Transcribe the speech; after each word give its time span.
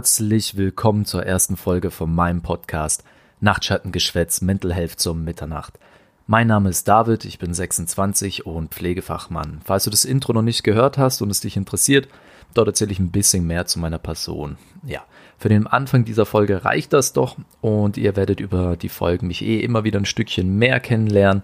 Herzlich 0.00 0.56
willkommen 0.56 1.04
zur 1.04 1.26
ersten 1.26 1.58
Folge 1.58 1.90
von 1.90 2.14
meinem 2.14 2.40
Podcast 2.40 3.04
Nachtschattengeschwätz 3.40 4.40
Mental 4.40 4.72
Health 4.72 4.98
zur 4.98 5.14
Mitternacht. 5.14 5.78
Mein 6.26 6.46
Name 6.46 6.70
ist 6.70 6.88
David, 6.88 7.26
ich 7.26 7.38
bin 7.38 7.52
26 7.52 8.46
und 8.46 8.72
Pflegefachmann. 8.72 9.60
Falls 9.62 9.84
du 9.84 9.90
das 9.90 10.06
Intro 10.06 10.32
noch 10.32 10.40
nicht 10.40 10.64
gehört 10.64 10.96
hast 10.96 11.20
und 11.20 11.28
es 11.28 11.40
dich 11.40 11.58
interessiert, 11.58 12.08
dort 12.54 12.68
erzähle 12.68 12.92
ich 12.92 12.98
ein 12.98 13.10
bisschen 13.10 13.46
mehr 13.46 13.66
zu 13.66 13.78
meiner 13.78 13.98
Person. 13.98 14.56
Ja, 14.86 15.02
für 15.36 15.50
den 15.50 15.66
Anfang 15.66 16.06
dieser 16.06 16.24
Folge 16.24 16.64
reicht 16.64 16.94
das 16.94 17.12
doch 17.12 17.36
und 17.60 17.98
ihr 17.98 18.16
werdet 18.16 18.40
über 18.40 18.78
die 18.78 18.88
Folgen 18.88 19.26
mich 19.26 19.44
eh 19.44 19.60
immer 19.60 19.84
wieder 19.84 20.00
ein 20.00 20.06
Stückchen 20.06 20.56
mehr 20.56 20.80
kennenlernen, 20.80 21.42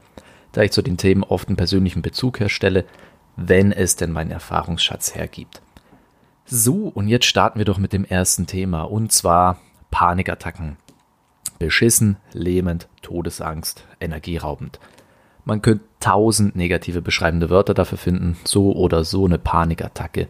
da 0.52 0.62
ich 0.62 0.72
zu 0.72 0.80
den 0.80 0.96
Themen 0.96 1.24
oft 1.24 1.48
einen 1.48 1.58
persönlichen 1.58 2.00
Bezug 2.00 2.40
herstelle, 2.40 2.86
wenn 3.36 3.70
es 3.70 3.96
denn 3.96 4.12
mein 4.12 4.30
Erfahrungsschatz 4.30 5.14
hergibt. 5.14 5.60
So, 6.48 6.92
und 6.94 7.08
jetzt 7.08 7.26
starten 7.26 7.58
wir 7.58 7.64
doch 7.64 7.78
mit 7.78 7.92
dem 7.92 8.04
ersten 8.04 8.46
Thema, 8.46 8.82
und 8.82 9.10
zwar 9.10 9.58
Panikattacken. 9.90 10.76
Beschissen, 11.58 12.18
lähmend, 12.32 12.86
Todesangst, 13.02 13.84
energieraubend. 13.98 14.78
Man 15.44 15.60
könnte 15.60 15.84
tausend 15.98 16.54
negative 16.54 17.02
beschreibende 17.02 17.50
Wörter 17.50 17.74
dafür 17.74 17.98
finden, 17.98 18.36
so 18.44 18.76
oder 18.76 19.02
so 19.02 19.24
eine 19.24 19.38
Panikattacke 19.38 20.28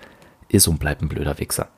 ist 0.49 0.69
und 0.69 0.81
bleibt 0.81 1.03
ein 1.03 1.09
blöder 1.11 1.39
Wichser. 1.39 1.69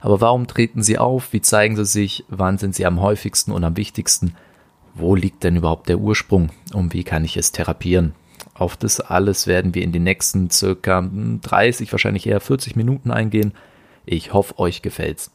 Aber 0.00 0.20
warum 0.20 0.46
treten 0.46 0.82
sie 0.82 0.98
auf? 0.98 1.32
Wie 1.32 1.40
zeigen 1.40 1.76
sie 1.76 1.86
sich? 1.86 2.24
Wann 2.28 2.58
sind 2.58 2.74
sie 2.74 2.84
am 2.84 3.00
häufigsten 3.00 3.52
und 3.52 3.64
am 3.64 3.78
wichtigsten? 3.78 4.34
Wo 4.94 5.14
liegt 5.14 5.44
denn 5.44 5.56
überhaupt 5.56 5.88
der 5.88 5.98
Ursprung? 5.98 6.50
Und 6.74 6.92
wie 6.92 7.04
kann 7.04 7.24
ich 7.24 7.38
es 7.38 7.52
therapieren? 7.52 8.12
Auf 8.54 8.76
das 8.76 9.00
alles 9.00 9.46
werden 9.46 9.74
wir 9.74 9.82
in 9.82 9.92
den 9.92 10.02
nächsten 10.02 10.50
circa 10.50 11.02
30, 11.02 11.90
wahrscheinlich 11.92 12.26
eher 12.26 12.40
40 12.40 12.76
Minuten 12.76 13.10
eingehen. 13.10 13.54
Ich 14.04 14.32
hoffe, 14.32 14.58
euch 14.58 14.82
gefällt's. 14.82 15.30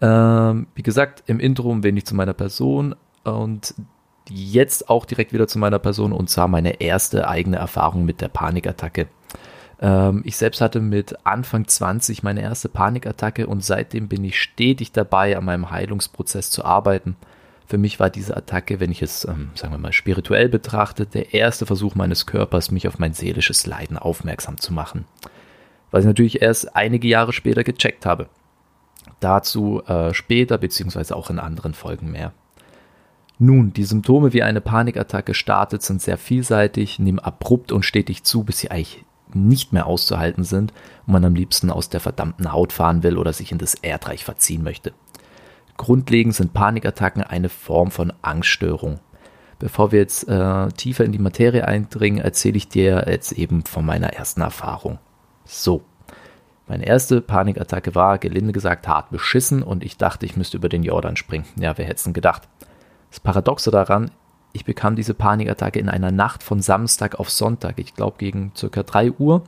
Ähm, 0.00 0.66
wie 0.74 0.82
gesagt, 0.82 1.24
im 1.26 1.40
Intro 1.40 1.72
ein 1.72 1.82
wenig 1.82 2.06
zu 2.06 2.14
meiner 2.14 2.32
Person 2.32 2.94
und 3.24 3.74
jetzt 4.28 4.88
auch 4.88 5.04
direkt 5.04 5.32
wieder 5.32 5.48
zu 5.48 5.58
meiner 5.58 5.78
Person 5.78 6.12
und 6.12 6.30
zwar 6.30 6.48
meine 6.48 6.80
erste 6.80 7.28
eigene 7.28 7.56
Erfahrung 7.56 8.04
mit 8.04 8.20
der 8.20 8.28
Panikattacke. 8.28 9.08
Ähm, 9.80 10.22
ich 10.24 10.36
selbst 10.36 10.60
hatte 10.60 10.80
mit 10.80 11.26
Anfang 11.26 11.66
20 11.66 12.22
meine 12.22 12.42
erste 12.42 12.68
Panikattacke 12.68 13.46
und 13.46 13.64
seitdem 13.64 14.08
bin 14.08 14.24
ich 14.24 14.40
stetig 14.40 14.92
dabei, 14.92 15.36
an 15.36 15.44
meinem 15.44 15.70
Heilungsprozess 15.70 16.50
zu 16.50 16.64
arbeiten. 16.64 17.16
Für 17.66 17.78
mich 17.78 18.00
war 18.00 18.10
diese 18.10 18.36
Attacke, 18.36 18.80
wenn 18.80 18.90
ich 18.90 19.02
es, 19.02 19.24
ähm, 19.24 19.50
sagen 19.54 19.72
wir 19.72 19.78
mal, 19.78 19.92
spirituell 19.92 20.48
betrachte, 20.48 21.06
der 21.06 21.34
erste 21.34 21.66
Versuch 21.66 21.94
meines 21.94 22.26
Körpers, 22.26 22.70
mich 22.70 22.88
auf 22.88 22.98
mein 22.98 23.12
seelisches 23.12 23.66
Leiden 23.66 23.96
aufmerksam 23.96 24.58
zu 24.58 24.72
machen. 24.72 25.04
Was 25.90 26.04
ich 26.04 26.08
natürlich 26.08 26.42
erst 26.42 26.76
einige 26.76 27.08
Jahre 27.08 27.32
später 27.32 27.64
gecheckt 27.64 28.06
habe. 28.06 28.28
Dazu 29.18 29.82
äh, 29.86 30.14
später, 30.14 30.58
beziehungsweise 30.58 31.16
auch 31.16 31.30
in 31.30 31.38
anderen 31.38 31.74
Folgen 31.74 32.10
mehr. 32.10 32.32
Nun, 33.38 33.72
die 33.72 33.84
Symptome 33.84 34.32
wie 34.32 34.42
eine 34.42 34.60
Panikattacke 34.60 35.34
startet, 35.34 35.82
sind 35.82 36.02
sehr 36.02 36.18
vielseitig, 36.18 36.98
nehmen 36.98 37.18
abrupt 37.18 37.72
und 37.72 37.84
stetig 37.84 38.22
zu, 38.22 38.44
bis 38.44 38.58
sie 38.58 38.70
eigentlich 38.70 39.04
nicht 39.34 39.72
mehr 39.72 39.86
auszuhalten 39.86 40.44
sind 40.44 40.72
und 41.06 41.12
man 41.12 41.24
am 41.24 41.34
liebsten 41.34 41.70
aus 41.70 41.88
der 41.88 42.00
verdammten 42.00 42.52
Haut 42.52 42.72
fahren 42.72 43.02
will 43.02 43.16
oder 43.16 43.32
sich 43.32 43.52
in 43.52 43.58
das 43.58 43.74
Erdreich 43.74 44.24
verziehen 44.24 44.62
möchte. 44.62 44.92
Grundlegend 45.76 46.34
sind 46.34 46.52
Panikattacken 46.52 47.22
eine 47.22 47.48
Form 47.48 47.90
von 47.90 48.12
Angststörung. 48.20 49.00
Bevor 49.58 49.92
wir 49.92 50.00
jetzt 50.00 50.28
äh, 50.28 50.68
tiefer 50.68 51.04
in 51.04 51.12
die 51.12 51.18
Materie 51.18 51.66
eindringen, 51.66 52.22
erzähle 52.22 52.56
ich 52.56 52.68
dir 52.68 53.06
jetzt 53.08 53.32
eben 53.32 53.64
von 53.64 53.86
meiner 53.86 54.12
ersten 54.12 54.42
Erfahrung. 54.42 54.98
So, 55.52 55.82
meine 56.68 56.86
erste 56.86 57.20
Panikattacke 57.20 57.96
war, 57.96 58.18
gelinde 58.18 58.52
gesagt, 58.52 58.86
hart 58.86 59.10
beschissen 59.10 59.64
und 59.64 59.82
ich 59.82 59.96
dachte, 59.96 60.24
ich 60.24 60.36
müsste 60.36 60.58
über 60.58 60.68
den 60.68 60.84
Jordan 60.84 61.16
springen. 61.16 61.44
Ja, 61.56 61.76
wer 61.76 61.86
hätte 61.86 61.96
es 61.96 62.04
denn 62.04 62.12
gedacht? 62.12 62.48
Das 63.10 63.18
Paradoxe 63.18 63.72
daran, 63.72 64.12
ich 64.52 64.64
bekam 64.64 64.94
diese 64.94 65.12
Panikattacke 65.12 65.80
in 65.80 65.88
einer 65.88 66.12
Nacht 66.12 66.44
von 66.44 66.62
Samstag 66.62 67.18
auf 67.18 67.30
Sonntag, 67.30 67.80
ich 67.80 67.96
glaube 67.96 68.18
gegen 68.18 68.52
circa 68.56 68.84
3 68.84 69.10
Uhr. 69.10 69.42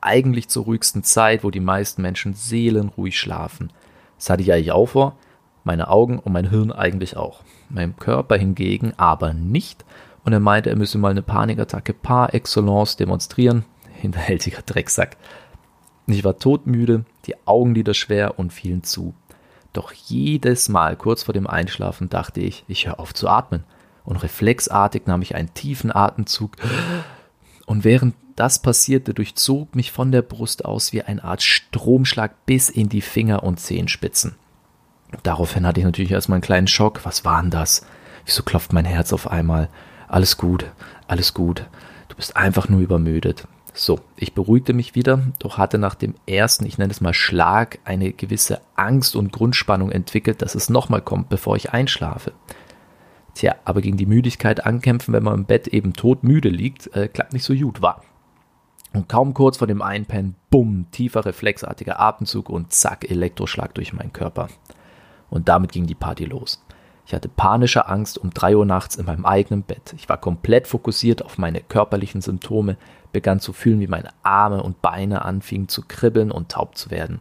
Eigentlich 0.00 0.48
zur 0.48 0.64
ruhigsten 0.64 1.04
Zeit, 1.04 1.44
wo 1.44 1.50
die 1.50 1.60
meisten 1.60 2.00
Menschen 2.00 2.32
seelenruhig 2.32 3.20
schlafen. 3.20 3.70
Das 4.16 4.30
hatte 4.30 4.42
ich 4.42 4.50
eigentlich 4.50 4.72
auch 4.72 4.86
vor, 4.86 5.16
meine 5.62 5.88
Augen 5.88 6.18
und 6.18 6.32
mein 6.32 6.48
Hirn 6.48 6.72
eigentlich 6.72 7.18
auch. 7.18 7.42
Mein 7.68 7.96
Körper 7.96 8.38
hingegen 8.38 8.94
aber 8.96 9.34
nicht. 9.34 9.84
Und 10.24 10.32
er 10.32 10.40
meinte, 10.40 10.70
er 10.70 10.76
müsse 10.76 10.96
mal 10.96 11.10
eine 11.10 11.20
Panikattacke 11.20 11.92
par 11.92 12.32
excellence 12.32 12.96
demonstrieren. 12.96 13.66
Hinterhältiger 14.00 14.62
Drecksack. 14.62 15.16
Ich 16.06 16.24
war 16.24 16.38
todmüde, 16.38 17.04
die 17.26 17.34
Augenlider 17.46 17.94
schwer 17.94 18.38
und 18.38 18.52
fielen 18.52 18.82
zu. 18.82 19.14
Doch 19.72 19.92
jedes 19.92 20.68
Mal 20.68 20.96
kurz 20.96 21.22
vor 21.22 21.34
dem 21.34 21.46
Einschlafen 21.46 22.08
dachte 22.08 22.40
ich, 22.40 22.64
ich 22.66 22.86
höre 22.86 22.98
auf 22.98 23.14
zu 23.14 23.28
atmen. 23.28 23.64
Und 24.04 24.16
reflexartig 24.16 25.06
nahm 25.06 25.22
ich 25.22 25.34
einen 25.34 25.54
tiefen 25.54 25.94
Atemzug. 25.94 26.56
Und 27.66 27.84
während 27.84 28.16
das 28.34 28.60
passierte, 28.60 29.14
durchzog 29.14 29.76
mich 29.76 29.92
von 29.92 30.10
der 30.10 30.22
Brust 30.22 30.64
aus 30.64 30.92
wie 30.92 31.02
eine 31.02 31.22
Art 31.22 31.42
Stromschlag 31.42 32.46
bis 32.46 32.70
in 32.70 32.88
die 32.88 33.02
Finger 33.02 33.42
und 33.42 33.60
Zehenspitzen. 33.60 34.34
Daraufhin 35.22 35.66
hatte 35.66 35.80
ich 35.80 35.86
natürlich 35.86 36.12
erstmal 36.12 36.36
einen 36.36 36.42
kleinen 36.42 36.66
Schock. 36.66 37.04
Was 37.04 37.24
war 37.24 37.40
denn 37.42 37.50
das? 37.50 37.84
Wieso 38.24 38.42
klopft 38.42 38.72
mein 38.72 38.84
Herz 38.84 39.12
auf 39.12 39.30
einmal? 39.30 39.68
Alles 40.08 40.36
gut, 40.36 40.66
alles 41.06 41.34
gut. 41.34 41.66
Du 42.08 42.16
bist 42.16 42.36
einfach 42.36 42.68
nur 42.68 42.80
übermüdet. 42.80 43.46
So, 43.82 43.98
ich 44.14 44.34
beruhigte 44.34 44.74
mich 44.74 44.94
wieder, 44.94 45.22
doch 45.38 45.56
hatte 45.56 45.78
nach 45.78 45.94
dem 45.94 46.14
ersten, 46.26 46.66
ich 46.66 46.76
nenne 46.76 46.90
es 46.90 47.00
mal 47.00 47.14
Schlag, 47.14 47.78
eine 47.84 48.12
gewisse 48.12 48.60
Angst 48.76 49.16
und 49.16 49.32
Grundspannung 49.32 49.90
entwickelt, 49.90 50.42
dass 50.42 50.54
es 50.54 50.68
nochmal 50.68 51.00
kommt, 51.00 51.30
bevor 51.30 51.56
ich 51.56 51.72
einschlafe. 51.72 52.34
Tja, 53.32 53.54
aber 53.64 53.80
gegen 53.80 53.96
die 53.96 54.04
Müdigkeit 54.04 54.66
ankämpfen, 54.66 55.14
wenn 55.14 55.22
man 55.22 55.32
im 55.32 55.44
Bett 55.46 55.66
eben 55.66 55.94
todmüde 55.94 56.50
liegt, 56.50 56.94
äh, 56.94 57.08
klappt 57.08 57.32
nicht 57.32 57.44
so 57.44 57.54
gut, 57.54 57.80
war. 57.80 58.02
Und 58.92 59.08
kaum 59.08 59.32
kurz 59.32 59.56
vor 59.56 59.66
dem 59.66 59.80
Einpennen, 59.80 60.34
bumm, 60.50 60.84
tiefer 60.90 61.24
reflexartiger 61.24 61.98
Atemzug 61.98 62.50
und 62.50 62.74
zack, 62.74 63.10
Elektroschlag 63.10 63.72
durch 63.72 63.94
meinen 63.94 64.12
Körper. 64.12 64.48
Und 65.30 65.48
damit 65.48 65.72
ging 65.72 65.86
die 65.86 65.94
Party 65.94 66.26
los. 66.26 66.62
Ich 67.06 67.14
hatte 67.14 67.28
panische 67.28 67.88
Angst 67.88 68.18
um 68.18 68.30
drei 68.30 68.56
Uhr 68.56 68.66
nachts 68.66 68.96
in 68.96 69.06
meinem 69.06 69.24
eigenen 69.24 69.62
Bett. 69.62 69.94
Ich 69.96 70.08
war 70.08 70.16
komplett 70.18 70.68
fokussiert 70.68 71.24
auf 71.24 71.38
meine 71.38 71.60
körperlichen 71.60 72.20
Symptome, 72.20 72.76
begann 73.12 73.40
zu 73.40 73.52
fühlen, 73.52 73.80
wie 73.80 73.88
meine 73.88 74.10
Arme 74.22 74.62
und 74.62 74.80
Beine 74.82 75.24
anfingen 75.24 75.68
zu 75.68 75.82
kribbeln 75.82 76.30
und 76.30 76.50
taub 76.50 76.76
zu 76.76 76.90
werden. 76.90 77.20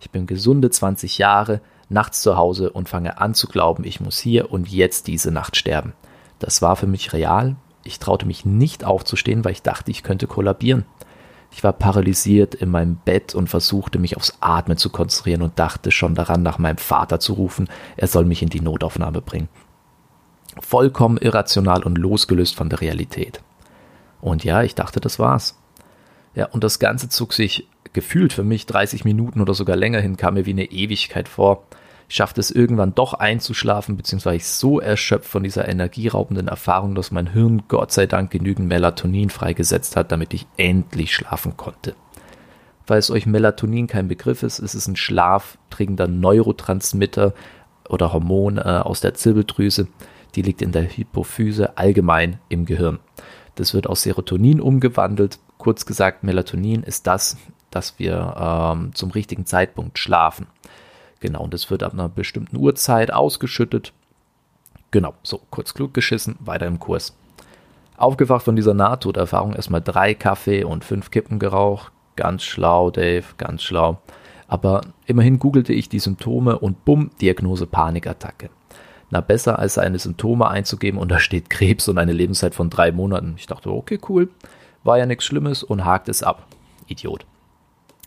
Ich 0.00 0.10
bin 0.10 0.26
gesunde 0.26 0.68
20 0.68 1.16
Jahre, 1.18 1.60
nachts 1.88 2.20
zu 2.20 2.36
Hause 2.36 2.70
und 2.70 2.88
fange 2.88 3.18
an 3.18 3.34
zu 3.34 3.48
glauben, 3.48 3.84
ich 3.84 4.00
muss 4.00 4.18
hier 4.18 4.52
und 4.52 4.68
jetzt 4.68 5.06
diese 5.06 5.30
Nacht 5.30 5.56
sterben. 5.56 5.94
Das 6.38 6.60
war 6.60 6.76
für 6.76 6.86
mich 6.86 7.12
real. 7.12 7.56
Ich 7.84 7.98
traute 7.98 8.26
mich 8.26 8.44
nicht 8.44 8.84
aufzustehen, 8.84 9.44
weil 9.44 9.52
ich 9.52 9.62
dachte, 9.62 9.90
ich 9.90 10.02
könnte 10.02 10.26
kollabieren. 10.26 10.84
Ich 11.54 11.62
war 11.62 11.72
paralysiert 11.72 12.56
in 12.56 12.68
meinem 12.68 12.96
Bett 12.96 13.32
und 13.32 13.48
versuchte 13.48 14.00
mich 14.00 14.16
aufs 14.16 14.38
Atmen 14.40 14.76
zu 14.76 14.90
konzentrieren 14.90 15.40
und 15.40 15.56
dachte 15.56 15.92
schon 15.92 16.16
daran, 16.16 16.42
nach 16.42 16.58
meinem 16.58 16.78
Vater 16.78 17.20
zu 17.20 17.34
rufen, 17.34 17.68
er 17.96 18.08
soll 18.08 18.24
mich 18.24 18.42
in 18.42 18.48
die 18.48 18.60
Notaufnahme 18.60 19.20
bringen. 19.20 19.48
Vollkommen 20.60 21.16
irrational 21.16 21.84
und 21.84 21.96
losgelöst 21.96 22.56
von 22.56 22.70
der 22.70 22.80
Realität. 22.80 23.40
Und 24.20 24.42
ja, 24.42 24.64
ich 24.64 24.74
dachte, 24.74 25.00
das 25.00 25.20
war's. 25.20 25.56
Ja, 26.34 26.46
und 26.46 26.64
das 26.64 26.80
Ganze 26.80 27.08
zog 27.08 27.32
sich 27.32 27.68
gefühlt 27.92 28.32
für 28.32 28.42
mich 28.42 28.66
30 28.66 29.04
Minuten 29.04 29.40
oder 29.40 29.54
sogar 29.54 29.76
länger 29.76 30.00
hin, 30.00 30.16
kam 30.16 30.34
mir 30.34 30.46
wie 30.46 30.50
eine 30.50 30.72
Ewigkeit 30.72 31.28
vor. 31.28 31.62
Ich 32.08 32.16
schaffte 32.16 32.40
es 32.40 32.50
irgendwann 32.50 32.94
doch 32.94 33.14
einzuschlafen, 33.14 33.96
beziehungsweise 33.96 34.36
ich 34.36 34.46
so 34.46 34.80
erschöpft 34.80 35.28
von 35.28 35.42
dieser 35.42 35.68
energieraubenden 35.68 36.48
Erfahrung, 36.48 36.94
dass 36.94 37.10
mein 37.10 37.32
Hirn 37.32 37.62
Gott 37.68 37.92
sei 37.92 38.06
Dank 38.06 38.30
genügend 38.30 38.68
Melatonin 38.68 39.30
freigesetzt 39.30 39.96
hat, 39.96 40.12
damit 40.12 40.34
ich 40.34 40.46
endlich 40.56 41.14
schlafen 41.14 41.56
konnte. 41.56 41.94
Falls 42.86 43.10
euch 43.10 43.24
Melatonin 43.24 43.86
kein 43.86 44.08
Begriff 44.08 44.42
ist, 44.42 44.58
ist 44.58 44.74
es 44.74 44.86
ein 44.86 44.96
schlafträgender 44.96 46.06
Neurotransmitter 46.06 47.32
oder 47.88 48.12
Hormon 48.12 48.58
äh, 48.58 48.60
aus 48.60 49.00
der 49.00 49.14
Zirbeldrüse. 49.14 49.88
Die 50.34 50.42
liegt 50.42 50.60
in 50.60 50.72
der 50.72 50.84
Hypophyse 50.84 51.78
allgemein 51.78 52.38
im 52.48 52.66
Gehirn. 52.66 52.98
Das 53.54 53.72
wird 53.72 53.86
aus 53.86 54.02
Serotonin 54.02 54.60
umgewandelt. 54.60 55.38
Kurz 55.58 55.86
gesagt, 55.86 56.24
Melatonin 56.24 56.82
ist 56.82 57.06
das, 57.06 57.36
dass 57.70 57.98
wir 57.98 58.34
ähm, 58.38 58.94
zum 58.94 59.10
richtigen 59.10 59.46
Zeitpunkt 59.46 59.98
schlafen. 59.98 60.46
Genau, 61.20 61.42
und 61.42 61.54
das 61.54 61.70
wird 61.70 61.82
ab 61.82 61.92
einer 61.92 62.08
bestimmten 62.08 62.56
Uhrzeit 62.56 63.12
ausgeschüttet. 63.12 63.92
Genau, 64.90 65.14
so 65.22 65.40
kurz 65.50 65.74
klug 65.74 65.94
geschissen, 65.94 66.36
weiter 66.40 66.66
im 66.66 66.78
Kurs. 66.78 67.16
Aufgewacht 67.96 68.44
von 68.44 68.56
dieser 68.56 68.74
Nahtoderfahrung 68.74 69.54
erstmal 69.54 69.80
drei 69.80 70.14
Kaffee 70.14 70.64
und 70.64 70.84
fünf 70.84 71.10
Kippen 71.10 71.38
geraucht. 71.38 71.92
Ganz 72.16 72.42
schlau, 72.42 72.90
Dave, 72.90 73.24
ganz 73.38 73.62
schlau. 73.62 73.98
Aber 74.46 74.82
immerhin 75.06 75.38
googelte 75.38 75.72
ich 75.72 75.88
die 75.88 75.98
Symptome 75.98 76.58
und 76.58 76.84
bumm, 76.84 77.10
Diagnose 77.20 77.66
Panikattacke. 77.66 78.50
Na, 79.10 79.20
besser 79.20 79.58
als 79.58 79.74
seine 79.74 79.98
Symptome 79.98 80.48
einzugeben 80.48 80.98
und 80.98 81.10
da 81.10 81.18
steht 81.18 81.50
Krebs 81.50 81.88
und 81.88 81.98
eine 81.98 82.12
Lebenszeit 82.12 82.54
von 82.54 82.70
drei 82.70 82.92
Monaten. 82.92 83.34
Ich 83.36 83.46
dachte, 83.46 83.70
okay, 83.70 83.98
cool, 84.08 84.28
war 84.82 84.98
ja 84.98 85.06
nichts 85.06 85.24
Schlimmes 85.24 85.62
und 85.62 85.84
hakt 85.84 86.08
es 86.08 86.22
ab. 86.22 86.46
Idiot. 86.86 87.26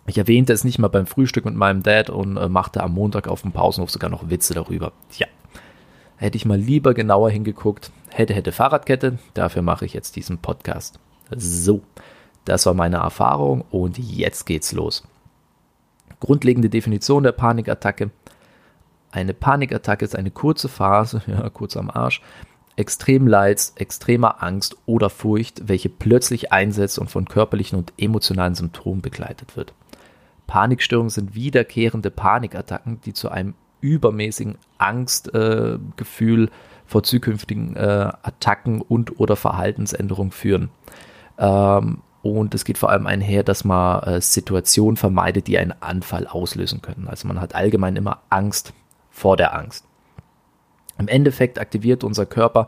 Ich 0.07 0.17
erwähnte 0.17 0.53
es 0.53 0.63
nicht 0.63 0.79
mal 0.79 0.87
beim 0.87 1.05
Frühstück 1.05 1.43
mit 1.43 1.55
meinem 1.55 1.83
Dad 1.83 2.09
und 2.09 2.37
äh, 2.37 2.47
machte 2.47 2.81
am 2.81 2.93
Montag 2.93 3.27
auf 3.27 3.41
dem 3.41 3.51
Pausenhof 3.51 3.91
sogar 3.91 4.09
noch 4.09 4.29
Witze 4.29 4.53
darüber. 4.53 4.93
Tja, 5.09 5.27
hätte 6.15 6.37
ich 6.37 6.45
mal 6.45 6.57
lieber 6.57 6.93
genauer 6.93 7.29
hingeguckt. 7.29 7.91
Hätte, 8.09 8.33
hätte 8.33 8.53
Fahrradkette. 8.53 9.19
Dafür 9.33 9.61
mache 9.61 9.85
ich 9.85 9.93
jetzt 9.93 10.15
diesen 10.15 10.37
Podcast. 10.37 10.97
So, 11.35 11.81
das 12.45 12.65
war 12.65 12.73
meine 12.73 12.97
Erfahrung 12.97 13.65
und 13.69 13.97
jetzt 13.97 14.45
geht's 14.45 14.71
los. 14.71 15.03
Grundlegende 16.21 16.69
Definition 16.69 17.23
der 17.23 17.33
Panikattacke. 17.33 18.09
Eine 19.11 19.33
Panikattacke 19.33 20.05
ist 20.05 20.15
eine 20.15 20.31
kurze 20.31 20.69
Phase, 20.69 21.21
ja, 21.27 21.49
kurz 21.49 21.75
am 21.75 21.89
Arsch, 21.89 22.21
extrem 22.77 23.27
Leids, 23.27 23.73
extremer 23.75 24.41
Angst 24.41 24.77
oder 24.85 25.09
Furcht, 25.09 25.67
welche 25.67 25.89
plötzlich 25.89 26.53
einsetzt 26.53 26.97
und 26.97 27.11
von 27.11 27.25
körperlichen 27.25 27.77
und 27.77 27.91
emotionalen 27.97 28.55
Symptomen 28.55 29.01
begleitet 29.01 29.57
wird. 29.57 29.73
Panikstörungen 30.47 31.09
sind 31.09 31.35
wiederkehrende 31.35 32.09
Panikattacken, 32.09 33.01
die 33.01 33.13
zu 33.13 33.29
einem 33.29 33.53
übermäßigen 33.81 34.57
Angstgefühl 34.77 36.45
äh, 36.45 36.51
vor 36.85 37.03
zukünftigen 37.03 37.75
äh, 37.75 38.11
Attacken 38.23 38.81
und 38.81 39.19
oder 39.19 39.35
Verhaltensänderungen 39.35 40.31
führen. 40.31 40.69
Ähm, 41.37 42.01
und 42.23 42.55
es 42.55 42.65
geht 42.65 42.77
vor 42.77 42.89
allem 42.89 43.05
einher, 43.05 43.43
dass 43.43 43.63
man 43.63 44.01
äh, 44.03 44.21
Situationen 44.21 44.97
vermeidet, 44.97 45.47
die 45.47 45.57
einen 45.57 45.73
Anfall 45.81 46.27
auslösen 46.27 46.81
können. 46.81 47.07
Also 47.07 47.27
man 47.27 47.39
hat 47.39 47.55
allgemein 47.55 47.95
immer 47.95 48.21
Angst 48.29 48.73
vor 49.11 49.37
der 49.37 49.55
Angst. 49.55 49.85
Im 50.97 51.07
Endeffekt 51.07 51.59
aktiviert 51.59 52.03
unser 52.03 52.25
Körper 52.25 52.67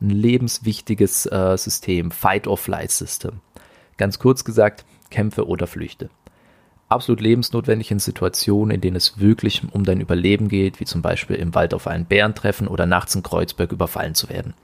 ein 0.00 0.10
lebenswichtiges 0.10 1.26
äh, 1.26 1.56
System, 1.56 2.10
Fight-or-Flight-System. 2.10 3.40
Ganz 3.96 4.18
kurz 4.18 4.44
gesagt, 4.44 4.84
kämpfe 5.10 5.46
oder 5.46 5.66
flüchte. 5.66 6.10
Absolut 6.88 7.20
lebensnotwendig 7.20 7.90
in 7.90 7.98
Situationen, 7.98 8.76
in 8.76 8.80
denen 8.80 8.96
es 8.96 9.18
wirklich 9.18 9.62
um 9.72 9.84
dein 9.84 10.00
Überleben 10.00 10.48
geht, 10.48 10.78
wie 10.78 10.84
zum 10.84 11.02
Beispiel 11.02 11.36
im 11.36 11.54
Wald 11.54 11.74
auf 11.74 11.86
einen 11.86 12.04
Bären 12.04 12.34
treffen 12.34 12.68
oder 12.68 12.86
nachts 12.86 13.14
in 13.14 13.22
Kreuzberg 13.22 13.72
überfallen 13.72 14.14
zu 14.14 14.28
werden. 14.28 14.54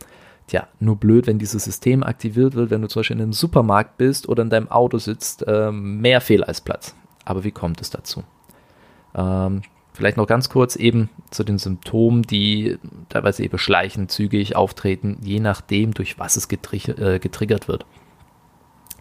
Tja, 0.47 0.69
nur 0.81 0.97
blöd, 0.97 1.27
wenn 1.27 1.39
dieses 1.39 1.65
System 1.65 2.03
aktiviert 2.03 2.55
wird, 2.55 2.71
wenn 2.71 2.83
du 2.83 2.89
zum 2.89 3.01
Beispiel 3.01 3.17
in 3.17 3.23
einem 3.23 3.33
Supermarkt 3.33 3.97
bist 3.97 4.29
oder 4.29 4.43
in 4.43 4.51
deinem 4.51 4.71
Auto 4.71 4.99
sitzt, 4.99 5.47
äh, 5.47 5.73
mehr 5.73 6.21
Fehl 6.21 6.45
als 6.45 6.61
Platz. 6.61 6.95
Aber 7.25 7.45
wie 7.45 7.53
kommt 7.53 7.81
es 7.81 7.91
dazu? 7.91 8.23
Ähm, 9.15 9.63
Vielleicht 9.95 10.17
noch 10.17 10.27
ganz 10.27 10.49
kurz 10.49 10.77
eben 10.77 11.11
zu 11.31 11.45
den 11.45 11.59
Symptomen, 11.59 12.23
die 12.23 12.79
teilweise 13.11 13.45
eben 13.45 13.59
schleichend, 13.59 14.11
zügig 14.11 14.57
auftreten, 14.57 15.19
je 15.23 15.39
nachdem, 15.39 15.93
durch 15.93 16.19
was 16.19 16.37
es 16.37 16.49
getri 16.49 16.79
äh, 16.93 17.19
getriggert 17.19 17.69
wird. 17.69 17.85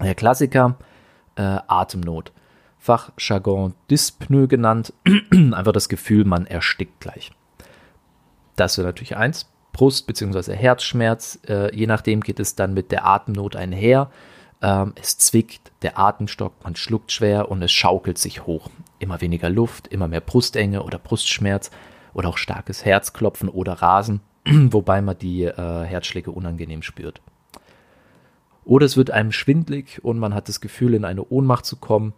Der 0.01 0.15
Klassiker, 0.15 0.75
äh, 1.35 1.59
Atemnot. 1.67 2.33
Fachjargon 2.81 3.75
Dyspnoe 3.91 4.47
genannt. 4.47 4.91
Einfach 5.31 5.71
das 5.71 5.87
Gefühl, 5.87 6.25
man 6.25 6.47
erstickt 6.47 6.99
gleich. 6.99 7.31
Das 8.55 8.77
wäre 8.77 8.87
natürlich 8.87 9.15
eins. 9.15 9.51
Brust- 9.71 10.07
bzw. 10.07 10.55
Herzschmerz. 10.55 11.39
Äh, 11.47 11.75
je 11.75 11.85
nachdem 11.85 12.21
geht 12.21 12.39
es 12.39 12.55
dann 12.55 12.73
mit 12.73 12.91
der 12.91 13.05
Atemnot 13.05 13.55
einher. 13.55 14.09
Ähm, 14.63 14.93
es 14.99 15.19
zwickt, 15.19 15.71
der 15.83 15.99
Atemstock, 15.99 16.53
man 16.63 16.75
schluckt 16.75 17.11
schwer 17.11 17.51
und 17.51 17.61
es 17.61 17.71
schaukelt 17.71 18.17
sich 18.17 18.47
hoch. 18.47 18.71
Immer 18.97 19.21
weniger 19.21 19.51
Luft, 19.51 19.87
immer 19.87 20.07
mehr 20.07 20.21
Brustenge 20.21 20.81
oder 20.81 20.97
Brustschmerz 20.97 21.69
oder 22.15 22.29
auch 22.29 22.37
starkes 22.37 22.83
Herzklopfen 22.83 23.47
oder 23.47 23.73
Rasen, 23.73 24.21
wobei 24.45 25.03
man 25.03 25.19
die 25.19 25.43
äh, 25.43 25.83
Herzschläge 25.83 26.31
unangenehm 26.31 26.81
spürt. 26.81 27.21
Oder 28.65 28.87
es 28.87 28.97
wird 28.97 29.11
einem 29.11 29.31
schwindlig 29.31 30.03
und 30.03 30.17
man 30.17 30.33
hat 30.33 30.47
das 30.47 30.61
Gefühl, 30.61 30.95
in 30.95 31.05
eine 31.05 31.23
Ohnmacht 31.25 31.65
zu 31.65 31.77
kommen. 31.77 32.13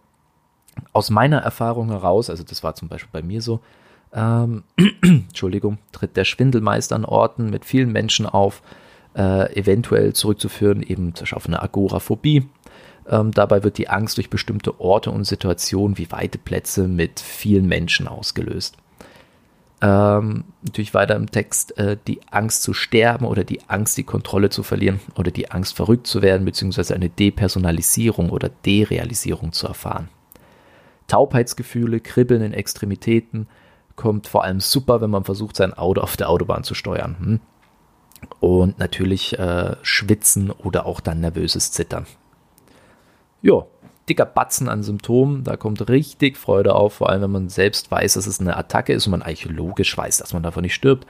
Aus 0.92 1.10
meiner 1.10 1.40
Erfahrung 1.40 1.90
heraus, 1.90 2.30
also 2.30 2.44
das 2.44 2.64
war 2.64 2.76
zum 2.76 2.88
Beispiel 2.88 3.10
bei 3.12 3.26
mir 3.26 3.42
so, 3.42 3.60
ähm, 4.14 4.64
Entschuldigung, 5.02 5.78
tritt 5.92 6.18
der 6.18 6.26
Schwindel 6.26 6.62
meist 6.62 6.94
an 6.94 7.06
Orten 7.06 7.50
mit 7.50 7.66
vielen 7.66 7.92
Menschen 7.92 8.26
auf, 8.26 8.62
äh, 9.16 9.56
eventuell 9.58 10.14
zurückzuführen, 10.14 10.82
eben 10.84 11.14
auf 11.32 11.48
eine 11.48 11.62
Agoraphobie. 11.62 12.48
Ähm, 13.10 13.32
dabei 13.32 13.64
wird 13.64 13.78
die 13.78 13.90
Angst 13.90 14.18
durch 14.18 14.30
bestimmte 14.30 14.80
Orte 14.80 15.12
und 15.12 15.26
Situationen 15.26 15.98
wie 15.98 16.12
weite 16.12 16.38
Plätze 16.38 16.88
mit 16.88 17.20
vielen 17.20 17.68
Menschen 17.68 18.08
ausgelöst. 18.08 18.78
Ähm, 19.82 20.46
natürlich 20.62 20.94
weiter 20.94 21.16
im 21.18 21.30
Text 21.30 21.78
äh, 21.78 21.98
die 22.08 22.22
Angst 22.32 22.64
zu 22.64 22.74
sterben 22.74 23.26
oder 23.26 23.44
die 23.44 23.60
Angst, 23.68 23.98
die 23.98 24.06
Kontrolle 24.06 24.50
zu 24.50 24.64
verlieren 24.64 25.02
oder 25.16 25.30
die 25.30 25.52
Angst, 25.52 25.76
verrückt 25.76 26.08
zu 26.08 26.22
werden, 26.22 26.46
beziehungsweise 26.46 26.96
eine 26.96 27.10
Depersonalisierung 27.10 28.30
oder 28.30 28.50
Derealisierung 28.66 29.52
zu 29.52 29.68
erfahren. 29.68 30.08
Taubheitsgefühle, 31.08 32.00
Kribbeln 32.00 32.42
in 32.42 32.54
Extremitäten 32.54 33.48
kommt 33.96 34.28
vor 34.28 34.44
allem 34.44 34.60
super, 34.60 35.02
wenn 35.02 35.10
man 35.10 35.24
versucht, 35.24 35.56
sein 35.56 35.74
Auto 35.74 36.02
auf 36.02 36.18
der 36.18 36.30
Autobahn 36.30 36.64
zu 36.64 36.74
steuern. 36.74 37.16
Hm? 37.20 37.40
und 38.40 38.80
natürlich 38.80 39.38
äh, 39.40 39.76
Schwitzen 39.82 40.52
oder 40.52 40.86
auch 40.86 41.00
dann 41.00 41.20
nervöses 41.20 41.72
Zittern. 41.72 42.06
Ja, 43.42 43.66
dicker 44.10 44.26
Batzen 44.26 44.70
an 44.70 44.84
Symptomen, 44.84 45.44
da 45.44 45.58
kommt 45.58 45.90
richtig 45.90 46.38
Freude 46.38 46.76
auf, 46.76 46.96
vor 46.96 47.10
allem 47.10 47.22
wenn 47.24 47.32
man 47.32 47.50
selbst 47.50 47.92
weiß, 47.92 48.14
dass 48.14 48.28
es 48.28 48.40
eine 48.40 48.58
Attacke 48.58 48.94
ist 48.94 49.08
und 49.08 49.12
man 49.12 49.22
eigentlich 49.22 49.46
logisch 49.46 49.98
weiß, 49.98 50.18
dass 50.18 50.34
man 50.34 50.44
davon 50.44 50.64
nicht 50.64 50.76
stirbt. 50.76 51.08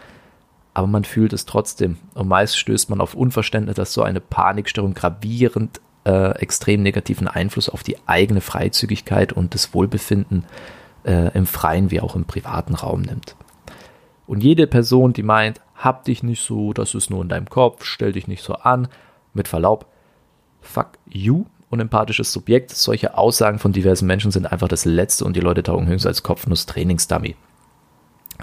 Aber 0.76 0.88
man 0.88 1.04
fühlt 1.04 1.34
es 1.34 1.46
trotzdem. 1.46 1.98
Und 2.16 2.28
meist 2.28 2.58
stößt 2.58 2.90
man 2.90 3.00
auf 3.00 3.14
Unverständnis, 3.14 3.76
dass 3.76 3.94
so 3.94 4.02
eine 4.02 4.20
Panikstörung 4.20 4.96
gravierend 4.96 5.80
äh, 6.06 6.32
extrem 6.40 6.82
negativen 6.82 7.28
Einfluss 7.28 7.70
auf 7.70 7.84
die 7.84 7.98
eigene 8.08 8.42
Freizügigkeit 8.42 9.34
und 9.34 9.54
das 9.54 9.74
Wohlbefinden 9.74 10.46
äh, 11.06 11.36
im 11.36 11.46
freien 11.46 11.92
wie 11.92 12.02
auch 12.02 12.16
im 12.16 12.26
privaten 12.26 12.76
Raum 12.76 13.02
nimmt. 13.02 13.36
Und 14.26 14.44
jede 14.44 14.68
Person, 14.68 15.14
die 15.14 15.24
meint, 15.24 15.62
hab 15.76 16.06
dich 16.06 16.24
nicht 16.24 16.44
so, 16.44 16.74
das 16.74 16.96
ist 16.96 17.10
nur 17.10 17.22
in 17.22 17.30
deinem 17.30 17.50
Kopf, 17.50 17.84
stell 17.84 18.14
dich 18.14 18.28
nicht 18.28 18.44
so 18.44 18.54
an. 18.54 18.88
Mit 19.34 19.48
Verlaub, 19.48 19.86
fuck 20.62 20.92
you, 21.10 21.46
unempathisches 21.70 22.32
Subjekt. 22.32 22.72
Solche 22.72 23.18
Aussagen 23.18 23.60
von 23.60 23.74
diversen 23.74 24.06
Menschen 24.06 24.32
sind 24.32 24.52
einfach 24.52 24.68
das 24.68 24.86
Letzte 24.86 25.26
und 25.26 25.36
die 25.36 25.42
Leute 25.42 25.64
taugen 25.64 25.88
höchstens 25.88 26.08
als 26.08 26.24
Kopfnuss-Trainingsdummy. 26.24 27.36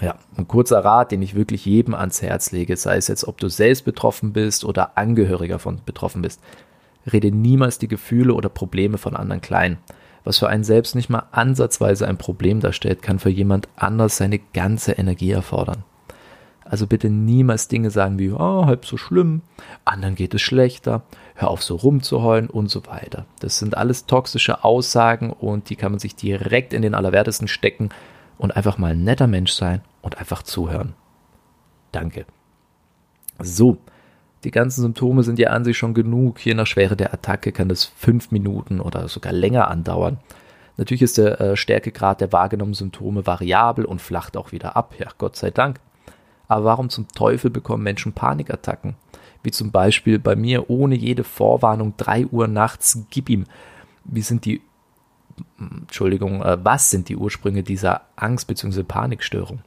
Ja, 0.01 0.15
ein 0.37 0.47
kurzer 0.47 0.83
Rat, 0.83 1.11
den 1.11 1.21
ich 1.21 1.35
wirklich 1.35 1.65
jedem 1.65 1.93
ans 1.93 2.21
Herz 2.21 2.51
lege, 2.51 2.75
sei 2.77 2.97
es 2.97 3.07
jetzt, 3.07 3.27
ob 3.27 3.37
du 3.37 3.49
selbst 3.49 3.85
betroffen 3.85 4.33
bist 4.33 4.63
oder 4.63 4.97
Angehöriger 4.97 5.59
von 5.59 5.81
betroffen 5.85 6.21
bist. 6.21 6.41
Rede 7.11 7.31
niemals 7.31 7.77
die 7.77 7.87
Gefühle 7.87 8.33
oder 8.33 8.49
Probleme 8.49 8.97
von 8.97 9.15
anderen 9.15 9.41
klein. 9.41 9.77
Was 10.23 10.37
für 10.37 10.49
einen 10.49 10.63
selbst 10.63 10.95
nicht 10.95 11.09
mal 11.09 11.23
ansatzweise 11.31 12.07
ein 12.07 12.17
Problem 12.17 12.59
darstellt, 12.59 13.01
kann 13.01 13.19
für 13.19 13.29
jemand 13.29 13.67
anders 13.75 14.17
seine 14.17 14.39
ganze 14.39 14.93
Energie 14.93 15.31
erfordern. 15.31 15.83
Also 16.63 16.87
bitte 16.87 17.09
niemals 17.09 17.67
Dinge 17.67 17.89
sagen 17.89 18.19
wie, 18.19 18.31
oh, 18.31 18.65
halb 18.65 18.85
so 18.85 18.95
schlimm, 18.95 19.41
anderen 19.83 20.15
geht 20.15 20.33
es 20.33 20.41
schlechter, 20.41 21.01
hör 21.35 21.49
auf 21.49 21.63
so 21.63 21.75
rumzuheulen 21.75 22.49
und 22.49 22.69
so 22.69 22.85
weiter. 22.85 23.25
Das 23.39 23.57
sind 23.57 23.75
alles 23.75 24.05
toxische 24.05 24.63
Aussagen 24.63 25.31
und 25.31 25.69
die 25.69 25.75
kann 25.75 25.91
man 25.91 25.99
sich 25.99 26.15
direkt 26.15 26.73
in 26.73 26.83
den 26.83 26.93
Allerwertesten 26.93 27.47
stecken 27.47 27.89
und 28.37 28.55
einfach 28.55 28.77
mal 28.77 28.91
ein 28.91 29.03
netter 29.03 29.27
Mensch 29.27 29.51
sein 29.51 29.81
und 30.01 30.19
einfach 30.19 30.43
zuhören. 30.43 30.93
Danke. 31.91 32.25
So, 33.39 33.77
die 34.43 34.51
ganzen 34.51 34.81
Symptome 34.81 35.23
sind 35.23 35.39
ja 35.39 35.49
an 35.49 35.63
sich 35.63 35.77
schon 35.77 35.93
genug. 35.93 36.43
Je 36.43 36.53
nach 36.53 36.67
Schwere 36.67 36.95
der 36.95 37.13
Attacke 37.13 37.51
kann 37.51 37.69
das 37.69 37.85
fünf 37.85 38.31
Minuten 38.31 38.79
oder 38.79 39.07
sogar 39.07 39.33
länger 39.33 39.69
andauern. 39.69 40.17
Natürlich 40.77 41.03
ist 41.03 41.17
der 41.17 41.39
äh, 41.39 41.55
Stärkegrad 41.55 42.21
der 42.21 42.31
wahrgenommenen 42.31 42.73
Symptome 42.73 43.25
variabel 43.27 43.85
und 43.85 44.01
flacht 44.01 44.35
auch 44.37 44.51
wieder 44.51 44.75
ab. 44.75 44.95
Ja, 44.97 45.07
Gott 45.17 45.35
sei 45.35 45.51
Dank. 45.51 45.79
Aber 46.47 46.65
warum 46.65 46.89
zum 46.89 47.07
Teufel 47.09 47.51
bekommen 47.51 47.83
Menschen 47.83 48.13
Panikattacken? 48.13 48.95
Wie 49.43 49.51
zum 49.51 49.71
Beispiel 49.71 50.19
bei 50.19 50.35
mir 50.35 50.69
ohne 50.69 50.95
jede 50.95 51.23
Vorwarnung 51.23 51.93
3 51.97 52.27
Uhr 52.27 52.47
nachts, 52.47 53.05
gib 53.09 53.29
ihm. 53.29 53.45
Wie 54.03 54.21
sind 54.21 54.45
die, 54.45 54.61
Entschuldigung, 55.59 56.41
äh, 56.41 56.57
was 56.63 56.89
sind 56.89 57.09
die 57.09 57.15
Ursprünge 57.15 57.63
dieser 57.63 58.01
Angst- 58.15 58.47
bzw. 58.47 58.83
Panikstörung? 58.83 59.59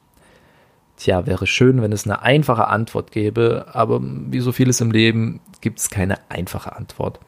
Tja, 0.97 1.27
wäre 1.27 1.47
schön, 1.47 1.83
wenn 1.83 1.93
es 1.93 2.05
eine 2.05 2.23
einfache 2.23 2.69
Antwort 2.69 3.11
gäbe, 3.11 3.67
aber 3.73 4.01
wie 4.03 4.41
so 4.41 4.53
vieles 4.53 4.81
im 4.81 4.93
Leben 4.93 5.41
gibt 5.61 5.81
es 5.81 5.91
keine 5.91 6.19
einfache 6.31 6.77
Antwort. 6.77 7.19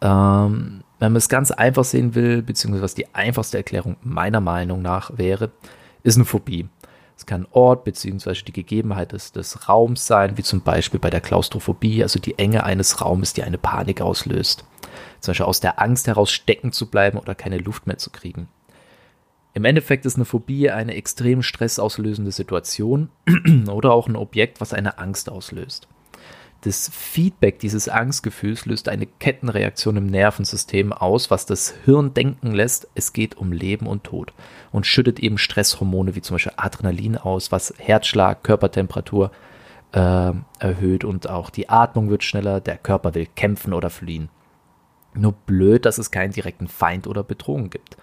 Ähm, 0.00 0.84
wenn 0.98 1.12
man 1.12 1.16
es 1.16 1.28
ganz 1.28 1.50
einfach 1.50 1.84
sehen 1.84 2.14
will, 2.14 2.42
beziehungsweise 2.42 2.84
was 2.84 2.94
die 2.94 3.14
einfachste 3.14 3.56
Erklärung 3.56 3.96
meiner 4.02 4.40
Meinung 4.40 4.82
nach 4.82 5.16
wäre, 5.16 5.50
ist 6.02 6.16
eine 6.16 6.24
Phobie. 6.24 6.68
Es 7.16 7.26
kann 7.26 7.48
Ort 7.50 7.82
bzw. 7.82 8.34
die 8.46 8.52
Gegebenheit 8.52 9.10
des, 9.10 9.32
des 9.32 9.68
Raums 9.68 10.06
sein, 10.06 10.38
wie 10.38 10.44
zum 10.44 10.60
Beispiel 10.60 11.00
bei 11.00 11.10
der 11.10 11.20
Klaustrophobie, 11.20 12.02
also 12.04 12.20
die 12.20 12.38
Enge 12.38 12.62
eines 12.62 13.00
Raumes, 13.00 13.32
die 13.32 13.42
eine 13.42 13.58
Panik 13.58 14.00
auslöst. 14.00 14.64
Zum 15.18 15.32
Beispiel 15.32 15.46
aus 15.46 15.58
der 15.58 15.80
Angst 15.80 16.06
heraus 16.06 16.30
stecken 16.30 16.70
zu 16.70 16.88
bleiben 16.88 17.18
oder 17.18 17.34
keine 17.34 17.58
Luft 17.58 17.88
mehr 17.88 17.98
zu 17.98 18.10
kriegen. 18.10 18.48
Im 19.58 19.64
Endeffekt 19.64 20.06
ist 20.06 20.14
eine 20.14 20.24
Phobie 20.24 20.70
eine 20.70 20.94
extrem 20.94 21.42
stressauslösende 21.42 22.30
Situation 22.30 23.10
oder 23.68 23.90
auch 23.92 24.06
ein 24.06 24.14
Objekt, 24.14 24.60
was 24.60 24.72
eine 24.72 24.98
Angst 24.98 25.28
auslöst. 25.28 25.88
Das 26.60 26.88
Feedback 26.94 27.58
dieses 27.58 27.88
Angstgefühls 27.88 28.66
löst 28.66 28.88
eine 28.88 29.06
Kettenreaktion 29.06 29.96
im 29.96 30.06
Nervensystem 30.06 30.92
aus, 30.92 31.32
was 31.32 31.44
das 31.44 31.74
Hirn 31.84 32.14
denken 32.14 32.52
lässt, 32.52 32.86
es 32.94 33.12
geht 33.12 33.36
um 33.36 33.50
Leben 33.50 33.88
und 33.88 34.04
Tod 34.04 34.32
und 34.70 34.86
schüttet 34.86 35.18
eben 35.18 35.38
Stresshormone 35.38 36.14
wie 36.14 36.22
zum 36.22 36.36
Beispiel 36.36 36.52
Adrenalin 36.56 37.16
aus, 37.16 37.50
was 37.50 37.74
Herzschlag, 37.78 38.44
Körpertemperatur 38.44 39.32
äh, 39.90 40.32
erhöht 40.60 41.02
und 41.02 41.28
auch 41.28 41.50
die 41.50 41.68
Atmung 41.68 42.10
wird 42.10 42.22
schneller, 42.22 42.60
der 42.60 42.78
Körper 42.78 43.16
will 43.16 43.26
kämpfen 43.34 43.72
oder 43.72 43.90
fliehen. 43.90 44.28
Nur 45.14 45.32
blöd, 45.32 45.84
dass 45.84 45.98
es 45.98 46.12
keinen 46.12 46.32
direkten 46.32 46.68
Feind 46.68 47.08
oder 47.08 47.24
Bedrohung 47.24 47.70
gibt. 47.70 47.96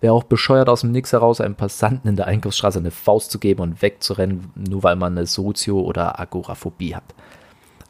Wäre 0.00 0.14
auch 0.14 0.24
bescheuert 0.24 0.68
aus 0.68 0.80
dem 0.80 0.92
Nix 0.92 1.12
heraus, 1.12 1.40
einem 1.40 1.56
Passanten 1.56 2.08
in 2.08 2.16
der 2.16 2.26
Einkaufsstraße 2.26 2.78
eine 2.78 2.90
Faust 2.90 3.30
zu 3.30 3.38
geben 3.38 3.60
und 3.60 3.82
wegzurennen, 3.82 4.50
nur 4.54 4.82
weil 4.82 4.96
man 4.96 5.16
eine 5.16 5.26
Sozio- 5.26 5.82
oder 5.82 6.18
Agoraphobie 6.18 6.94
hat. 6.94 7.14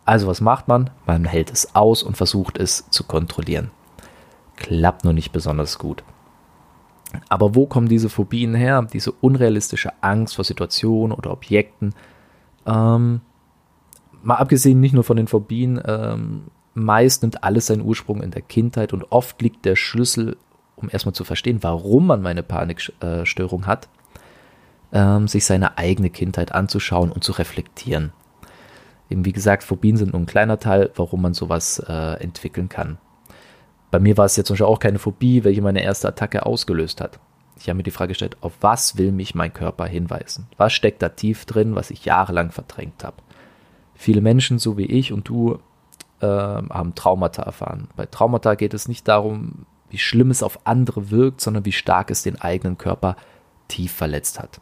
Also 0.05 0.27
was 0.27 0.41
macht 0.41 0.67
man? 0.67 0.91
Man 1.07 1.25
hält 1.25 1.53
es 1.53 1.75
aus 1.75 2.03
und 2.03 2.17
versucht 2.17 2.59
es 2.59 2.91
zu 2.91 3.05
kontrollieren. 3.05 3.71
Klappt 4.57 5.05
nur 5.05 5.13
nicht 5.13 5.31
besonders 5.31 5.79
gut. 5.79 6.03
Aber 7.29 7.55
wo 7.55 7.67
kommen 7.67 7.89
diese 7.89 8.09
Phobien 8.09 8.55
her? 8.55 8.87
Diese 8.93 9.13
unrealistische 9.13 9.93
Angst 10.01 10.35
vor 10.35 10.45
Situationen 10.45 11.17
oder 11.17 11.31
Objekten. 11.31 11.95
Ähm, 12.67 13.21
mal 14.23 14.37
abgesehen 14.37 14.81
nicht 14.81 14.95
nur 14.95 15.05
von 15.05 15.17
den 15.17 15.29
Phobien, 15.29 15.81
ähm, 15.85 16.49
meist 16.75 17.23
nimmt 17.23 17.43
alles 17.43 17.67
seinen 17.67 17.83
Ursprung 17.83 18.23
in 18.23 18.31
der 18.31 18.43
Kindheit 18.43 18.93
und 18.93 19.11
oft 19.11 19.41
liegt 19.43 19.65
der 19.65 19.77
Schlüssel, 19.77 20.37
um 20.83 20.89
erstmal 20.91 21.15
zu 21.15 21.25
verstehen, 21.25 21.63
warum 21.63 22.07
man 22.07 22.23
meine 22.23 22.43
Panikstörung 22.43 23.67
hat, 23.67 23.89
ähm, 24.93 25.29
sich 25.29 25.45
seine 25.45 25.79
eigene 25.79 26.11
Kindheit 26.11 26.53
anzuschauen 26.53 27.13
und 27.13 27.25
zu 27.25 27.33
reflektieren. 27.33 28.13
Eben 29.09 29.25
wie 29.25 29.33
gesagt, 29.33 29.65
Phobien 29.65 29.97
sind 29.97 30.13
nur 30.13 30.23
ein 30.23 30.27
kleiner 30.27 30.59
Teil, 30.59 30.91
warum 30.95 31.23
man 31.23 31.35
sowas 31.35 31.83
äh, 31.87 32.23
entwickeln 32.23 32.69
kann. 32.69 32.99
Bei 33.91 33.99
mir 33.99 34.17
war 34.17 34.25
es 34.25 34.37
jetzt 34.37 34.47
zum 34.47 34.55
Beispiel 34.55 34.67
auch 34.67 34.79
keine 34.79 35.01
Phobie, 35.01 35.43
welche 35.43 35.63
meine 35.63 35.83
erste 35.83 36.09
Attacke 36.09 36.47
ausgelöst 36.47 37.01
hat. 37.01 37.19
Ich 37.59 37.69
habe 37.69 37.77
mir 37.77 37.83
die 37.83 37.91
Frage 37.91 38.11
gestellt, 38.11 38.37
auf 38.41 38.53
was 38.61 38.97
will 38.97 39.13
mich 39.13 39.35
mein 39.35 39.53
Körper 39.53 39.87
hinweisen? 39.87 40.47
Was 40.57 40.73
steckt 40.73 41.03
da 41.03 41.11
tief 41.11 41.45
drin, 41.45 41.75
was 41.75 41.91
ich 41.91 42.05
jahrelang 42.05 42.53
verdrängt 42.53 43.05
habe? 43.05 43.17
Viele 43.95 44.21
Menschen, 44.21 44.59
so 44.59 44.79
wie 44.79 44.87
ich 44.87 45.13
und 45.13 45.29
du, 45.29 45.59
äh, 46.21 46.27
haben 46.27 46.95
Traumata 46.95 47.43
erfahren. 47.43 47.89
Bei 47.97 48.07
Traumata 48.07 48.55
geht 48.55 48.75
es 48.75 48.89
nicht 48.89 49.09
darum, 49.09 49.67
wie 49.91 49.99
schlimm 49.99 50.31
es 50.31 50.43
auf 50.43 50.67
andere 50.67 51.11
wirkt, 51.11 51.41
sondern 51.41 51.65
wie 51.65 51.73
stark 51.73 52.11
es 52.11 52.23
den 52.23 52.41
eigenen 52.41 52.79
Körper 52.79 53.17
tief 53.69 53.93
verletzt 53.93 54.39
hat. 54.39 54.61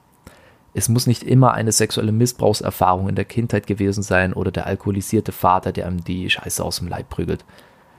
Es 0.74 0.88
muss 0.88 1.06
nicht 1.06 1.22
immer 1.22 1.54
eine 1.54 1.72
sexuelle 1.72 2.12
Missbrauchserfahrung 2.12 3.08
in 3.08 3.14
der 3.14 3.24
Kindheit 3.24 3.66
gewesen 3.66 4.02
sein 4.02 4.32
oder 4.32 4.50
der 4.50 4.66
alkoholisierte 4.66 5.32
Vater, 5.32 5.72
der 5.72 5.86
einem 5.86 6.04
die 6.04 6.28
Scheiße 6.28 6.62
aus 6.62 6.78
dem 6.78 6.88
Leib 6.88 7.08
prügelt. 7.08 7.44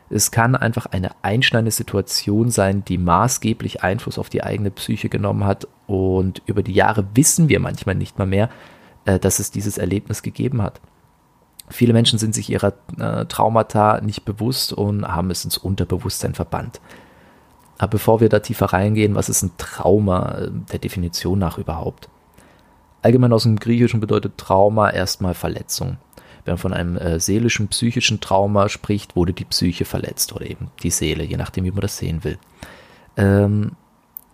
Es 0.10 0.32
kann 0.32 0.56
einfach 0.56 0.88
eine 0.88 1.12
einschneidende 1.22 1.72
Situation 1.72 2.50
sein, 2.50 2.84
die 2.86 2.98
maßgeblich 2.98 3.84
Einfluss 3.84 4.18
auf 4.18 4.30
die 4.30 4.44
eigene 4.44 4.72
Psyche 4.72 5.10
genommen 5.10 5.46
hat. 5.46 5.68
Und 5.88 6.42
über 6.46 6.64
die 6.64 6.74
Jahre 6.74 7.06
wissen 7.14 7.50
wir 7.50 7.60
manchmal 7.60 7.96
nicht 7.96 8.18
mal 8.18 8.26
mehr, 8.26 8.50
äh, 9.06 9.20
dass 9.20 9.40
es 9.40 9.52
dieses 9.52 9.78
Erlebnis 9.78 10.24
gegeben 10.24 10.62
hat. 10.62 10.82
Viele 11.70 11.94
Menschen 11.94 12.18
sind 12.18 12.34
sich 12.34 12.50
ihrer 12.50 12.74
äh, 12.98 13.26
Traumata 13.26 14.02
nicht 14.02 14.26
bewusst 14.26 14.74
und 14.74 15.08
haben 15.08 15.30
es 15.30 15.46
ins 15.46 15.58
Unterbewusstsein 15.58 16.34
verbannt. 16.34 16.82
Aber 17.80 17.92
bevor 17.92 18.20
wir 18.20 18.30
da 18.30 18.40
tiefer 18.40 18.68
reingehen, 18.68 19.16
was 19.16 19.30
ist 19.30 19.42
ein 19.42 19.52
Trauma 19.58 20.38
äh, 20.38 20.52
der 20.72 20.80
Definition 20.80 21.40
nach 21.40 21.58
überhaupt? 21.58 22.10
Allgemein 23.02 23.34
aus 23.34 23.44
dem 23.44 23.58
Griechischen 23.58 24.02
bedeutet 24.02 24.38
Trauma 24.38 24.90
erstmal 24.92 25.34
Verletzung. 25.34 25.98
Wenn 26.44 26.54
man 26.54 26.58
von 26.58 26.74
einem 26.74 26.98
äh, 26.98 27.20
seelischen, 27.20 27.70
psychischen 27.70 28.20
Trauma 28.20 28.68
spricht, 28.68 29.16
wurde 29.16 29.34
die 29.34 29.46
Psyche 29.46 29.86
verletzt 29.86 30.34
oder 30.34 30.46
eben 30.46 30.70
die 30.84 30.92
Seele, 30.92 31.24
je 31.24 31.38
nachdem, 31.38 31.64
wie 31.64 31.72
man 31.72 31.82
das 31.82 31.98
sehen 31.98 32.24
will. 32.26 32.38
Ähm, 33.16 33.72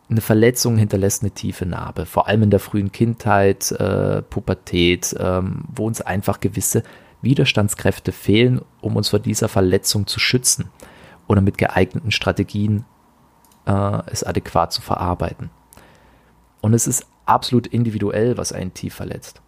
eine 0.09 0.21
Verletzung 0.21 0.77
hinterlässt 0.77 1.21
eine 1.21 1.31
tiefe 1.31 1.67
Narbe, 1.67 2.05
vor 2.07 2.27
allem 2.27 2.43
in 2.43 2.49
der 2.49 2.59
frühen 2.59 2.91
Kindheit, 2.91 3.71
äh, 3.73 4.23
Pubertät, 4.23 5.15
ähm, 5.19 5.65
wo 5.73 5.85
uns 5.85 6.01
einfach 6.01 6.39
gewisse 6.39 6.83
Widerstandskräfte 7.21 8.11
fehlen, 8.11 8.61
um 8.81 8.95
uns 8.95 9.09
vor 9.09 9.19
dieser 9.19 9.49
Verletzung 9.49 10.07
zu 10.07 10.19
schützen 10.19 10.69
oder 11.27 11.41
mit 11.41 11.57
geeigneten 11.57 12.11
Strategien 12.11 12.85
äh, 13.65 14.01
es 14.07 14.23
adäquat 14.23 14.73
zu 14.73 14.81
verarbeiten. 14.81 15.49
Und 16.61 16.73
es 16.73 16.87
ist 16.87 17.05
absolut 17.25 17.67
individuell, 17.67 18.37
was 18.37 18.51
einen 18.51 18.73
tief 18.73 18.93
verletzt. 18.93 19.41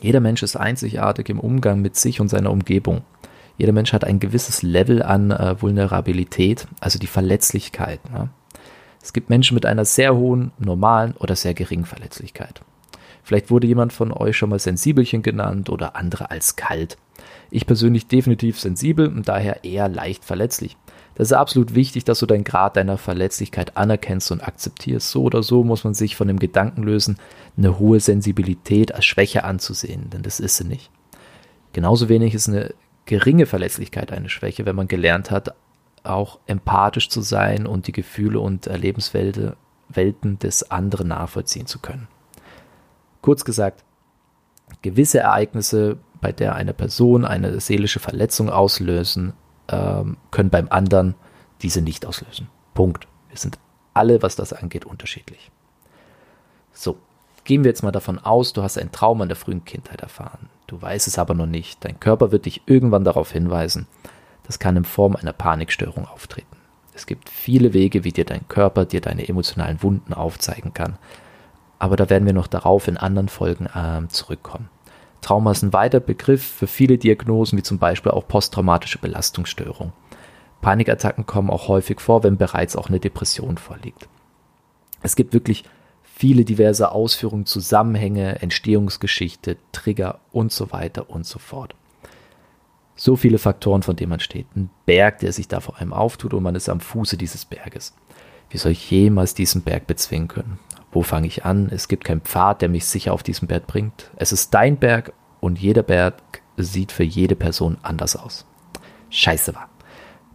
Jeder 0.00 0.20
Mensch 0.20 0.42
ist 0.42 0.56
einzigartig 0.56 1.28
im 1.28 1.40
Umgang 1.40 1.80
mit 1.80 1.96
sich 1.96 2.20
und 2.20 2.28
seiner 2.28 2.50
Umgebung. 2.50 3.02
Jeder 3.58 3.72
Mensch 3.72 3.92
hat 3.92 4.04
ein 4.04 4.18
gewisses 4.18 4.62
Level 4.62 5.02
an 5.02 5.30
äh, 5.30 5.60
Vulnerabilität, 5.60 6.66
also 6.80 6.98
die 6.98 7.06
Verletzlichkeit. 7.06 8.00
Ne? 8.10 8.30
Es 9.00 9.12
gibt 9.12 9.30
Menschen 9.30 9.54
mit 9.54 9.66
einer 9.66 9.84
sehr 9.84 10.16
hohen, 10.16 10.50
normalen 10.58 11.14
oder 11.18 11.36
sehr 11.36 11.54
geringen 11.54 11.84
Verletzlichkeit. 11.84 12.62
Vielleicht 13.22 13.50
wurde 13.50 13.66
jemand 13.66 13.92
von 13.92 14.12
euch 14.12 14.36
schon 14.36 14.50
mal 14.50 14.58
Sensibelchen 14.58 15.22
genannt 15.22 15.70
oder 15.70 15.96
andere 15.96 16.30
als 16.30 16.56
kalt. 16.56 16.98
Ich 17.50 17.66
persönlich 17.66 18.06
definitiv 18.06 18.58
sensibel 18.58 19.08
und 19.08 19.28
daher 19.28 19.64
eher 19.64 19.88
leicht 19.88 20.24
verletzlich. 20.24 20.76
Das 21.14 21.28
ist 21.28 21.32
absolut 21.32 21.74
wichtig, 21.74 22.04
dass 22.04 22.18
du 22.18 22.26
deinen 22.26 22.44
Grad 22.44 22.76
deiner 22.76 22.98
Verletzlichkeit 22.98 23.76
anerkennst 23.76 24.32
und 24.32 24.46
akzeptierst. 24.46 25.10
So 25.10 25.22
oder 25.22 25.42
so 25.42 25.62
muss 25.62 25.84
man 25.84 25.94
sich 25.94 26.16
von 26.16 26.26
dem 26.26 26.38
Gedanken 26.38 26.82
lösen, 26.82 27.18
eine 27.56 27.78
hohe 27.78 28.00
Sensibilität 28.00 28.94
als 28.94 29.04
Schwäche 29.04 29.44
anzusehen, 29.44 30.10
denn 30.10 30.22
das 30.22 30.40
ist 30.40 30.56
sie 30.56 30.64
nicht. 30.64 30.90
Genauso 31.72 32.08
wenig 32.08 32.34
ist 32.34 32.48
eine 32.48 32.74
geringe 33.06 33.46
Verletzlichkeit 33.46 34.12
eine 34.12 34.28
Schwäche, 34.28 34.66
wenn 34.66 34.76
man 34.76 34.88
gelernt 34.88 35.30
hat, 35.30 35.54
auch 36.02 36.38
empathisch 36.46 37.08
zu 37.08 37.20
sein 37.20 37.66
und 37.66 37.86
die 37.86 37.92
Gefühle 37.92 38.40
und 38.40 38.66
Erlebenswelten 38.66 39.54
des 40.40 40.70
anderen 40.70 41.08
nachvollziehen 41.08 41.66
zu 41.66 41.78
können. 41.78 42.08
Kurz 43.22 43.44
gesagt, 43.44 43.84
gewisse 44.82 45.20
Ereignisse, 45.20 45.98
bei 46.20 46.32
der 46.32 46.54
eine 46.54 46.74
Person 46.74 47.24
eine 47.24 47.60
seelische 47.60 48.00
Verletzung 48.00 48.50
auslösen, 48.50 49.34
ähm, 49.68 50.16
können 50.30 50.50
beim 50.50 50.68
anderen 50.70 51.14
diese 51.62 51.82
nicht 51.82 52.06
auslösen. 52.06 52.48
Punkt. 52.74 53.06
Wir 53.28 53.38
sind 53.38 53.58
alle, 53.94 54.22
was 54.22 54.36
das 54.36 54.52
angeht, 54.52 54.84
unterschiedlich. 54.84 55.50
So, 56.72 56.98
gehen 57.44 57.64
wir 57.64 57.70
jetzt 57.70 57.82
mal 57.82 57.92
davon 57.92 58.18
aus, 58.18 58.52
du 58.52 58.62
hast 58.62 58.78
ein 58.78 58.92
Trauma 58.92 59.24
in 59.24 59.28
der 59.28 59.36
frühen 59.36 59.64
Kindheit 59.64 60.00
erfahren. 60.00 60.48
Du 60.66 60.80
weißt 60.80 61.06
es 61.06 61.18
aber 61.18 61.34
noch 61.34 61.46
nicht. 61.46 61.84
Dein 61.84 62.00
Körper 62.00 62.32
wird 62.32 62.46
dich 62.46 62.62
irgendwann 62.66 63.04
darauf 63.04 63.30
hinweisen. 63.30 63.86
Das 64.44 64.58
kann 64.58 64.76
in 64.76 64.84
Form 64.84 65.16
einer 65.16 65.32
Panikstörung 65.32 66.06
auftreten. 66.06 66.56
Es 66.94 67.06
gibt 67.06 67.28
viele 67.28 67.72
Wege, 67.72 68.04
wie 68.04 68.12
dir 68.12 68.24
dein 68.24 68.46
Körper 68.48 68.84
dir 68.84 69.00
deine 69.00 69.28
emotionalen 69.28 69.82
Wunden 69.82 70.14
aufzeigen 70.14 70.74
kann. 70.74 70.96
Aber 71.78 71.96
da 71.96 72.08
werden 72.08 72.24
wir 72.24 72.32
noch 72.32 72.46
darauf 72.46 72.88
in 72.88 72.96
anderen 72.96 73.28
Folgen 73.28 73.66
äh, 73.66 74.06
zurückkommen. 74.08 74.68
Trauma 75.24 75.52
ist 75.52 75.62
ein 75.62 75.72
weiter 75.72 76.00
Begriff 76.00 76.44
für 76.44 76.66
viele 76.66 76.98
Diagnosen, 76.98 77.56
wie 77.58 77.62
zum 77.62 77.78
Beispiel 77.78 78.12
auch 78.12 78.28
posttraumatische 78.28 78.98
Belastungsstörung. 78.98 79.92
Panikattacken 80.60 81.24
kommen 81.24 81.48
auch 81.48 81.66
häufig 81.66 82.00
vor, 82.00 82.22
wenn 82.22 82.36
bereits 82.36 82.76
auch 82.76 82.88
eine 82.88 83.00
Depression 83.00 83.56
vorliegt. 83.56 84.06
Es 85.02 85.16
gibt 85.16 85.32
wirklich 85.32 85.64
viele 86.02 86.44
diverse 86.44 86.92
Ausführungen, 86.92 87.46
Zusammenhänge, 87.46 88.42
Entstehungsgeschichte, 88.42 89.56
Trigger 89.72 90.20
und 90.30 90.52
so 90.52 90.72
weiter 90.72 91.08
und 91.08 91.26
so 91.26 91.38
fort. 91.38 91.74
So 92.94 93.16
viele 93.16 93.38
Faktoren, 93.38 93.82
von 93.82 93.96
denen 93.96 94.10
man 94.10 94.20
steht. 94.20 94.46
Ein 94.54 94.68
Berg, 94.84 95.20
der 95.20 95.32
sich 95.32 95.48
da 95.48 95.60
vor 95.60 95.78
allem 95.78 95.94
auftut 95.94 96.34
und 96.34 96.42
man 96.42 96.54
ist 96.54 96.68
am 96.68 96.80
Fuße 96.80 97.16
dieses 97.16 97.46
Berges. 97.46 97.94
Wie 98.50 98.58
soll 98.58 98.72
ich 98.72 98.90
jemals 98.90 99.32
diesen 99.32 99.62
Berg 99.62 99.86
bezwingen 99.86 100.28
können? 100.28 100.58
Wo 100.94 101.02
fange 101.02 101.26
ich 101.26 101.44
an? 101.44 101.68
Es 101.70 101.88
gibt 101.88 102.04
keinen 102.04 102.20
Pfad, 102.20 102.62
der 102.62 102.68
mich 102.68 102.86
sicher 102.86 103.12
auf 103.12 103.24
diesen 103.24 103.48
Berg 103.48 103.66
bringt. 103.66 104.12
Es 104.14 104.30
ist 104.30 104.54
dein 104.54 104.76
Berg 104.76 105.12
und 105.40 105.58
jeder 105.58 105.82
Berg 105.82 106.22
sieht 106.56 106.92
für 106.92 107.02
jede 107.02 107.34
Person 107.34 107.78
anders 107.82 108.14
aus. 108.14 108.46
Scheiße 109.10 109.56
war. 109.56 109.68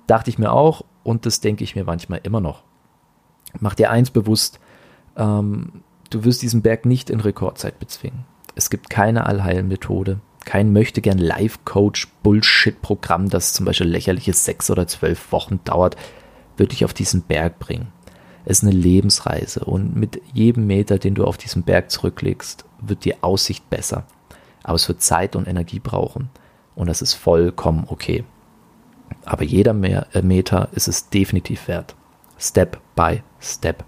Dachte 0.05 0.29
ich 0.29 0.37
mir 0.37 0.51
auch 0.51 0.83
und 1.03 1.25
das 1.25 1.39
denke 1.39 1.63
ich 1.63 1.77
mir 1.77 1.85
manchmal 1.85 2.19
immer 2.23 2.41
noch. 2.41 2.63
Mach 3.61 3.73
dir 3.73 3.89
eins 3.89 4.11
bewusst, 4.11 4.59
ähm, 5.15 5.81
du 6.09 6.25
wirst 6.25 6.41
diesen 6.41 6.61
Berg 6.61 6.85
nicht 6.85 7.09
in 7.09 7.21
Rekordzeit 7.21 7.79
bezwingen. 7.79 8.25
Es 8.55 8.69
gibt 8.69 8.89
keine 8.89 9.27
Allheilmethode, 9.27 10.19
kein 10.43 10.73
möchte 10.73 10.99
gern 10.99 11.19
Life-Coach-Bullshit-Programm, 11.19 13.29
das 13.29 13.53
zum 13.53 13.65
Beispiel 13.65 13.87
lächerliche 13.87 14.33
sechs 14.33 14.69
oder 14.69 14.87
zwölf 14.87 15.31
Wochen 15.31 15.61
dauert, 15.63 15.95
wird 16.57 16.73
dich 16.73 16.83
auf 16.83 16.93
diesen 16.93 17.21
Berg 17.21 17.59
bringen. 17.59 17.93
Es 18.49 18.63
ist 18.63 18.67
eine 18.67 18.75
Lebensreise 18.75 19.63
und 19.63 19.95
mit 19.95 20.23
jedem 20.33 20.65
Meter, 20.65 20.97
den 20.97 21.13
du 21.13 21.23
auf 21.23 21.37
diesem 21.37 21.61
Berg 21.61 21.91
zurücklegst, 21.91 22.65
wird 22.81 23.05
die 23.05 23.21
Aussicht 23.21 23.69
besser. 23.69 24.07
Aber 24.63 24.73
es 24.73 24.87
wird 24.87 25.03
Zeit 25.03 25.35
und 25.35 25.47
Energie 25.47 25.77
brauchen 25.77 26.31
und 26.73 26.87
das 26.87 27.03
ist 27.03 27.13
vollkommen 27.13 27.85
okay. 27.89 28.23
Aber 29.23 29.43
jeder 29.43 29.75
äh, 30.13 30.23
Meter 30.23 30.69
ist 30.71 30.87
es 30.87 31.09
definitiv 31.11 31.67
wert. 31.67 31.95
Step 32.39 32.79
by 32.95 33.21
Step. 33.39 33.85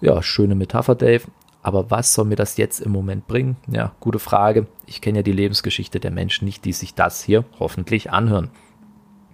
Ja, 0.00 0.20
schöne 0.24 0.56
Metapher, 0.56 0.96
Dave. 0.96 1.22
aber 1.62 1.88
was 1.88 2.14
soll 2.14 2.24
mir 2.24 2.34
das 2.34 2.56
jetzt 2.56 2.80
im 2.80 2.90
Moment 2.90 3.28
bringen? 3.28 3.58
Ja, 3.68 3.92
gute 4.00 4.18
Frage. 4.18 4.66
Ich 4.86 5.00
kenne 5.00 5.20
ja 5.20 5.22
die 5.22 5.30
Lebensgeschichte 5.30 6.00
der 6.00 6.10
Menschen 6.10 6.46
nicht, 6.46 6.64
die 6.64 6.72
sich 6.72 6.94
das 6.94 7.22
hier 7.22 7.44
hoffentlich 7.60 8.10
anhören. 8.10 8.50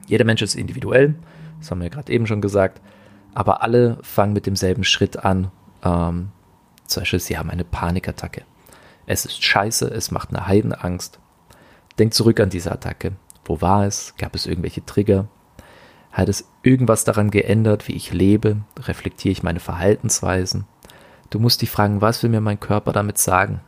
Jeder 0.07 0.27
Mensch 0.27 0.43
ist 0.43 0.55
individuell, 0.55 1.15
das 1.61 1.71
haben 1.71 1.81
wir 1.81 1.89
gerade 1.89 2.13
eben 2.13 2.27
schon 2.27 2.43
gesagt, 2.43 2.83
aber 3.38 3.62
alle 3.62 3.99
fangen 4.02 4.33
mit 4.33 4.47
demselben 4.47 4.83
Schritt 4.83 5.25
an. 5.25 5.52
Ähm, 5.85 6.33
zum 6.88 7.02
Beispiel, 7.02 7.21
sie 7.21 7.38
haben 7.38 7.50
eine 7.50 7.62
Panikattacke. 7.62 8.42
Es 9.07 9.25
ist 9.25 9.45
scheiße, 9.45 9.87
es 9.87 10.11
macht 10.11 10.30
eine 10.30 10.49
Heidenangst. 10.49 11.21
Denk 12.00 12.14
zurück 12.14 12.40
an 12.40 12.50
diese 12.50 12.73
Attacke. 12.73 13.12
Wo 13.45 13.61
war 13.61 13.87
es? 13.87 14.14
Gab 14.18 14.35
es 14.35 14.47
irgendwelche 14.47 14.85
Trigger? 14.85 15.28
Hat 16.11 16.28
es 16.28 16.49
irgendwas 16.64 17.04
daran 17.04 17.30
geändert, 17.30 17.87
wie 17.87 17.92
ich 17.92 18.12
lebe? 18.12 18.57
Reflektiere 18.76 19.30
ich 19.30 19.45
meine 19.45 19.61
Verhaltensweisen? 19.61 20.66
Du 21.30 21.38
musst 21.38 21.62
dich 21.62 21.71
fragen, 21.71 22.00
was 22.00 22.25
will 22.25 22.30
mir 22.30 22.40
mein 22.40 22.59
Körper 22.59 22.90
damit 22.90 23.18
sagen? 23.18 23.61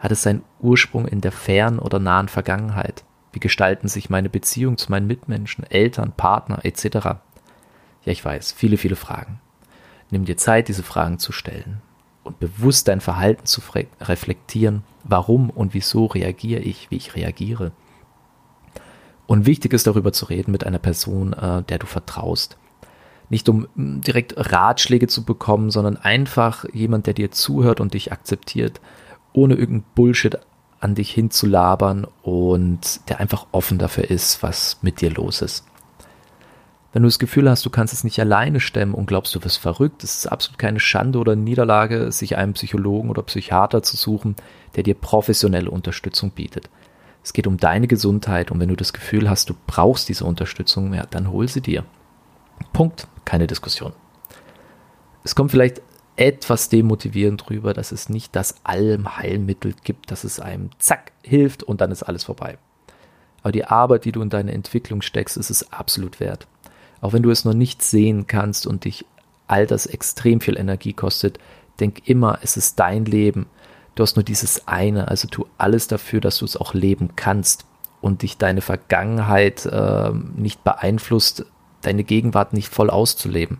Hat 0.00 0.10
es 0.10 0.22
seinen 0.24 0.42
Ursprung 0.58 1.06
in 1.06 1.20
der 1.20 1.30
fernen 1.30 1.78
oder 1.78 2.00
nahen 2.00 2.26
Vergangenheit? 2.26 3.04
Wie 3.30 3.38
gestalten 3.38 3.86
sich 3.86 4.10
meine 4.10 4.30
Beziehungen 4.30 4.78
zu 4.78 4.90
meinen 4.90 5.06
Mitmenschen, 5.06 5.62
Eltern, 5.62 6.10
Partner 6.10 6.64
etc.? 6.64 7.20
Ja, 8.06 8.12
ich 8.12 8.24
weiß, 8.24 8.52
viele, 8.52 8.78
viele 8.78 8.96
Fragen. 8.96 9.40
Nimm 10.10 10.24
dir 10.24 10.36
Zeit, 10.36 10.68
diese 10.68 10.84
Fragen 10.84 11.18
zu 11.18 11.32
stellen 11.32 11.82
und 12.22 12.38
bewusst 12.38 12.88
dein 12.88 13.00
Verhalten 13.00 13.46
zu 13.46 13.60
reflektieren. 14.00 14.84
Warum 15.04 15.50
und 15.50 15.74
wieso 15.74 16.06
reagiere 16.06 16.60
ich, 16.60 16.90
wie 16.90 16.96
ich 16.96 17.16
reagiere? 17.16 17.72
Und 19.26 19.44
wichtig 19.44 19.72
ist 19.72 19.88
darüber 19.88 20.12
zu 20.12 20.26
reden 20.26 20.52
mit 20.52 20.64
einer 20.64 20.78
Person, 20.78 21.32
äh, 21.32 21.64
der 21.64 21.78
du 21.78 21.86
vertraust. 21.86 22.56
Nicht 23.28 23.48
um 23.48 23.66
direkt 23.76 24.34
Ratschläge 24.36 25.08
zu 25.08 25.24
bekommen, 25.24 25.70
sondern 25.70 25.96
einfach 25.96 26.64
jemand, 26.72 27.08
der 27.08 27.14
dir 27.14 27.32
zuhört 27.32 27.80
und 27.80 27.94
dich 27.94 28.12
akzeptiert, 28.12 28.80
ohne 29.32 29.54
irgendein 29.54 29.84
Bullshit 29.96 30.38
an 30.78 30.94
dich 30.94 31.10
hinzulabern 31.10 32.06
und 32.22 33.08
der 33.08 33.18
einfach 33.18 33.46
offen 33.50 33.78
dafür 33.78 34.08
ist, 34.08 34.44
was 34.44 34.78
mit 34.82 35.00
dir 35.00 35.10
los 35.10 35.42
ist. 35.42 35.64
Wenn 36.96 37.02
du 37.02 37.08
das 37.08 37.18
Gefühl 37.18 37.50
hast, 37.50 37.66
du 37.66 37.68
kannst 37.68 37.92
es 37.92 38.04
nicht 38.04 38.18
alleine 38.20 38.58
stemmen 38.58 38.94
und 38.94 39.04
glaubst, 39.04 39.34
du 39.34 39.44
wirst 39.44 39.58
verrückt, 39.58 40.02
es 40.02 40.16
ist 40.16 40.28
absolut 40.28 40.58
keine 40.58 40.80
Schande 40.80 41.18
oder 41.18 41.36
Niederlage, 41.36 42.10
sich 42.10 42.38
einen 42.38 42.54
Psychologen 42.54 43.10
oder 43.10 43.22
Psychiater 43.22 43.82
zu 43.82 43.98
suchen, 43.98 44.34
der 44.76 44.82
dir 44.82 44.94
professionelle 44.94 45.70
Unterstützung 45.70 46.30
bietet. 46.30 46.70
Es 47.22 47.34
geht 47.34 47.46
um 47.46 47.58
deine 47.58 47.86
Gesundheit 47.86 48.50
und 48.50 48.60
wenn 48.60 48.70
du 48.70 48.76
das 48.76 48.94
Gefühl 48.94 49.28
hast, 49.28 49.50
du 49.50 49.54
brauchst 49.66 50.08
diese 50.08 50.24
Unterstützung, 50.24 50.94
ja, 50.94 51.04
dann 51.04 51.30
hol 51.30 51.46
sie 51.48 51.60
dir. 51.60 51.84
Punkt, 52.72 53.08
keine 53.26 53.46
Diskussion. 53.46 53.92
Es 55.22 55.34
kommt 55.34 55.50
vielleicht 55.50 55.82
etwas 56.16 56.70
demotivierend 56.70 57.50
rüber, 57.50 57.74
dass 57.74 57.92
es 57.92 58.08
nicht 58.08 58.34
das 58.34 58.54
Allheilmittel 58.64 59.74
gibt, 59.84 60.10
dass 60.10 60.24
es 60.24 60.40
einem 60.40 60.70
zack 60.78 61.12
hilft 61.22 61.62
und 61.62 61.82
dann 61.82 61.92
ist 61.92 62.04
alles 62.04 62.24
vorbei. 62.24 62.56
Aber 63.42 63.52
die 63.52 63.66
Arbeit, 63.66 64.06
die 64.06 64.12
du 64.12 64.22
in 64.22 64.30
deine 64.30 64.52
Entwicklung 64.52 65.02
steckst, 65.02 65.36
ist 65.36 65.50
es 65.50 65.74
absolut 65.74 66.20
wert. 66.20 66.48
Auch 67.06 67.12
wenn 67.12 67.22
du 67.22 67.30
es 67.30 67.44
noch 67.44 67.54
nicht 67.54 67.84
sehen 67.84 68.26
kannst 68.26 68.66
und 68.66 68.84
dich 68.84 69.04
all 69.46 69.64
das 69.64 69.86
extrem 69.86 70.40
viel 70.40 70.58
Energie 70.58 70.92
kostet, 70.92 71.38
denk 71.78 72.08
immer, 72.08 72.40
es 72.42 72.56
ist 72.56 72.80
dein 72.80 73.04
Leben. 73.04 73.46
Du 73.94 74.02
hast 74.02 74.16
nur 74.16 74.24
dieses 74.24 74.66
eine, 74.66 75.06
also 75.06 75.28
tu 75.28 75.46
alles 75.56 75.86
dafür, 75.86 76.20
dass 76.20 76.38
du 76.38 76.44
es 76.44 76.56
auch 76.56 76.74
leben 76.74 77.10
kannst 77.14 77.64
und 78.00 78.22
dich 78.22 78.38
deine 78.38 78.60
Vergangenheit 78.60 79.66
äh, 79.66 80.10
nicht 80.34 80.64
beeinflusst, 80.64 81.46
deine 81.82 82.02
Gegenwart 82.02 82.52
nicht 82.52 82.70
voll 82.70 82.90
auszuleben. 82.90 83.58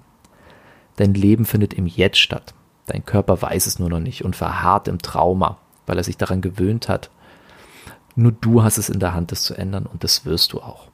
Dein 0.96 1.14
Leben 1.14 1.44
findet 1.44 1.72
im 1.72 1.86
Jetzt 1.86 2.18
statt. 2.18 2.52
Dein 2.86 3.06
Körper 3.06 3.40
weiß 3.40 3.68
es 3.68 3.78
nur 3.78 3.90
noch 3.90 4.00
nicht 4.00 4.24
und 4.24 4.34
verharrt 4.34 4.88
im 4.88 4.98
Trauma, 4.98 5.58
weil 5.86 5.98
er 5.98 6.04
sich 6.04 6.16
daran 6.16 6.40
gewöhnt 6.40 6.88
hat. 6.88 7.10
Nur 8.16 8.32
du 8.32 8.64
hast 8.64 8.76
es 8.76 8.88
in 8.88 8.98
der 8.98 9.14
Hand, 9.14 9.30
das 9.30 9.44
zu 9.44 9.54
ändern 9.54 9.86
und 9.86 10.02
das 10.02 10.24
wirst 10.24 10.52
du 10.52 10.60
auch. 10.60 10.85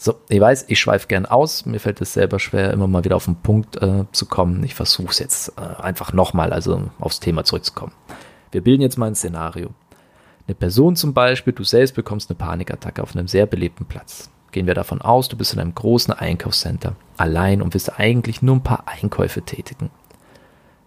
So, 0.00 0.14
ich 0.28 0.40
weiß, 0.40 0.66
ich 0.68 0.78
schweife 0.78 1.08
gern 1.08 1.26
aus. 1.26 1.66
Mir 1.66 1.80
fällt 1.80 2.00
es 2.00 2.12
selber 2.12 2.38
schwer, 2.38 2.72
immer 2.72 2.86
mal 2.86 3.04
wieder 3.04 3.16
auf 3.16 3.24
den 3.24 3.34
Punkt 3.34 3.82
äh, 3.82 4.04
zu 4.12 4.26
kommen. 4.26 4.62
Ich 4.62 4.76
versuche 4.76 5.10
es 5.10 5.18
jetzt 5.18 5.52
äh, 5.58 5.82
einfach 5.82 6.12
nochmal, 6.12 6.52
also 6.52 6.88
aufs 7.00 7.18
Thema 7.18 7.42
zurückzukommen. 7.42 7.92
Wir 8.52 8.62
bilden 8.62 8.80
jetzt 8.80 8.96
mal 8.96 9.06
ein 9.06 9.16
Szenario. 9.16 9.70
Eine 10.46 10.54
Person 10.54 10.94
zum 10.94 11.14
Beispiel, 11.14 11.52
du 11.52 11.64
selbst 11.64 11.96
bekommst 11.96 12.30
eine 12.30 12.38
Panikattacke 12.38 13.02
auf 13.02 13.14
einem 13.14 13.26
sehr 13.26 13.46
belebten 13.46 13.86
Platz. 13.86 14.30
Gehen 14.52 14.66
wir 14.66 14.74
davon 14.74 15.02
aus, 15.02 15.28
du 15.28 15.36
bist 15.36 15.52
in 15.52 15.58
einem 15.58 15.74
großen 15.74 16.14
Einkaufscenter, 16.14 16.94
allein 17.16 17.60
und 17.60 17.74
willst 17.74 17.98
eigentlich 17.98 18.40
nur 18.40 18.56
ein 18.56 18.62
paar 18.62 18.84
Einkäufe 18.86 19.42
tätigen. 19.42 19.90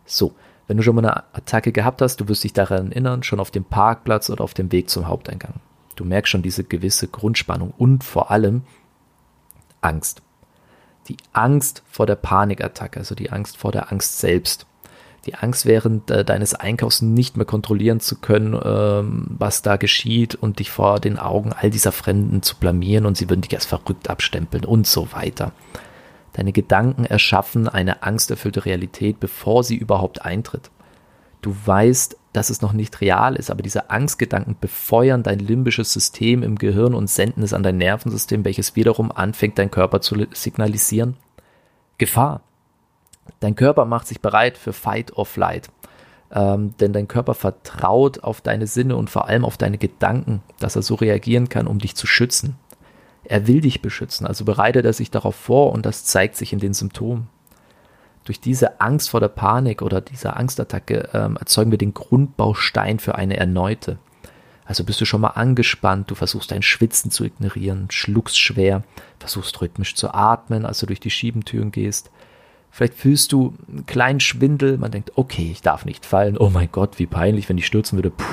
So, 0.06 0.34
wenn 0.68 0.78
du 0.78 0.84
schon 0.84 0.96
mal 0.96 1.06
eine 1.06 1.24
Attacke 1.36 1.74
gehabt 1.74 2.02
hast, 2.02 2.22
du 2.22 2.30
wirst 2.30 2.46
dich 2.46 2.54
daran 2.54 2.92
erinnern, 2.92 3.24
schon 3.24 3.42
auf 3.42 3.52
dem 3.52 3.66
Parkplatz 3.66 4.30
oder 4.30 4.44
auf 4.44 4.54
dem 4.54 4.72
Weg 4.72 4.90
zum 4.90 5.08
Haupteingang. 5.08 5.56
Du 5.96 6.06
merkst 6.06 6.32
schon 6.32 6.42
diese 6.42 6.64
gewisse 6.64 7.08
Grundspannung 7.08 7.74
und 7.78 8.04
vor 8.04 8.32
allem 8.32 8.64
Angst. 9.82 10.22
Die 11.08 11.18
Angst 11.34 11.84
vor 11.90 12.06
der 12.06 12.16
Panikattacke, 12.16 13.00
also 13.00 13.16
die 13.16 13.32
Angst 13.32 13.58
vor 13.58 13.72
der 13.72 13.92
Angst 13.92 14.20
selbst 14.20 14.66
die 15.26 15.36
Angst 15.36 15.66
während 15.66 16.10
äh, 16.10 16.26
deines 16.26 16.56
Einkaufs 16.56 17.02
nicht 17.02 17.38
mehr 17.38 17.46
kontrollieren 17.46 18.00
zu 18.00 18.18
können, 18.18 18.60
ähm, 18.64 19.26
was 19.38 19.62
da 19.62 19.78
geschieht 19.78 20.36
und 20.36 20.60
dich 20.60 20.72
vor 20.72 21.00
den 21.00 21.20
Augen 21.20 21.54
all 21.54 21.70
dieser 21.70 21.92
Fremden 21.92 22.42
zu 22.42 22.56
blamieren 22.58 23.06
und 23.06 23.18
sie 23.18 23.30
würden 23.30 23.42
dich 23.42 23.54
als 23.54 23.66
verrückt 23.66 24.10
abstempeln 24.10 24.66
und 24.66 24.88
so 24.88 25.12
weiter. 25.14 25.52
Deine 26.34 26.54
Gedanken 26.54 27.06
erschaffen 27.06 27.68
eine 27.68 28.04
angsterfüllte 28.04 28.66
Realität, 28.66 29.20
bevor 29.20 29.64
sie 29.64 29.76
überhaupt 29.76 30.26
eintritt. 30.26 30.72
Du 31.42 31.56
weißt, 31.66 32.18
dass 32.34 32.50
es 32.50 32.62
noch 32.62 32.74
nicht 32.74 33.02
real 33.02 33.36
ist, 33.36 33.52
aber 33.52 33.62
diese 33.62 33.90
Angstgedanken 33.90 34.56
befeuern 34.60 35.24
dein 35.24 35.40
limbisches 35.40 35.92
System 35.92 36.44
im 36.44 36.58
Gehirn 36.58 36.94
und 36.94 37.10
senden 37.10 37.44
es 37.44 37.54
an 37.54 37.64
dein 37.64 37.78
Nervensystem, 37.78 38.46
welches 38.46 38.76
wiederum 38.76 39.12
anfängt, 39.12 39.58
dein 39.58 39.72
Körper 39.72 40.02
zu 40.02 40.16
signalisieren. 40.34 41.18
Gefahr. 41.98 42.42
Dein 43.40 43.56
Körper 43.56 43.86
macht 43.86 44.08
sich 44.08 44.22
bereit 44.22 44.58
für 44.58 44.74
Fight 44.74 45.16
or 45.18 45.26
Flight. 45.26 45.70
Ähm, 46.34 46.74
denn 46.80 46.94
dein 46.94 47.10
Körper 47.10 47.34
vertraut 47.34 48.24
auf 48.24 48.40
deine 48.40 48.68
Sinne 48.68 48.96
und 48.96 49.10
vor 49.10 49.28
allem 49.28 49.44
auf 49.44 49.58
deine 49.58 49.78
Gedanken, 49.78 50.42
dass 50.60 50.78
er 50.78 50.82
so 50.82 50.96
reagieren 50.96 51.50
kann, 51.50 51.68
um 51.68 51.80
dich 51.80 51.96
zu 51.96 52.08
schützen. 52.08 52.56
Er 53.24 53.48
will 53.48 53.62
dich 53.62 53.82
beschützen, 53.82 54.26
also 54.26 54.46
bereitet 54.46 54.86
er 54.86 54.94
sich 54.94 55.12
darauf 55.12 55.36
vor 55.36 55.74
und 55.74 55.86
das 55.86 56.06
zeigt 56.06 56.38
sich 56.38 56.54
in 56.54 56.60
den 56.60 56.74
Symptomen. 56.74 57.28
Durch 58.24 58.40
diese 58.40 58.80
Angst 58.82 59.10
vor 59.10 59.20
der 59.20 59.30
Panik 59.30 59.82
oder 59.82 60.02
dieser 60.02 60.38
Angstattacke 60.38 61.10
ähm, 61.14 61.38
erzeugen 61.38 61.72
wir 61.72 61.78
den 61.78 61.94
Grundbaustein 61.94 63.00
für 63.00 63.16
eine 63.16 63.38
erneute. 63.38 63.98
Also 64.66 64.84
bist 64.84 65.02
du 65.02 65.06
schon 65.06 65.22
mal 65.22 65.30
angespannt, 65.30 66.10
du 66.12 66.16
versuchst 66.16 66.52
dein 66.52 66.62
Schwitzen 66.62 67.12
zu 67.12 67.26
ignorieren, 67.26 67.88
schluckst 67.90 68.40
schwer, 68.40 68.84
versuchst 69.20 69.60
rhythmisch 69.60 69.96
zu 69.96 70.14
atmen, 70.14 70.66
als 70.66 70.80
du 70.80 70.86
durch 70.86 71.00
die 71.00 71.10
Schiebentüren 71.10 71.72
gehst, 71.72 72.12
Vielleicht 72.72 72.94
fühlst 72.94 73.34
du 73.34 73.54
einen 73.68 73.86
kleinen 73.86 74.22
Schwindel, 74.22 74.78
man 74.78 74.92
denkt, 74.92 75.12
okay, 75.16 75.50
ich 75.52 75.62
darf 75.62 75.84
nicht 75.84 76.06
fallen. 76.06 76.38
Oh 76.38 76.50
mein 76.50 76.70
Gott, 76.72 77.00
wie 77.00 77.06
peinlich, 77.06 77.50
wenn 77.50 77.58
ich 77.58 77.68
stürzen 77.68 77.98
würde. 77.98 78.12
Puh, 78.12 78.24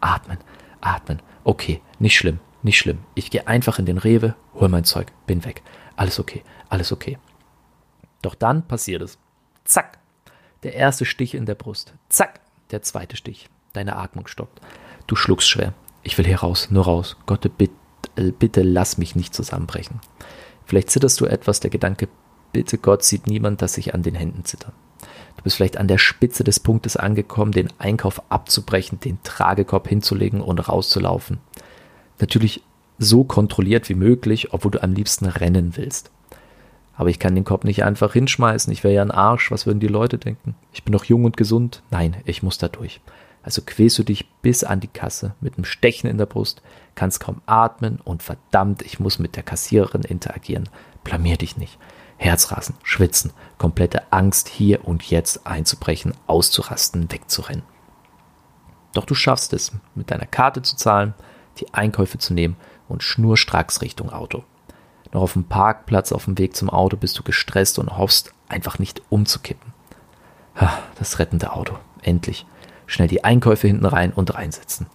atmen, 0.00 0.38
atmen. 0.80 1.20
Okay, 1.44 1.82
nicht 1.98 2.16
schlimm, 2.16 2.40
nicht 2.62 2.78
schlimm. 2.78 2.98
Ich 3.14 3.30
gehe 3.30 3.46
einfach 3.46 3.78
in 3.78 3.84
den 3.84 3.98
Rewe, 3.98 4.34
hol 4.54 4.70
mein 4.70 4.84
Zeug, 4.84 5.12
bin 5.26 5.44
weg. 5.44 5.62
Alles 5.96 6.18
okay, 6.18 6.42
alles 6.70 6.92
okay. 6.92 7.18
Doch 8.22 8.34
dann 8.34 8.66
passiert 8.66 9.02
es. 9.02 9.18
Zack, 9.64 9.98
der 10.62 10.74
erste 10.74 11.04
Stich 11.04 11.34
in 11.34 11.46
der 11.46 11.54
Brust. 11.54 11.94
Zack, 12.08 12.40
der 12.70 12.82
zweite 12.82 13.16
Stich. 13.16 13.48
Deine 13.72 13.96
Atmung 13.96 14.26
stoppt. 14.26 14.60
Du 15.06 15.16
schluckst 15.16 15.48
schwer. 15.48 15.74
Ich 16.02 16.18
will 16.18 16.26
hier 16.26 16.40
raus, 16.40 16.68
nur 16.70 16.84
raus. 16.84 17.16
Gott, 17.26 17.50
bitte, 17.58 17.74
bitte 18.38 18.62
lass 18.62 18.98
mich 18.98 19.14
nicht 19.14 19.34
zusammenbrechen. 19.34 20.00
Vielleicht 20.64 20.90
zitterst 20.90 21.20
du 21.20 21.26
etwas, 21.26 21.60
der 21.60 21.70
Gedanke 21.70 22.08
bitte 22.52 22.78
Gott 22.78 23.04
sieht 23.04 23.26
niemand, 23.26 23.62
dass 23.62 23.78
ich 23.78 23.94
an 23.94 24.02
den 24.02 24.14
Händen 24.14 24.44
zitter. 24.44 24.72
Du 25.36 25.42
bist 25.44 25.56
vielleicht 25.56 25.76
an 25.76 25.88
der 25.88 25.98
Spitze 25.98 26.42
des 26.44 26.60
Punktes 26.60 26.96
angekommen, 26.96 27.52
den 27.52 27.68
Einkauf 27.78 28.22
abzubrechen, 28.30 28.98
den 29.00 29.22
Tragekorb 29.22 29.88
hinzulegen 29.88 30.40
und 30.40 30.58
rauszulaufen. 30.58 31.38
Natürlich 32.18 32.62
so 32.98 33.22
kontrolliert 33.22 33.88
wie 33.88 33.94
möglich, 33.94 34.52
obwohl 34.52 34.72
du 34.72 34.82
am 34.82 34.92
liebsten 34.92 35.26
rennen 35.26 35.76
willst. 35.76 36.10
Aber 36.98 37.10
ich 37.10 37.20
kann 37.20 37.36
den 37.36 37.44
Korb 37.44 37.62
nicht 37.62 37.84
einfach 37.84 38.12
hinschmeißen. 38.12 38.72
Ich 38.72 38.82
wäre 38.82 38.92
ja 38.92 39.02
ein 39.02 39.12
Arsch. 39.12 39.52
Was 39.52 39.66
würden 39.66 39.78
die 39.78 39.86
Leute 39.86 40.18
denken? 40.18 40.56
Ich 40.72 40.82
bin 40.82 40.92
noch 40.92 41.04
jung 41.04 41.24
und 41.24 41.36
gesund. 41.36 41.84
Nein, 41.90 42.16
ich 42.24 42.42
muss 42.42 42.58
da 42.58 42.66
durch. 42.66 43.00
Also 43.44 43.62
quälst 43.64 43.98
du 44.00 44.02
dich 44.02 44.28
bis 44.42 44.64
an 44.64 44.80
die 44.80 44.88
Kasse 44.88 45.34
mit 45.40 45.54
einem 45.54 45.64
Stechen 45.64 46.10
in 46.10 46.18
der 46.18 46.26
Brust, 46.26 46.60
kannst 46.96 47.20
kaum 47.20 47.40
atmen 47.46 48.00
und 48.02 48.24
verdammt, 48.24 48.82
ich 48.82 48.98
muss 48.98 49.20
mit 49.20 49.36
der 49.36 49.44
Kassiererin 49.44 50.02
interagieren. 50.02 50.68
Blamier 51.04 51.36
dich 51.36 51.56
nicht. 51.56 51.78
Herzrasen, 52.16 52.74
Schwitzen, 52.82 53.32
komplette 53.58 54.12
Angst 54.12 54.48
hier 54.48 54.86
und 54.86 55.04
jetzt 55.04 55.46
einzubrechen, 55.46 56.14
auszurasten, 56.26 57.12
wegzurennen. 57.12 57.62
Doch 58.92 59.04
du 59.04 59.14
schaffst 59.14 59.52
es, 59.52 59.70
mit 59.94 60.10
deiner 60.10 60.26
Karte 60.26 60.62
zu 60.62 60.74
zahlen, 60.74 61.14
die 61.58 61.72
Einkäufe 61.72 62.18
zu 62.18 62.34
nehmen 62.34 62.56
und 62.88 63.04
schnurstracks 63.04 63.82
Richtung 63.82 64.10
Auto. 64.10 64.42
Noch 65.12 65.22
auf 65.22 65.32
dem 65.32 65.44
Parkplatz 65.44 66.12
auf 66.12 66.26
dem 66.26 66.38
Weg 66.38 66.54
zum 66.56 66.70
Auto 66.70 66.96
bist 66.96 67.18
du 67.18 67.22
gestresst 67.22 67.78
und 67.78 67.96
hoffst, 67.96 68.32
einfach 68.48 68.78
nicht 68.78 69.02
umzukippen. 69.08 69.72
Das 70.98 71.18
rettende 71.18 71.52
Auto. 71.52 71.74
endlich. 72.02 72.46
Schnell 72.86 73.08
die 73.08 73.24
Einkäufe 73.24 73.66
hinten 73.66 73.86
rein 73.86 74.12
und 74.12 74.34
reinsetzen. 74.34 74.86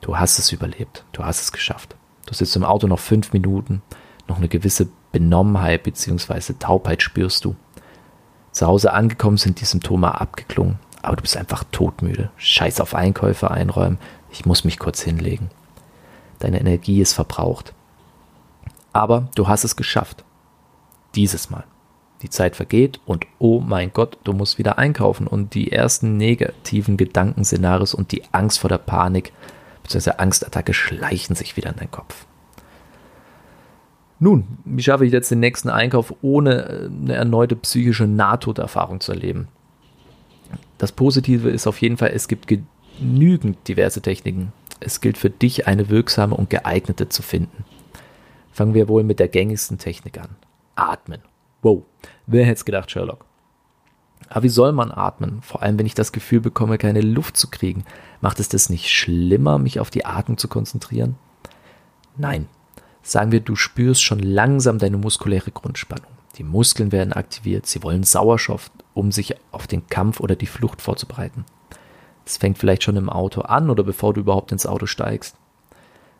Du 0.00 0.18
hast 0.18 0.38
es 0.38 0.52
überlebt. 0.52 1.04
Du 1.12 1.24
hast 1.24 1.42
es 1.42 1.52
geschafft. 1.52 1.96
Du 2.26 2.34
sitzt 2.34 2.56
im 2.56 2.64
Auto 2.64 2.86
noch 2.86 2.98
fünf 2.98 3.32
Minuten. 3.32 3.82
Noch 4.26 4.38
eine 4.38 4.48
gewisse 4.48 4.88
Benommenheit 5.12 5.82
bzw. 5.82 6.54
Taubheit 6.58 7.02
spürst 7.02 7.44
du. 7.44 7.54
Zu 8.52 8.66
Hause 8.66 8.92
angekommen 8.92 9.36
sind 9.36 9.60
die 9.60 9.64
Symptome 9.64 10.20
abgeklungen, 10.20 10.78
aber 11.02 11.16
du 11.16 11.22
bist 11.22 11.36
einfach 11.36 11.64
todmüde. 11.72 12.30
Scheiß 12.36 12.80
auf 12.80 12.94
Einkäufe 12.94 13.50
einräumen. 13.50 13.98
Ich 14.30 14.46
muss 14.46 14.64
mich 14.64 14.78
kurz 14.78 15.00
hinlegen. 15.02 15.50
Deine 16.38 16.60
Energie 16.60 17.00
ist 17.00 17.12
verbraucht. 17.12 17.74
Aber 18.92 19.28
du 19.34 19.48
hast 19.48 19.64
es 19.64 19.76
geschafft. 19.76 20.24
Dieses 21.14 21.50
Mal. 21.50 21.64
Die 22.22 22.30
Zeit 22.30 22.54
vergeht 22.54 23.00
und 23.04 23.26
oh 23.38 23.60
mein 23.60 23.92
Gott, 23.92 24.16
du 24.22 24.32
musst 24.32 24.56
wieder 24.56 24.78
einkaufen 24.78 25.26
und 25.26 25.54
die 25.54 25.72
ersten 25.72 26.16
negativen 26.16 26.96
Gedankenszenarios 26.96 27.94
und 27.94 28.12
die 28.12 28.22
Angst 28.30 28.60
vor 28.60 28.68
der 28.68 28.78
Panik 28.78 29.32
bzw. 29.82 30.12
Angstattacke 30.18 30.72
schleichen 30.72 31.34
sich 31.34 31.56
wieder 31.56 31.70
in 31.70 31.76
deinen 31.76 31.90
Kopf. 31.90 32.26
Nun, 34.20 34.44
wie 34.64 34.84
schaffe 34.84 35.04
ich 35.04 35.12
jetzt 35.12 35.32
den 35.32 35.40
nächsten 35.40 35.68
Einkauf, 35.68 36.14
ohne 36.22 36.68
äh, 36.68 36.86
eine 36.86 37.14
erneute 37.14 37.56
psychische 37.56 38.06
Nahtoderfahrung 38.06 39.00
zu 39.00 39.10
erleben? 39.10 39.48
Das 40.78 40.92
Positive 40.92 41.50
ist 41.50 41.66
auf 41.66 41.80
jeden 41.82 41.96
Fall, 41.96 42.12
es 42.14 42.28
gibt 42.28 42.46
genügend 42.46 43.66
diverse 43.66 44.00
Techniken. 44.00 44.52
Es 44.78 45.00
gilt 45.00 45.18
für 45.18 45.30
dich, 45.30 45.66
eine 45.66 45.88
wirksame 45.88 46.36
und 46.36 46.50
geeignete 46.50 47.08
zu 47.08 47.22
finden. 47.22 47.64
Fangen 48.52 48.74
wir 48.74 48.88
wohl 48.88 49.02
mit 49.02 49.18
der 49.18 49.28
gängigsten 49.28 49.78
Technik 49.78 50.18
an. 50.18 50.36
Atmen. 50.76 51.22
Wow, 51.62 51.82
wer 52.26 52.44
hätte 52.44 52.54
es 52.54 52.64
gedacht, 52.64 52.90
Sherlock? 52.90 53.24
Aber 54.28 54.44
wie 54.44 54.48
soll 54.48 54.72
man 54.72 54.90
atmen? 54.90 55.42
Vor 55.42 55.62
allem, 55.62 55.78
wenn 55.78 55.86
ich 55.86 55.94
das 55.94 56.12
Gefühl 56.12 56.40
bekomme, 56.40 56.78
keine 56.78 57.00
Luft 57.00 57.36
zu 57.36 57.50
kriegen. 57.50 57.84
Macht 58.20 58.40
es 58.40 58.48
das 58.48 58.70
nicht 58.70 58.88
schlimmer, 58.88 59.58
mich 59.58 59.80
auf 59.80 59.90
die 59.90 60.06
Atmung 60.06 60.38
zu 60.38 60.48
konzentrieren? 60.48 61.16
Nein. 62.16 62.48
Sagen 63.02 63.32
wir, 63.32 63.40
du 63.40 63.56
spürst 63.56 64.02
schon 64.02 64.20
langsam 64.20 64.78
deine 64.78 64.96
muskuläre 64.96 65.50
Grundspannung. 65.50 66.10
Die 66.38 66.44
Muskeln 66.44 66.92
werden 66.92 67.12
aktiviert, 67.12 67.66
sie 67.66 67.82
wollen 67.82 68.04
Sauerstoff, 68.04 68.70
um 68.94 69.12
sich 69.12 69.34
auf 69.50 69.66
den 69.66 69.86
Kampf 69.88 70.20
oder 70.20 70.36
die 70.36 70.46
Flucht 70.46 70.80
vorzubereiten. 70.80 71.44
Das 72.24 72.36
fängt 72.36 72.58
vielleicht 72.58 72.84
schon 72.84 72.96
im 72.96 73.10
Auto 73.10 73.42
an 73.42 73.68
oder 73.68 73.82
bevor 73.82 74.14
du 74.14 74.20
überhaupt 74.20 74.52
ins 74.52 74.66
Auto 74.66 74.86
steigst. 74.86 75.36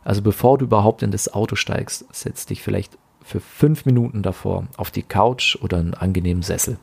Also 0.05 0.23
bevor 0.23 0.59
du 0.59 0.65
überhaupt 0.65 1.03
in 1.03 1.11
das 1.11 1.33
Auto 1.33 1.57
steigst, 1.57 2.05
setz 2.12 2.47
dich 2.47 2.62
vielleicht 2.62 2.99
für 3.23 3.41
fünf 3.41 3.87
Minuten 3.87 4.23
davor 4.23 4.67
auf 4.77 4.91
die 4.91 5.03
Couch 5.03 5.57
oder 5.62 5.79
einen 5.79 5.95
angenehmen 5.95 6.43
Sessel. 6.43 6.79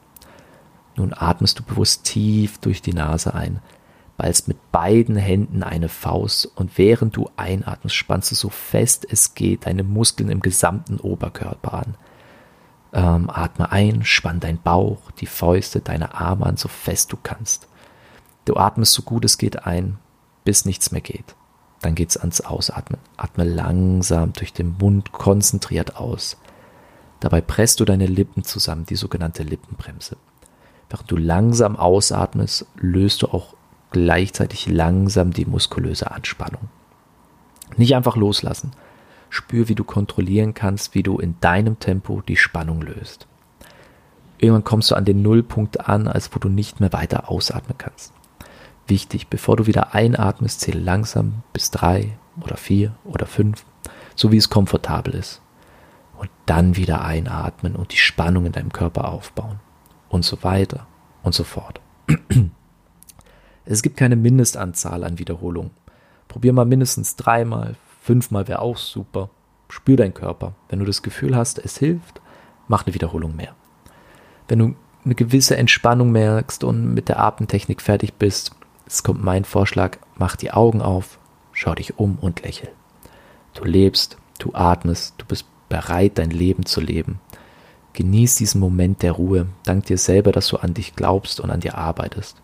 Nun 0.96 1.14
atmest 1.14 1.60
du 1.60 1.64
bewusst 1.64 2.06
tief 2.06 2.58
durch 2.60 2.82
die 2.82 2.94
Nase 2.94 3.34
ein, 3.34 3.62
ballst 4.18 4.48
mit 4.48 4.72
beiden 4.72 5.16
Händen 5.16 5.64
eine 5.64 5.90
Faust 5.90 6.46
und 6.46 6.78
während 6.78 7.16
du 7.16 7.30
einatmest, 7.38 7.96
spannst 7.96 8.32
du 8.32 8.36
so 8.36 8.50
fest 8.50 9.06
es 9.10 9.34
geht 9.34 9.66
deine 9.66 9.84
Muskeln 9.84 10.30
im 10.30 10.42
gesamten 10.42 11.00
Oberkörper 11.00 11.74
an. 11.74 11.96
Ähm, 12.92 13.30
atme 13.30 13.72
ein, 13.72 14.04
spann 14.04 14.40
deinen 14.40 14.62
Bauch, 14.62 15.12
die 15.12 15.28
Fäuste, 15.28 15.80
deine 15.80 16.16
Arme 16.16 16.48
an, 16.48 16.58
so 16.58 16.68
fest 16.68 17.12
du 17.14 17.18
kannst. 17.22 17.68
Du 18.46 18.56
atmest 18.56 18.94
so 18.94 19.04
gut 19.04 19.26
es 19.26 19.38
geht 19.38 19.66
ein, 19.66 20.00
bis 20.44 20.66
nichts 20.66 20.92
mehr 20.92 21.02
geht. 21.02 21.36
Dann 21.82 21.96
geht's 21.96 22.18
ans 22.18 22.42
Ausatmen. 22.42 23.00
Atme 23.18 23.44
langsam 23.44 24.34
durch 24.34 24.54
den 24.54 24.76
Mund 24.80 25.12
konzentriert 25.12 25.96
aus. 25.96 26.38
Dabei 27.20 27.42
presst 27.42 27.80
du 27.80 27.86
deine 27.86 28.06
Lippen 28.06 28.44
zusammen, 28.44 28.86
die 28.86 28.96
sogenannte 28.96 29.44
Lippenbremse. 29.44 30.18
Während 30.90 31.12
du 31.12 31.18
langsam 31.18 31.76
ausatmest, 31.76 32.66
löst 32.76 33.22
du 33.22 33.28
auch 33.28 33.54
gleichzeitig 33.92 34.68
langsam 34.68 35.32
die 35.32 35.46
muskulöse 35.46 36.12
Anspannung. 36.12 36.70
Nicht 37.78 37.96
einfach 37.96 38.16
loslassen. 38.16 38.72
Spür, 39.30 39.70
wie 39.70 39.76
du 39.76 39.84
kontrollieren 39.84 40.54
kannst, 40.54 40.96
wie 40.96 41.04
du 41.04 41.20
in 41.20 41.36
deinem 41.40 41.80
Tempo 41.80 42.22
die 42.28 42.38
Spannung 42.38 42.82
löst. 42.82 43.28
Irgendwann 44.40 44.64
kommst 44.64 44.90
du 44.90 44.96
an 44.96 45.06
den 45.06 45.22
Nullpunkt 45.22 45.88
an, 45.88 46.08
als 46.08 46.34
wo 46.34 46.40
du 46.40 46.50
nicht 46.50 46.80
mehr 46.80 46.94
weiter 46.94 47.30
ausatmen 47.30 47.78
kannst. 47.78 48.14
Wichtig, 48.90 49.28
bevor 49.28 49.56
du 49.56 49.68
wieder 49.68 49.94
einatmest, 49.94 50.62
zähle 50.62 50.80
langsam 50.80 51.44
bis 51.54 51.70
drei 51.70 52.18
oder 52.42 52.58
vier 52.58 52.96
oder 53.06 53.28
fünf, 53.28 53.64
so 54.16 54.32
wie 54.32 54.38
es 54.38 54.50
komfortabel 54.50 55.14
ist. 55.14 55.42
Und 56.18 56.30
dann 56.48 56.76
wieder 56.76 57.06
einatmen 57.06 57.76
und 57.76 57.94
die 57.94 57.98
Spannung 57.98 58.48
in 58.48 58.52
deinem 58.52 58.74
Körper 58.74 59.10
aufbauen. 59.10 59.60
Und 60.10 60.26
so 60.26 60.44
weiter 60.44 60.88
und 61.22 61.34
so 61.34 61.44
fort. 61.44 61.80
Es 63.66 63.84
gibt 63.84 63.98
keine 63.98 64.16
Mindestanzahl 64.16 65.04
an 65.04 65.20
Wiederholungen. 65.20 65.70
Probier 66.28 66.54
mal 66.54 66.66
mindestens 66.66 67.16
dreimal, 67.16 67.76
fünfmal 68.02 68.48
wäre 68.48 68.64
auch 68.64 68.78
super. 68.78 69.30
Spür 69.68 69.96
deinen 69.96 70.16
Körper. 70.16 70.56
Wenn 70.70 70.80
du 70.80 70.86
das 70.86 71.04
Gefühl 71.04 71.36
hast, 71.36 71.60
es 71.60 71.78
hilft, 71.78 72.20
mach 72.68 72.88
eine 72.88 72.96
Wiederholung 72.96 73.36
mehr. 73.36 73.54
Wenn 74.48 74.58
du 74.58 74.76
eine 75.06 75.14
gewisse 75.14 75.56
Entspannung 75.56 76.12
merkst 76.12 76.64
und 76.64 76.96
mit 76.96 77.10
der 77.10 77.20
Atemtechnik 77.20 77.80
fertig 77.80 78.16
bist, 78.16 78.56
es 78.90 79.04
kommt 79.04 79.24
mein 79.24 79.46
Vorschlag, 79.46 79.98
mach 80.16 80.36
die 80.36 80.52
Augen 80.52 80.82
auf, 80.82 81.20
schau 81.54 81.76
dich 81.76 82.00
um 82.00 82.18
und 82.20 82.42
lächel. 82.42 82.70
Du 83.54 83.64
lebst, 83.64 84.18
du 84.40 84.54
atmest, 84.54 85.14
du 85.20 85.26
bist 85.26 85.46
bereit, 85.70 86.18
dein 86.18 86.32
Leben 86.32 86.66
zu 86.66 86.82
leben. 86.82 87.20
Genieß 87.94 88.38
diesen 88.38 88.60
Moment 88.60 89.04
der 89.04 89.12
Ruhe, 89.12 89.48
dank 89.64 89.86
dir 89.86 89.98
selber, 90.00 90.32
dass 90.32 90.48
du 90.48 90.58
an 90.58 90.74
dich 90.74 90.96
glaubst 90.96 91.40
und 91.40 91.52
an 91.52 91.60
dir 91.60 91.78
arbeitest. 91.78 92.42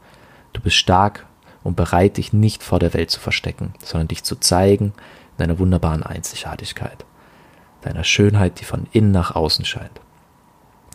Du 0.53 0.61
bist 0.61 0.75
stark 0.75 1.25
und 1.63 1.75
bereit, 1.75 2.17
dich 2.17 2.31
nicht 2.31 2.61
vor 2.61 2.77
der 2.77 2.93
Welt 2.93 3.09
zu 3.09 3.19
verstecken, 3.19 3.73
sondern 3.83 4.07
dich 4.07 4.23
zu 4.23 4.35
zeigen 4.35 4.93
in 5.31 5.37
deiner 5.37 5.57
wunderbaren 5.57 6.03
Einzigartigkeit, 6.03 7.05
deiner 7.81 8.03
Schönheit, 8.03 8.59
die 8.59 8.65
von 8.65 8.85
innen 8.91 9.11
nach 9.11 9.35
außen 9.35 9.65
scheint. 9.65 9.99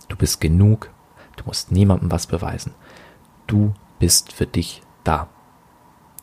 Du 0.09 0.17
bist 0.17 0.41
genug, 0.41 0.91
du 1.37 1.45
musst 1.45 1.73
niemandem 1.73 2.13
was 2.13 2.29
beweisen. 2.29 2.73
Du 3.49 3.75
bist 3.99 4.33
für 4.33 4.47
dich 4.47 4.83
da. 5.03 5.29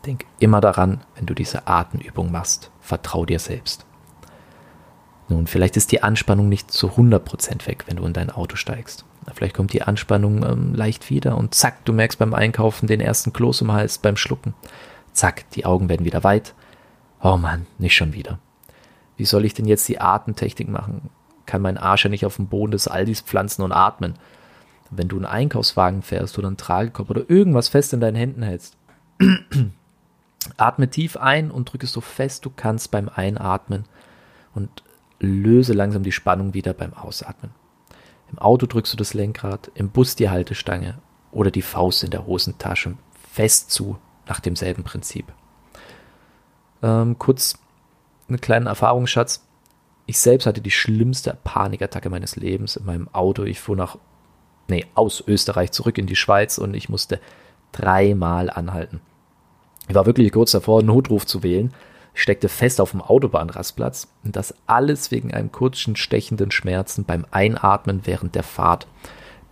Denk 0.08 0.26
immer 0.40 0.62
daran, 0.62 1.02
wenn 1.16 1.26
du 1.26 1.34
diese 1.34 1.68
Atemübung 1.68 2.32
machst, 2.32 2.72
vertrau 2.80 3.26
dir 3.26 3.40
selbst. 3.40 3.86
Nun, 5.28 5.48
vielleicht 5.48 5.76
ist 5.76 5.92
die 5.92 6.02
Anspannung 6.02 6.48
nicht 6.48 6.72
zu 6.72 6.92
100% 6.92 7.68
weg, 7.68 7.84
wenn 7.88 7.98
du 7.98 8.06
in 8.06 8.14
dein 8.14 8.30
Auto 8.30 8.56
steigst. 8.56 9.04
Vielleicht 9.34 9.54
kommt 9.54 9.74
die 9.74 9.82
Anspannung 9.82 10.46
ähm, 10.46 10.74
leicht 10.74 11.10
wieder 11.10 11.38
und 11.38 11.54
zack, 11.54 11.84
du 11.84 11.92
merkst 11.92 12.18
beim 12.20 12.34
Einkaufen 12.34 12.88
den 12.88 13.02
ersten 13.02 13.34
Kloß 13.34 13.60
im 13.60 13.74
Hals 13.74 13.98
beim 13.98 14.16
Schlucken. 14.16 14.54
Zack, 15.12 15.50
die 15.52 15.66
Augen 15.66 15.90
werden 15.90 16.06
wieder 16.06 16.24
weit. 16.24 16.54
Oh 17.22 17.36
Mann, 17.36 17.66
nicht 17.78 17.94
schon 17.94 18.14
wieder. 18.14 18.40
Wie 19.18 19.26
soll 19.26 19.44
ich 19.44 19.54
denn 19.54 19.66
jetzt 19.66 19.90
die 19.90 20.00
Atemtechnik 20.00 20.70
machen? 20.70 21.10
Kann 21.46 21.62
mein 21.62 21.78
Arsch 21.78 22.06
ja 22.06 22.10
nicht 22.10 22.26
auf 22.26 22.38
dem 22.38 22.48
Boden 22.48 22.72
des 22.72 22.88
Aldis 22.88 23.20
pflanzen 23.20 23.64
und 23.64 23.74
atmen. 23.74 24.14
Wenn 24.90 25.10
du 25.10 25.18
einen 25.18 25.26
Einkaufswagen 25.26 26.02
fährst 26.02 26.38
oder 26.38 26.48
einen 26.48 26.56
Tragekorb 26.56 27.10
oder 27.10 27.30
irgendwas 27.30 27.68
fest 27.68 27.92
in 27.92 28.00
deinen 28.00 28.16
Händen 28.16 28.44
hältst, 28.44 28.78
atme 30.58 30.90
tief 30.90 31.18
ein 31.18 31.52
und 31.52 31.72
drücke 31.72 31.88
so 31.88 32.02
fest 32.02 32.46
du 32.46 32.52
kannst 32.56 32.92
beim 32.92 33.10
Einatmen 33.10 33.86
und 34.54 34.84
löse 35.20 35.74
langsam 35.74 36.04
die 36.04 36.12
Spannung 36.12 36.54
wieder 36.54 36.74
beim 36.74 36.94
Ausatmen. 36.94 37.52
Im 38.32 38.40
Auto 38.40 38.66
drückst 38.66 38.94
du 38.94 38.98
das 38.98 39.14
Lenkrad, 39.14 39.72
im 39.74 39.90
Bus 39.90 40.16
die 40.16 40.30
Haltestange 40.30 41.00
oder 41.32 41.52
die 41.52 41.62
Faust 41.62 42.04
in 42.04 42.12
der 42.12 42.26
Hosentasche 42.26 42.98
fest 43.32 43.72
zu, 43.72 43.98
nach 44.28 44.40
demselben 44.40 44.84
Prinzip. 44.84 45.32
Ähm, 46.84 47.18
kurz 47.18 47.58
einen 48.28 48.42
kleinen 48.42 48.68
Erfahrungsschatz. 48.68 49.44
Ich 50.06 50.20
selbst 50.20 50.46
hatte 50.46 50.62
die 50.62 50.72
schlimmste 50.72 51.38
Panikattacke 51.44 52.10
meines 52.10 52.36
Lebens 52.36 52.76
in 52.76 52.86
meinem 52.86 53.08
Auto. 53.14 53.44
Ich 53.44 53.60
fuhr 53.60 53.76
nach, 53.76 53.98
nee, 54.68 54.86
aus 54.96 55.24
Österreich 55.26 55.72
zurück 55.72 55.98
in 55.98 56.08
die 56.08 56.16
Schweiz 56.16 56.58
und 56.58 56.74
ich 56.74 56.90
musste 56.90 57.20
dreimal 57.72 58.50
anhalten. 58.50 59.02
Ich 59.88 59.96
war 59.96 60.06
wirklich 60.06 60.32
kurz 60.32 60.52
davor, 60.52 60.80
einen 60.80 60.88
Notruf 60.88 61.26
zu 61.26 61.44
wählen 61.44 61.74
steckte 62.18 62.50
fest 62.50 62.82
auf 62.82 62.92
dem 62.92 63.02
Autobahnrastplatz 63.02 64.08
und 64.24 64.36
das 64.36 64.56
alles 64.66 65.12
wegen 65.12 65.34
einem 65.34 65.52
kurzen 65.52 65.96
stechenden 65.96 66.50
Schmerzen 66.50 67.06
beim 67.06 67.26
Einatmen 67.30 68.02
während 68.06 68.34
der 68.34 68.44
Fahrt. 68.44 68.88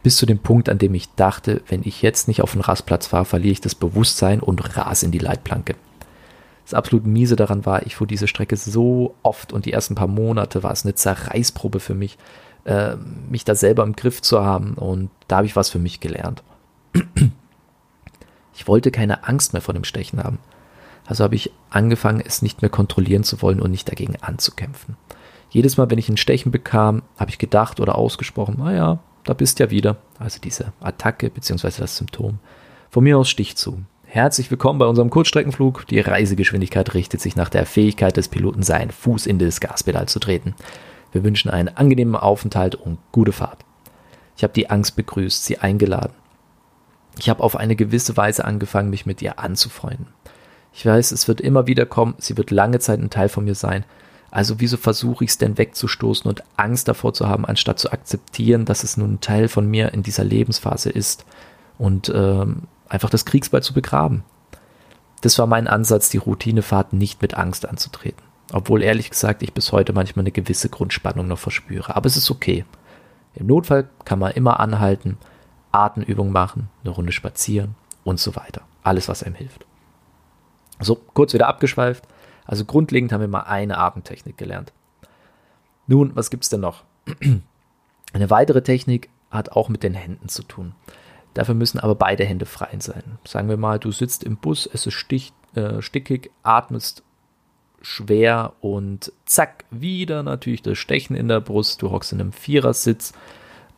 Bis 0.02 0.17
zu 0.17 0.26
dem 0.26 0.39
Punkt, 0.39 0.67
an 0.67 0.80
dem 0.80 0.93
ich 0.95 1.13
dachte, 1.13 1.62
wenn 1.67 1.84
ich 1.84 2.02
jetzt 2.02 2.28
nicht 2.28 2.41
auf 2.41 2.54
den 2.54 2.62
Rastplatz 2.62 3.08
fahre, 3.08 3.26
verliere 3.26 3.52
ich 3.52 3.62
das 3.62 3.76
Bewusstsein 3.76 4.39
und 4.39 4.78
rase 4.78 5.06
in 5.06 5.12
die 5.12 5.19
Leitplanke. 5.19 5.76
Das 6.63 6.74
absolut 6.74 7.06
miese 7.06 7.36
daran 7.36 7.67
war, 7.67 7.86
ich 7.86 7.95
fuhr 7.95 8.08
diese 8.08 8.28
Strecke 8.28 8.58
so 8.58 9.13
oft 9.21 9.54
und 9.54 9.67
die 9.67 9.74
ersten 9.74 9.93
paar 9.93 10.08
Monate 10.08 10.63
war 10.63 10.71
es 10.71 10.86
eine 10.86 10.95
Zerreißprobe 10.95 11.80
für 11.80 11.93
mich, 11.93 12.17
äh, 12.63 12.95
mich 13.30 13.45
da 13.45 13.54
selber 13.54 13.84
im 13.84 13.95
Griff 13.95 14.24
zu 14.24 14.43
haben 14.43 14.74
und 14.74 15.12
da 15.28 15.38
habe 15.38 15.45
ich 15.45 15.56
was 15.56 15.69
für 15.69 15.80
mich 15.80 16.00
gelernt. 16.00 16.43
Ich 18.56 18.68
wollte 18.68 18.89
keine 18.89 19.28
Angst 19.28 19.54
mehr 19.54 19.62
vor 19.62 19.74
dem 19.74 19.84
Stechen 19.84 20.24
haben. 20.24 20.39
Also 21.06 21.24
habe 21.24 21.36
ich 21.36 21.52
angefangen, 21.70 22.24
es 22.26 22.41
nicht 22.41 22.62
mehr 22.62 22.70
kontrollieren 22.70 23.24
zu 23.24 23.41
wollen 23.41 23.62
und 23.62 23.72
nicht 23.72 23.89
dagegen 23.89 24.15
anzukämpfen. 24.22 24.98
Jedes 25.50 25.78
Mal, 25.78 25.89
wenn 25.91 26.00
ich 26.00 26.10
ein 26.10 26.18
Stechen 26.18 26.52
bekam, 26.52 27.04
habe 27.18 27.30
ich 27.30 27.38
gedacht 27.38 27.80
oder 27.80 27.96
ausgesprochen, 27.96 28.56
naja, 28.58 29.00
da 29.24 29.34
bist 29.34 29.60
ja 29.60 29.70
wieder. 29.70 29.98
Also 30.20 30.39
diese 30.41 30.74
Attacke 30.80 31.30
bzw. 31.30 31.72
das 31.80 31.98
Symptom. 31.98 32.39
Von 32.89 33.04
mir 33.04 33.18
aus 33.18 33.30
Stich 33.30 33.56
zu. 33.56 33.84
Herzlich 34.06 34.50
willkommen 34.50 34.80
bei 34.80 34.86
unserem 34.86 35.10
Kurzstreckenflug. 35.10 35.88
Die 35.88 36.00
Reisegeschwindigkeit 36.00 36.94
richtet 36.94 37.22
sich 37.22 37.36
nach 37.36 37.50
der 37.50 37.65
Fähigkeit 37.65 38.15
des 38.15 38.30
Piloten, 38.30 38.63
seinen 38.63 38.91
Fuß 38.91 39.26
in 39.26 39.39
das 39.39 39.60
Gaspedal 39.60 40.08
zu 40.08 40.20
treten. 40.20 40.56
Wir 41.12 41.24
wünschen 41.24 41.52
einen 41.52 41.70
angenehmen 41.70 42.15
Aufenthalt 42.15 42.76
und 42.76 42.98
gute 43.12 43.32
Fahrt. 43.32 43.65
Ich 44.38 44.44
habe 44.44 44.54
die 44.54 44.70
Angst 44.70 44.96
begrüßt, 44.96 45.44
sie 45.44 45.58
eingeladen. 45.58 46.13
Ich 47.17 47.30
habe 47.30 47.43
auf 47.43 47.56
eine 47.56 47.75
gewisse 47.75 48.17
Weise 48.17 48.45
angefangen, 48.45 48.89
mich 48.89 49.06
mit 49.06 49.21
ihr 49.21 49.39
anzufreunden. 49.39 50.08
Ich 50.73 50.86
weiß, 50.86 51.12
es 51.12 51.28
wird 51.28 51.39
immer 51.39 51.67
wieder 51.67 51.86
kommen, 51.86 52.15
sie 52.17 52.38
wird 52.38 52.51
lange 52.51 52.80
Zeit 52.80 52.99
ein 52.99 53.10
Teil 53.10 53.30
von 53.30 53.45
mir 53.45 53.56
sein. 53.56 53.86
Also 54.30 54.60
wieso 54.60 54.75
versuche 54.75 55.23
ich 55.23 55.30
es 55.32 55.38
denn 55.38 55.58
wegzustoßen 55.58 56.28
und 56.28 56.43
Angst 56.58 56.89
davor 56.89 57.13
zu 57.13 57.30
haben, 57.30 57.45
anstatt 57.45 57.80
zu 57.80 57.91
akzeptieren, 57.91 58.65
dass 58.65 58.84
es 58.84 58.97
nun 58.97 59.13
ein 59.13 59.21
Teil 59.21 59.47
von 59.47 59.65
mir 59.65 59.93
in 59.93 60.04
dieser 60.04 60.25
Lebensphase 60.25 60.89
ist 60.89 61.25
und 61.78 62.12
ähm, 62.13 62.63
einfach 62.89 63.10
das 63.10 63.25
Kriegsball 63.25 63.63
zu 63.63 63.73
begraben. 63.73 64.25
Das 65.21 65.39
war 65.39 65.47
mein 65.47 65.67
Ansatz, 65.67 66.10
die 66.10 66.17
Routinefahrt 66.17 66.91
nicht 66.91 67.21
mit 67.21 67.36
Angst 67.36 67.65
anzutreten. 67.65 68.21
Obwohl 68.51 68.84
ehrlich 68.84 69.10
gesagt 69.10 69.41
ich 69.41 69.54
bis 69.54 69.71
heute 69.71 69.93
manchmal 69.93 70.23
eine 70.23 70.32
gewisse 70.32 70.67
Grundspannung 70.67 71.28
noch 71.28 71.39
verspüre. 71.39 71.95
Aber 71.95 72.08
es 72.08 72.17
ist 72.17 72.30
okay. 72.30 72.65
Im 73.34 73.47
Notfall 73.47 73.89
kann 74.04 74.19
man 74.19 74.34
immer 74.34 74.60
anhalten, 74.60 75.17
Atemübungen 75.76 76.34
machen, 76.34 76.70
eine 76.84 76.94
Runde 76.94 77.12
spazieren 77.12 77.76
und 78.04 78.20
so 78.20 78.36
weiter. 78.36 78.62
Alles, 78.84 79.08
was 79.08 79.24
einem 79.24 79.36
hilft. 79.36 79.66
So, 80.80 80.96
kurz 80.96 81.34
wieder 81.34 81.48
abgeschweift. 81.48 82.04
Also 82.46 82.66
grundlegend 82.66 83.12
haben 83.12 83.22
wir 83.22 83.28
mal 83.28 83.42
eine 83.42 83.78
Atemtechnik 83.78 84.38
gelernt. 84.38 84.72
Nun, 85.88 86.16
was 86.16 86.30
gibt 86.30 86.44
es 86.44 86.50
denn 86.50 86.62
noch? 86.62 86.84
Eine 88.14 88.30
weitere 88.30 88.62
Technik 88.62 89.10
hat 89.30 89.52
auch 89.52 89.68
mit 89.68 89.84
den 89.84 89.94
Händen 89.94 90.30
zu 90.30 90.44
tun. 90.44 90.74
Dafür 91.34 91.54
müssen 91.54 91.80
aber 91.80 91.96
beide 91.96 92.24
Hände 92.24 92.46
frei 92.46 92.70
sein. 92.80 93.20
Sagen 93.26 93.50
wir 93.50 93.58
mal, 93.58 93.78
du 93.78 93.92
sitzt 93.92 94.24
im 94.24 94.38
Bus, 94.38 94.70
es 94.72 94.88
ist 94.88 94.94
stich, 94.94 95.34
äh, 95.54 95.82
stickig, 95.82 96.32
atmest 96.44 97.04
schwer 97.82 98.54
und 98.62 99.12
zack, 99.26 99.66
wieder 99.70 100.24
natürlich 100.24 100.62
das 100.62 100.78
Stechen 100.78 101.16
in 101.16 101.28
der 101.28 101.42
Brust. 101.42 101.82
Du 101.82 101.92
hockst 101.92 102.14
in 102.14 102.22
einem 102.22 102.32
Vierersitz 102.32 103.14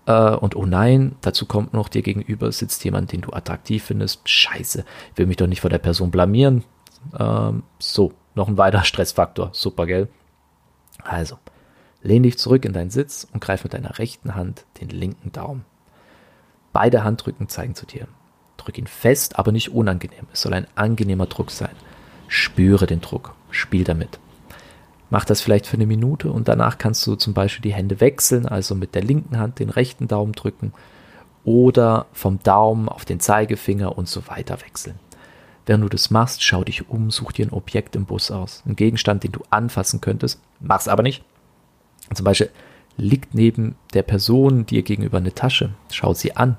äh, 0.07 0.35
und 0.35 0.55
oh 0.55 0.65
nein, 0.65 1.15
dazu 1.21 1.45
kommt 1.45 1.73
noch, 1.73 1.89
dir 1.89 2.01
gegenüber 2.01 2.51
sitzt 2.51 2.83
jemand, 2.85 3.11
den 3.11 3.21
du 3.21 3.33
attraktiv 3.33 3.83
findest. 3.83 4.27
Scheiße, 4.27 4.85
will 5.15 5.27
mich 5.27 5.37
doch 5.37 5.47
nicht 5.47 5.61
vor 5.61 5.69
der 5.69 5.77
Person 5.77 6.09
blamieren. 6.09 6.63
Ähm, 7.19 7.63
so, 7.77 8.13
noch 8.33 8.47
ein 8.47 8.57
weiterer 8.57 8.85
Stressfaktor. 8.85 9.49
Super, 9.51 9.85
gell? 9.85 10.07
Also, 11.03 11.37
lehn 12.01 12.23
dich 12.23 12.37
zurück 12.37 12.63
in 12.65 12.73
deinen 12.73 12.89
Sitz 12.89 13.27
und 13.33 13.41
greif 13.41 13.63
mit 13.63 13.73
deiner 13.73 13.99
rechten 13.99 14.33
Hand 14.33 14.65
den 14.79 14.89
linken 14.89 15.31
Daumen. 15.33 15.65
Beide 16.71 17.03
Handrücken 17.03 17.49
zeigen 17.49 17.75
zu 17.75 17.85
dir. 17.85 18.07
Drück 18.55 18.77
ihn 18.77 18.87
fest, 18.87 19.37
aber 19.37 19.51
nicht 19.51 19.73
unangenehm. 19.73 20.27
Es 20.31 20.41
soll 20.41 20.53
ein 20.53 20.67
angenehmer 20.75 21.25
Druck 21.25 21.51
sein. 21.51 21.75
Spüre 22.27 22.87
den 22.87 23.01
Druck. 23.01 23.35
Spiel 23.51 23.83
damit. 23.83 24.19
Mach 25.09 25.25
das 25.25 25.41
vielleicht 25.41 25.67
für 25.67 25.77
eine 25.77 25.85
Minute 25.85 26.31
und 26.31 26.47
danach 26.47 26.77
kannst 26.77 27.05
du 27.07 27.15
zum 27.15 27.33
Beispiel 27.33 27.61
die 27.61 27.73
Hände 27.73 28.01
wechseln, 28.01 28.45
also 28.45 28.75
mit 28.75 28.93
der 28.93 29.03
linken 29.03 29.37
Hand 29.37 29.59
den 29.59 29.69
rechten 29.69 30.07
Daumen 30.07 30.33
drücken 30.33 30.73
oder 31.45 32.07
vom 32.11 32.39
Daumen 32.43 32.89
auf 32.89 33.05
den 33.05 33.21
Zeigefinger 33.21 33.97
und 33.97 34.09
so 34.09 34.27
weiter 34.27 34.59
wechseln. 34.61 34.99
Während 35.65 35.83
du 35.83 35.89
das 35.89 36.11
machst, 36.11 36.43
schau 36.43 36.63
dich 36.63 36.89
um, 36.89 37.09
such 37.09 37.31
dir 37.33 37.45
ein 37.45 37.53
Objekt 37.53 37.95
im 37.95 38.05
Bus 38.05 38.31
aus, 38.31 38.63
einen 38.65 38.75
Gegenstand, 38.75 39.23
den 39.23 39.31
du 39.31 39.41
anfassen 39.49 40.01
könntest, 40.01 40.41
mach's 40.59 40.87
aber 40.87 41.03
nicht. 41.03 41.23
Zum 42.13 42.23
Beispiel 42.25 42.49
liegt 42.97 43.33
neben 43.33 43.75
der 43.93 44.03
Person 44.03 44.65
dir 44.65 44.81
gegenüber 44.81 45.17
eine 45.17 45.33
Tasche, 45.33 45.73
schau 45.91 46.13
sie 46.13 46.35
an. 46.35 46.57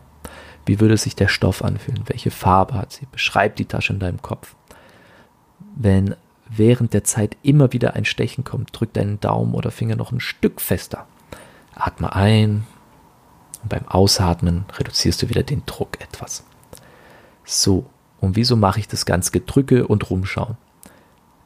Wie 0.64 0.80
würde 0.80 0.96
sich 0.96 1.16
der 1.16 1.28
Stoff 1.28 1.64
anfühlen? 1.64 2.02
Welche 2.06 2.30
Farbe 2.30 2.74
hat 2.74 2.92
sie? 2.92 3.06
Beschreib 3.10 3.56
die 3.56 3.64
Tasche 3.64 3.94
in 3.94 3.98
deinem 3.98 4.20
Kopf. 4.20 4.54
Wenn 5.74 6.14
während 6.48 6.94
der 6.94 7.04
Zeit 7.04 7.36
immer 7.42 7.72
wieder 7.72 7.94
ein 7.94 8.04
Stechen 8.04 8.44
kommt, 8.44 8.70
drück 8.72 8.92
deinen 8.92 9.20
Daumen 9.20 9.54
oder 9.54 9.70
Finger 9.70 9.96
noch 9.96 10.12
ein 10.12 10.20
Stück 10.20 10.60
fester. 10.60 11.06
Atme 11.74 12.14
ein 12.14 12.66
und 13.62 13.68
beim 13.68 13.86
Ausatmen 13.86 14.64
reduzierst 14.76 15.22
du 15.22 15.28
wieder 15.28 15.42
den 15.42 15.64
Druck 15.66 16.00
etwas. 16.00 16.44
So, 17.44 17.86
und 18.20 18.36
wieso 18.36 18.56
mache 18.56 18.80
ich 18.80 18.88
das 18.88 19.06
ganze 19.06 19.30
Gedrücke 19.30 19.86
und 19.86 20.10
Rumschauen? 20.10 20.56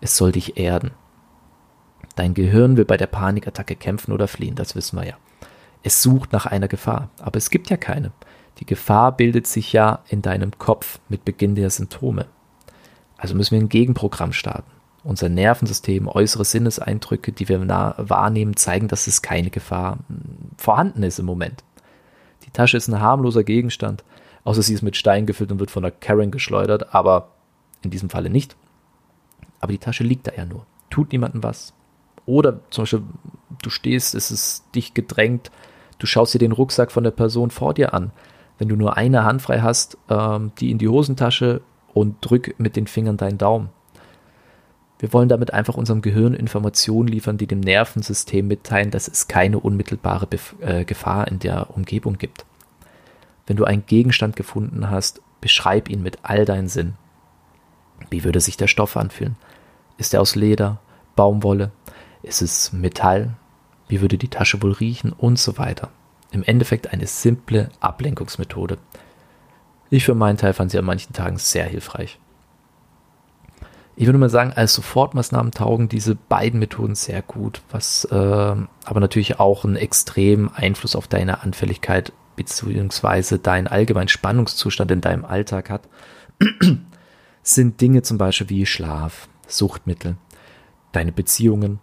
Es 0.00 0.16
soll 0.16 0.32
dich 0.32 0.56
erden. 0.56 0.92
Dein 2.16 2.34
Gehirn 2.34 2.76
will 2.76 2.84
bei 2.84 2.96
der 2.96 3.06
Panikattacke 3.06 3.76
kämpfen 3.76 4.12
oder 4.12 4.28
fliehen, 4.28 4.54
das 4.54 4.74
wissen 4.74 4.98
wir 4.98 5.06
ja. 5.06 5.16
Es 5.82 6.02
sucht 6.02 6.32
nach 6.32 6.46
einer 6.46 6.68
Gefahr, 6.68 7.10
aber 7.20 7.38
es 7.38 7.50
gibt 7.50 7.70
ja 7.70 7.76
keine. 7.76 8.12
Die 8.58 8.66
Gefahr 8.66 9.16
bildet 9.16 9.46
sich 9.46 9.72
ja 9.72 10.00
in 10.08 10.22
deinem 10.22 10.56
Kopf 10.58 11.00
mit 11.08 11.24
Beginn 11.24 11.54
der 11.54 11.70
Symptome. 11.70 12.26
Also 13.16 13.34
müssen 13.34 13.52
wir 13.52 13.60
ein 13.60 13.68
Gegenprogramm 13.68 14.32
starten. 14.32 14.70
Unser 15.04 15.28
Nervensystem, 15.28 16.06
äußere 16.06 16.44
Sinneseindrücke, 16.44 17.32
die 17.32 17.48
wir 17.48 17.60
wahrnehmen, 17.68 18.56
zeigen, 18.56 18.88
dass 18.88 19.06
es 19.08 19.20
keine 19.20 19.50
Gefahr 19.50 19.98
hm, 20.08 20.52
vorhanden 20.56 21.02
ist 21.02 21.18
im 21.18 21.26
Moment. 21.26 21.64
Die 22.44 22.50
Tasche 22.50 22.76
ist 22.76 22.88
ein 22.88 23.00
harmloser 23.00 23.44
Gegenstand, 23.44 24.04
außer 24.44 24.62
sie 24.62 24.74
ist 24.74 24.82
mit 24.82 24.96
Stein 24.96 25.26
gefüllt 25.26 25.50
und 25.50 25.58
wird 25.58 25.70
von 25.70 25.82
der 25.82 25.92
Karen 25.92 26.30
geschleudert, 26.30 26.94
aber 26.94 27.28
in 27.82 27.90
diesem 27.90 28.10
Falle 28.10 28.30
nicht. 28.30 28.56
Aber 29.60 29.72
die 29.72 29.78
Tasche 29.78 30.04
liegt 30.04 30.26
da 30.26 30.32
ja 30.36 30.44
nur, 30.44 30.66
tut 30.90 31.12
niemandem 31.12 31.42
was. 31.42 31.72
Oder 32.26 32.60
zum 32.70 32.82
Beispiel, 32.82 33.02
du 33.62 33.70
stehst, 33.70 34.14
es 34.14 34.30
ist 34.30 34.64
dich 34.74 34.94
gedrängt, 34.94 35.50
du 35.98 36.06
schaust 36.06 36.34
dir 36.34 36.38
den 36.38 36.52
Rucksack 36.52 36.92
von 36.92 37.04
der 37.04 37.10
Person 37.10 37.50
vor 37.50 37.74
dir 37.74 37.94
an. 37.94 38.12
Wenn 38.58 38.68
du 38.68 38.76
nur 38.76 38.96
eine 38.96 39.24
Hand 39.24 39.42
frei 39.42 39.60
hast, 39.60 39.98
ähm, 40.08 40.52
die 40.58 40.70
in 40.70 40.78
die 40.78 40.88
Hosentasche 40.88 41.62
und 41.94 42.16
drück 42.20 42.54
mit 42.58 42.76
den 42.76 42.86
Fingern 42.86 43.16
deinen 43.16 43.38
Daumen. 43.38 43.70
Wir 45.02 45.12
wollen 45.12 45.28
damit 45.28 45.52
einfach 45.52 45.74
unserem 45.74 46.00
Gehirn 46.00 46.32
Informationen 46.32 47.08
liefern, 47.08 47.36
die 47.36 47.48
dem 47.48 47.58
Nervensystem 47.58 48.46
mitteilen, 48.46 48.92
dass 48.92 49.08
es 49.08 49.26
keine 49.26 49.58
unmittelbare 49.58 50.28
Bef 50.28 50.54
äh, 50.60 50.84
Gefahr 50.84 51.26
in 51.26 51.40
der 51.40 51.74
Umgebung 51.74 52.18
gibt. 52.18 52.46
Wenn 53.48 53.56
du 53.56 53.64
einen 53.64 53.84
Gegenstand 53.84 54.36
gefunden 54.36 54.90
hast, 54.90 55.20
beschreib 55.40 55.90
ihn 55.90 56.04
mit 56.04 56.20
all 56.22 56.44
deinen 56.44 56.68
Sinn. 56.68 56.94
Wie 58.10 58.22
würde 58.22 58.38
sich 58.38 58.56
der 58.56 58.68
Stoff 58.68 58.96
anfühlen? 58.96 59.34
Ist 59.98 60.14
er 60.14 60.20
aus 60.20 60.36
Leder, 60.36 60.78
Baumwolle? 61.16 61.72
Ist 62.22 62.40
es 62.40 62.72
Metall? 62.72 63.34
Wie 63.88 64.02
würde 64.02 64.18
die 64.18 64.28
Tasche 64.28 64.62
wohl 64.62 64.70
riechen? 64.70 65.12
Und 65.12 65.36
so 65.36 65.58
weiter. 65.58 65.90
Im 66.30 66.44
Endeffekt 66.44 66.92
eine 66.92 67.08
simple 67.08 67.70
Ablenkungsmethode. 67.80 68.78
Ich 69.90 70.04
für 70.04 70.14
meinen 70.14 70.38
Teil 70.38 70.52
fand 70.52 70.70
sie 70.70 70.78
an 70.78 70.84
manchen 70.84 71.12
Tagen 71.12 71.38
sehr 71.38 71.64
hilfreich. 71.64 72.20
Ich 73.94 74.06
würde 74.06 74.18
mal 74.18 74.30
sagen, 74.30 74.52
als 74.54 74.74
Sofortmaßnahmen 74.74 75.52
taugen 75.52 75.88
diese 75.88 76.14
beiden 76.14 76.58
Methoden 76.58 76.94
sehr 76.94 77.20
gut, 77.20 77.60
was 77.70 78.04
äh, 78.06 78.14
aber 78.14 79.00
natürlich 79.00 79.38
auch 79.38 79.64
einen 79.64 79.76
extremen 79.76 80.50
Einfluss 80.54 80.96
auf 80.96 81.08
deine 81.08 81.42
Anfälligkeit 81.42 82.12
bzw. 82.36 83.38
deinen 83.38 83.66
allgemeinen 83.66 84.08
Spannungszustand 84.08 84.90
in 84.90 85.02
deinem 85.02 85.26
Alltag 85.26 85.68
hat, 85.68 85.88
sind 87.42 87.80
Dinge 87.80 88.02
zum 88.02 88.16
Beispiel 88.16 88.48
wie 88.48 88.66
Schlaf, 88.66 89.28
Suchtmittel, 89.46 90.16
deine 90.92 91.12
Beziehungen, 91.12 91.78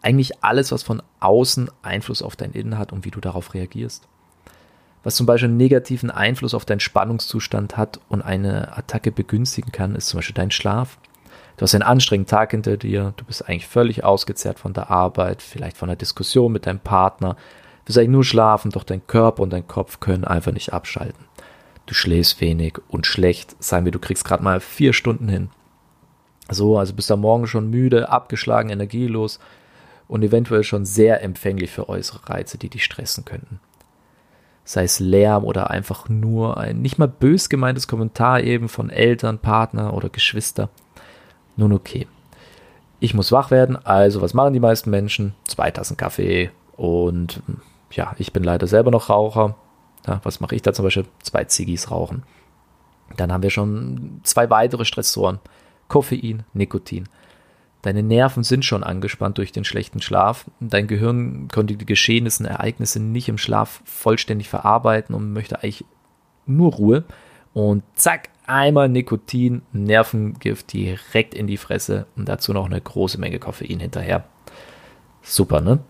eigentlich 0.00 0.44
alles, 0.44 0.70
was 0.70 0.82
von 0.82 1.02
außen 1.18 1.70
Einfluss 1.82 2.22
auf 2.22 2.36
dein 2.36 2.52
Innen 2.52 2.78
hat 2.78 2.92
und 2.92 3.04
wie 3.04 3.10
du 3.10 3.20
darauf 3.20 3.54
reagierst 3.54 4.06
was 5.04 5.16
zum 5.16 5.26
Beispiel 5.26 5.50
einen 5.50 5.58
negativen 5.58 6.10
Einfluss 6.10 6.54
auf 6.54 6.64
deinen 6.64 6.80
Spannungszustand 6.80 7.76
hat 7.76 8.00
und 8.08 8.22
eine 8.22 8.76
Attacke 8.76 9.12
begünstigen 9.12 9.70
kann, 9.70 9.94
ist 9.94 10.08
zum 10.08 10.18
Beispiel 10.18 10.34
dein 10.34 10.50
Schlaf. 10.50 10.98
Du 11.56 11.62
hast 11.62 11.74
einen 11.74 11.82
anstrengenden 11.82 12.30
Tag 12.30 12.50
hinter 12.50 12.78
dir, 12.78 13.12
du 13.16 13.24
bist 13.24 13.46
eigentlich 13.46 13.68
völlig 13.68 14.02
ausgezehrt 14.02 14.58
von 14.58 14.72
der 14.72 14.90
Arbeit, 14.90 15.42
vielleicht 15.42 15.76
von 15.76 15.88
der 15.88 15.96
Diskussion 15.96 16.50
mit 16.50 16.66
deinem 16.66 16.80
Partner. 16.80 17.34
Du 17.34 17.88
willst 17.88 17.98
eigentlich 17.98 18.08
nur 18.08 18.24
schlafen, 18.24 18.70
doch 18.70 18.82
dein 18.82 19.06
Körper 19.06 19.42
und 19.42 19.52
dein 19.52 19.68
Kopf 19.68 20.00
können 20.00 20.24
einfach 20.24 20.52
nicht 20.52 20.72
abschalten. 20.72 21.26
Du 21.86 21.94
schläfst 21.94 22.40
wenig 22.40 22.78
und 22.88 23.06
schlecht, 23.06 23.62
sagen 23.62 23.84
wir, 23.84 23.92
du 23.92 23.98
kriegst 23.98 24.24
gerade 24.24 24.42
mal 24.42 24.58
vier 24.58 24.94
Stunden 24.94 25.28
hin. 25.28 25.50
So, 26.50 26.78
also 26.78 26.94
bist 26.94 27.10
am 27.10 27.20
Morgen 27.20 27.46
schon 27.46 27.68
müde, 27.70 28.08
abgeschlagen, 28.08 28.70
energielos 28.70 29.38
und 30.08 30.22
eventuell 30.22 30.64
schon 30.64 30.86
sehr 30.86 31.22
empfänglich 31.22 31.70
für 31.70 31.90
äußere 31.90 32.28
Reize, 32.28 32.56
die 32.56 32.70
dich 32.70 32.84
stressen 32.84 33.26
könnten 33.26 33.60
sei 34.64 34.84
es 34.84 34.98
Lärm 35.00 35.44
oder 35.44 35.70
einfach 35.70 36.08
nur 36.08 36.56
ein 36.56 36.80
nicht 36.80 36.98
mal 36.98 37.08
bös 37.08 37.48
gemeintes 37.48 37.86
Kommentar 37.86 38.40
eben 38.40 38.68
von 38.68 38.90
Eltern, 38.90 39.38
Partner 39.38 39.94
oder 39.94 40.08
Geschwister. 40.08 40.70
Nun 41.56 41.72
okay. 41.72 42.06
Ich 43.00 43.14
muss 43.14 43.32
wach 43.32 43.50
werden, 43.50 43.76
also 43.84 44.22
was 44.22 44.34
machen 44.34 44.54
die 44.54 44.60
meisten 44.60 44.90
Menschen? 44.90 45.34
Zwei 45.46 45.70
Tassen 45.70 45.96
Kaffee 45.96 46.50
und 46.76 47.42
ja, 47.90 48.14
ich 48.18 48.32
bin 48.32 48.42
leider 48.42 48.66
selber 48.66 48.90
noch 48.90 49.10
Raucher. 49.10 49.56
Ja, 50.06 50.20
was 50.24 50.40
mache 50.40 50.54
ich 50.54 50.62
da 50.62 50.72
zum 50.72 50.84
Beispiel? 50.84 51.06
Zwei 51.22 51.44
Ziggis 51.44 51.90
rauchen. 51.90 52.22
Dann 53.16 53.32
haben 53.32 53.42
wir 53.42 53.50
schon 53.50 54.20
zwei 54.22 54.50
weitere 54.50 54.84
Stressoren. 54.84 55.38
Koffein, 55.88 56.44
Nikotin. 56.54 57.08
Deine 57.84 58.02
Nerven 58.02 58.44
sind 58.44 58.64
schon 58.64 58.82
angespannt 58.82 59.36
durch 59.36 59.52
den 59.52 59.64
schlechten 59.64 60.00
Schlaf. 60.00 60.46
Dein 60.58 60.86
Gehirn 60.86 61.48
konnte 61.52 61.76
die 61.76 61.84
Geschehnisse, 61.84 62.48
Ereignisse 62.48 62.98
nicht 62.98 63.28
im 63.28 63.36
Schlaf 63.36 63.82
vollständig 63.84 64.48
verarbeiten 64.48 65.14
und 65.14 65.34
möchte 65.34 65.62
eigentlich 65.62 65.84
nur 66.46 66.72
Ruhe. 66.72 67.04
Und 67.52 67.82
zack, 67.94 68.30
Einmal 68.46 68.90
Nikotin, 68.90 69.62
Nervengift 69.72 70.72
direkt 70.72 71.34
in 71.34 71.46
die 71.46 71.56
Fresse 71.56 72.06
und 72.16 72.28
dazu 72.28 72.52
noch 72.52 72.66
eine 72.66 72.80
große 72.80 73.18
Menge 73.18 73.38
Koffein 73.38 73.80
hinterher. 73.80 74.24
Super, 75.22 75.60
ne? 75.62 75.80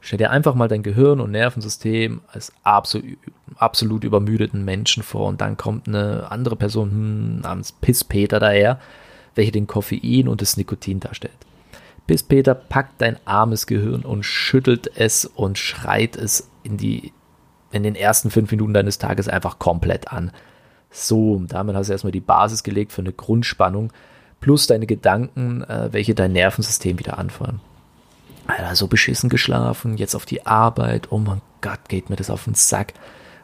Stell 0.00 0.18
dir 0.18 0.30
einfach 0.30 0.56
mal 0.56 0.66
dein 0.66 0.82
Gehirn 0.82 1.20
und 1.20 1.30
Nervensystem 1.30 2.22
als 2.26 2.52
absolut, 2.64 3.16
absolut 3.56 4.02
übermüdeten 4.02 4.64
Menschen 4.64 5.04
vor 5.04 5.28
und 5.28 5.40
dann 5.40 5.56
kommt 5.56 5.86
eine 5.86 6.30
andere 6.30 6.56
Person 6.56 6.90
hm, 6.90 7.40
namens 7.40 7.70
Pisspeter 7.70 8.40
daher, 8.40 8.80
welche 9.34 9.52
den 9.52 9.66
Koffein 9.66 10.28
und 10.28 10.40
das 10.42 10.56
Nikotin 10.56 11.00
darstellt. 11.00 11.36
Pisspeter 12.06 12.54
packt 12.54 13.00
dein 13.00 13.16
armes 13.24 13.66
Gehirn 13.66 14.02
und 14.02 14.24
schüttelt 14.24 14.90
es 14.96 15.24
und 15.24 15.58
schreit 15.58 16.16
es 16.16 16.48
in 16.62 16.76
die 16.76 17.12
in 17.70 17.82
den 17.82 17.94
ersten 17.94 18.30
fünf 18.30 18.50
Minuten 18.50 18.74
deines 18.74 18.98
Tages 18.98 19.28
einfach 19.28 19.58
komplett 19.58 20.12
an. 20.12 20.30
So, 20.90 21.42
damit 21.48 21.74
hast 21.74 21.86
du 21.88 21.92
erstmal 21.92 22.12
die 22.12 22.20
Basis 22.20 22.62
gelegt 22.62 22.92
für 22.92 23.00
eine 23.00 23.12
Grundspannung 23.12 23.92
plus 24.40 24.66
deine 24.66 24.86
Gedanken, 24.86 25.62
äh, 25.62 25.88
welche 25.92 26.14
dein 26.14 26.32
Nervensystem 26.32 26.98
wieder 26.98 27.16
anfeuern. 27.16 27.60
Alter, 28.46 28.76
so 28.76 28.88
beschissen 28.88 29.30
geschlafen, 29.30 29.96
jetzt 29.96 30.14
auf 30.14 30.26
die 30.26 30.44
Arbeit, 30.44 31.10
oh 31.10 31.18
mein 31.18 31.40
Gott, 31.60 31.88
geht 31.88 32.10
mir 32.10 32.16
das 32.16 32.28
auf 32.28 32.44
den 32.44 32.54
Sack. 32.54 32.92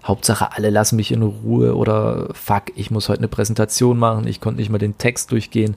Hauptsache, 0.05 0.53
alle 0.53 0.71
lassen 0.71 0.97
mich 0.97 1.13
in 1.13 1.23
Ruhe 1.23 1.77
oder 1.77 2.29
fuck, 2.33 2.65
ich 2.77 2.91
muss 2.91 3.09
heute 3.09 3.21
eine 3.21 3.29
Präsentation 3.29 3.99
machen, 3.99 4.27
ich 4.27 4.41
konnte 4.41 4.61
nicht 4.61 4.71
mal 4.71 4.79
den 4.79 4.99
Text 4.99 5.33
durchgehen. 5.33 5.77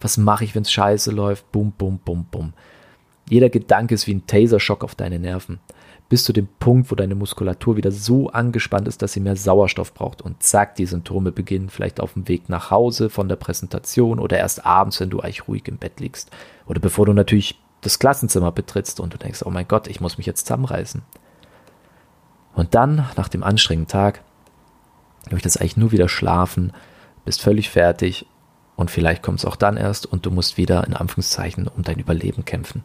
Was 0.00 0.16
mache 0.16 0.44
ich, 0.44 0.54
wenn 0.54 0.62
es 0.62 0.72
scheiße 0.72 1.10
läuft? 1.10 1.50
Bum, 1.52 1.72
bum, 1.72 1.98
bum, 2.04 2.26
bum. 2.30 2.52
Jeder 3.28 3.48
Gedanke 3.48 3.94
ist 3.94 4.06
wie 4.06 4.14
ein 4.14 4.26
Taserschock 4.26 4.84
auf 4.84 4.94
deine 4.94 5.18
Nerven. 5.18 5.60
Bis 6.08 6.24
zu 6.24 6.32
dem 6.32 6.48
Punkt, 6.58 6.90
wo 6.90 6.94
deine 6.94 7.14
Muskulatur 7.14 7.76
wieder 7.76 7.90
so 7.90 8.28
angespannt 8.28 8.86
ist, 8.86 9.00
dass 9.00 9.14
sie 9.14 9.20
mehr 9.20 9.36
Sauerstoff 9.36 9.94
braucht. 9.94 10.20
Und 10.20 10.42
zack, 10.42 10.74
die 10.74 10.84
Symptome 10.84 11.32
beginnen 11.32 11.70
vielleicht 11.70 12.00
auf 12.00 12.12
dem 12.12 12.28
Weg 12.28 12.48
nach 12.48 12.70
Hause 12.70 13.08
von 13.08 13.28
der 13.28 13.36
Präsentation 13.36 14.18
oder 14.18 14.36
erst 14.36 14.66
abends, 14.66 15.00
wenn 15.00 15.08
du 15.08 15.20
eigentlich 15.20 15.48
ruhig 15.48 15.62
im 15.68 15.78
Bett 15.78 16.00
liegst. 16.00 16.30
Oder 16.66 16.80
bevor 16.80 17.06
du 17.06 17.14
natürlich 17.14 17.58
das 17.80 17.98
Klassenzimmer 17.98 18.52
betrittst 18.52 19.00
und 19.00 19.14
du 19.14 19.18
denkst, 19.18 19.42
oh 19.44 19.50
mein 19.50 19.68
Gott, 19.68 19.86
ich 19.86 20.00
muss 20.00 20.18
mich 20.18 20.26
jetzt 20.26 20.46
zusammenreißen. 20.46 21.02
Und 22.54 22.74
dann, 22.74 23.06
nach 23.16 23.28
dem 23.28 23.42
anstrengenden 23.42 23.90
Tag, 23.90 24.22
möchtest 25.30 25.60
eigentlich 25.60 25.76
nur 25.76 25.92
wieder 25.92 26.08
schlafen, 26.08 26.72
bist 27.24 27.40
völlig 27.40 27.70
fertig 27.70 28.26
und 28.76 28.90
vielleicht 28.90 29.22
kommt 29.22 29.38
es 29.38 29.44
auch 29.44 29.56
dann 29.56 29.76
erst 29.76 30.06
und 30.06 30.26
du 30.26 30.30
musst 30.30 30.56
wieder 30.56 30.86
in 30.86 30.94
Anführungszeichen 30.94 31.68
um 31.68 31.82
dein 31.82 31.98
Überleben 31.98 32.44
kämpfen. 32.44 32.84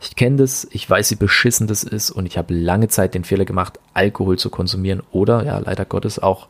Ich 0.00 0.16
kenne 0.16 0.36
das, 0.36 0.66
ich 0.72 0.88
weiß, 0.88 1.12
wie 1.12 1.16
beschissen 1.16 1.68
das 1.68 1.84
ist 1.84 2.10
und 2.10 2.26
ich 2.26 2.36
habe 2.36 2.54
lange 2.54 2.88
Zeit 2.88 3.14
den 3.14 3.24
Fehler 3.24 3.44
gemacht, 3.44 3.78
Alkohol 3.94 4.36
zu 4.38 4.50
konsumieren 4.50 5.02
oder, 5.12 5.44
ja, 5.44 5.58
leider 5.58 5.84
Gottes 5.84 6.18
auch 6.18 6.48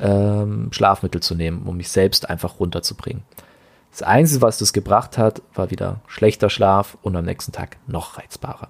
ähm, 0.00 0.68
Schlafmittel 0.70 1.20
zu 1.20 1.34
nehmen, 1.34 1.62
um 1.64 1.76
mich 1.76 1.88
selbst 1.88 2.30
einfach 2.30 2.60
runterzubringen. 2.60 3.24
Das 3.90 4.02
Einzige, 4.02 4.42
was 4.42 4.58
das 4.58 4.72
gebracht 4.72 5.18
hat, 5.18 5.42
war 5.54 5.70
wieder 5.70 6.00
schlechter 6.06 6.50
Schlaf 6.50 6.96
und 7.02 7.16
am 7.16 7.24
nächsten 7.24 7.52
Tag 7.52 7.78
noch 7.86 8.18
reizbarer. 8.18 8.68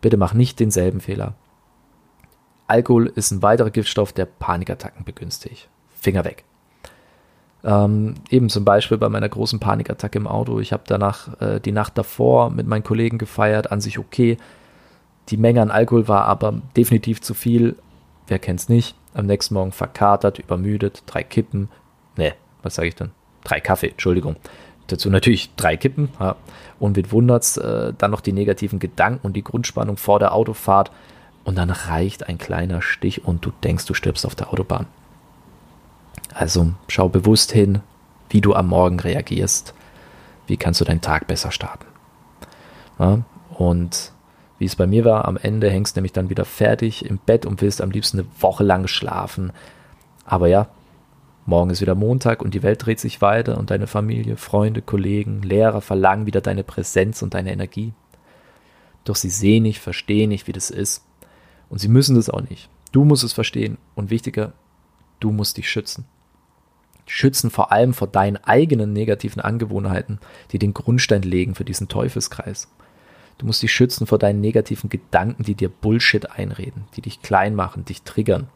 Bitte 0.00 0.16
mach 0.16 0.34
nicht 0.34 0.60
denselben 0.60 1.00
Fehler. 1.00 1.34
Alkohol 2.66 3.06
ist 3.06 3.30
ein 3.30 3.42
weiterer 3.42 3.70
Giftstoff, 3.70 4.12
der 4.12 4.26
Panikattacken 4.26 5.04
begünstigt. 5.04 5.68
Finger 6.00 6.24
weg. 6.24 6.44
Ähm, 7.62 8.14
eben 8.30 8.48
zum 8.48 8.64
Beispiel 8.64 8.98
bei 8.98 9.08
meiner 9.08 9.28
großen 9.28 9.60
Panikattacke 9.60 10.18
im 10.18 10.26
Auto. 10.26 10.60
Ich 10.60 10.72
habe 10.72 10.82
danach 10.86 11.40
äh, 11.40 11.60
die 11.60 11.72
Nacht 11.72 11.96
davor 11.96 12.50
mit 12.50 12.66
meinen 12.66 12.84
Kollegen 12.84 13.18
gefeiert, 13.18 13.72
an 13.72 13.80
sich 13.80 13.98
okay. 13.98 14.36
Die 15.30 15.36
Menge 15.36 15.62
an 15.62 15.70
Alkohol 15.70 16.08
war 16.08 16.24
aber 16.26 16.60
definitiv 16.76 17.22
zu 17.22 17.32
viel. 17.32 17.76
Wer 18.26 18.38
kennt's 18.38 18.68
nicht? 18.68 18.94
Am 19.14 19.26
nächsten 19.26 19.54
Morgen 19.54 19.72
verkatert, 19.72 20.38
übermüdet, 20.38 21.02
drei 21.06 21.22
Kippen. 21.22 21.68
Ne, 22.16 22.34
was 22.62 22.74
sage 22.74 22.88
ich 22.88 22.94
denn? 22.94 23.12
drei 23.44 23.60
Kaffee, 23.60 23.90
Entschuldigung. 23.90 24.36
Dazu 24.88 25.08
natürlich 25.08 25.54
drei 25.54 25.76
Kippen. 25.76 26.08
Ja. 26.18 26.36
Und 26.78 26.96
mit 26.96 27.12
wundert's 27.12 27.56
äh, 27.56 27.92
dann 27.96 28.10
noch 28.10 28.20
die 28.20 28.32
negativen 28.32 28.78
Gedanken 28.78 29.26
und 29.26 29.34
die 29.34 29.44
Grundspannung 29.44 29.96
vor 29.96 30.18
der 30.18 30.34
Autofahrt. 30.34 30.90
Und 31.44 31.56
dann 31.56 31.70
reicht 31.70 32.28
ein 32.28 32.38
kleiner 32.38 32.80
Stich 32.80 33.24
und 33.24 33.44
du 33.44 33.52
denkst, 33.62 33.86
du 33.86 33.94
stirbst 33.94 34.24
auf 34.26 34.34
der 34.34 34.52
Autobahn. 34.52 34.86
Also 36.32 36.72
schau 36.88 37.08
bewusst 37.08 37.52
hin, 37.52 37.80
wie 38.30 38.40
du 38.40 38.54
am 38.54 38.68
Morgen 38.68 38.98
reagierst. 38.98 39.74
Wie 40.46 40.56
kannst 40.56 40.80
du 40.80 40.84
deinen 40.84 41.00
Tag 41.00 41.26
besser 41.26 41.50
starten? 41.50 41.86
Ja. 42.98 43.20
Und 43.56 44.12
wie 44.58 44.64
es 44.64 44.76
bei 44.76 44.86
mir 44.86 45.04
war, 45.04 45.26
am 45.26 45.36
Ende 45.36 45.70
hängst 45.70 45.94
du 45.94 46.00
nämlich 46.00 46.12
dann 46.12 46.30
wieder 46.30 46.44
fertig 46.44 47.04
im 47.04 47.18
Bett 47.18 47.46
und 47.46 47.60
willst 47.60 47.80
am 47.80 47.90
liebsten 47.90 48.20
eine 48.20 48.28
Woche 48.40 48.64
lang 48.64 48.86
schlafen. 48.86 49.52
Aber 50.24 50.48
ja, 50.48 50.68
Morgen 51.46 51.70
ist 51.70 51.82
wieder 51.82 51.94
Montag 51.94 52.40
und 52.40 52.54
die 52.54 52.62
Welt 52.62 52.86
dreht 52.86 52.98
sich 52.98 53.20
weiter 53.20 53.58
und 53.58 53.70
deine 53.70 53.86
Familie, 53.86 54.38
Freunde, 54.38 54.80
Kollegen, 54.80 55.42
Lehrer 55.42 55.82
verlangen 55.82 56.24
wieder 56.24 56.40
deine 56.40 56.64
Präsenz 56.64 57.20
und 57.20 57.34
deine 57.34 57.52
Energie. 57.52 57.92
Doch 59.04 59.16
sie 59.16 59.28
sehen 59.28 59.64
nicht, 59.64 59.80
verstehen 59.80 60.30
nicht, 60.30 60.46
wie 60.46 60.52
das 60.52 60.70
ist. 60.70 61.04
Und 61.68 61.78
sie 61.78 61.88
müssen 61.88 62.16
das 62.16 62.30
auch 62.30 62.42
nicht. 62.42 62.68
Du 62.92 63.04
musst 63.04 63.24
es 63.24 63.32
verstehen 63.32 63.78
und 63.94 64.10
wichtiger, 64.10 64.52
du 65.20 65.32
musst 65.32 65.56
dich 65.56 65.68
schützen. 65.68 66.04
Schützen 67.06 67.50
vor 67.50 67.72
allem 67.72 67.92
vor 67.92 68.08
deinen 68.08 68.36
eigenen 68.36 68.92
negativen 68.92 69.42
Angewohnheiten, 69.42 70.20
die 70.52 70.58
den 70.58 70.72
Grundstein 70.72 71.22
legen 71.22 71.54
für 71.54 71.64
diesen 71.64 71.88
Teufelskreis. 71.88 72.68
Du 73.38 73.46
musst 73.46 73.62
dich 73.62 73.72
schützen 73.72 74.06
vor 74.06 74.18
deinen 74.18 74.40
negativen 74.40 74.88
Gedanken, 74.88 75.42
die 75.42 75.54
dir 75.54 75.68
Bullshit 75.68 76.30
einreden, 76.30 76.84
die 76.96 77.02
dich 77.02 77.20
klein 77.20 77.54
machen, 77.54 77.84
dich 77.84 78.02
triggern, 78.02 78.48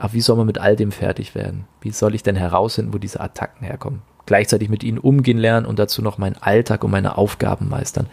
aber 0.00 0.14
wie 0.14 0.22
soll 0.22 0.36
man 0.36 0.46
mit 0.46 0.56
all 0.56 0.76
dem 0.76 0.92
fertig 0.92 1.34
werden? 1.34 1.66
Wie 1.82 1.90
soll 1.90 2.14
ich 2.14 2.22
denn 2.22 2.34
herausfinden, 2.34 2.94
wo 2.94 2.98
diese 2.98 3.20
Attacken 3.20 3.66
herkommen? 3.66 4.00
Gleichzeitig 4.24 4.70
mit 4.70 4.82
ihnen 4.82 4.96
umgehen 4.96 5.36
lernen 5.36 5.66
und 5.66 5.78
dazu 5.78 6.00
noch 6.00 6.16
meinen 6.16 6.38
Alltag 6.40 6.84
und 6.84 6.90
meine 6.90 7.18
Aufgaben 7.18 7.68
meistern. 7.68 8.06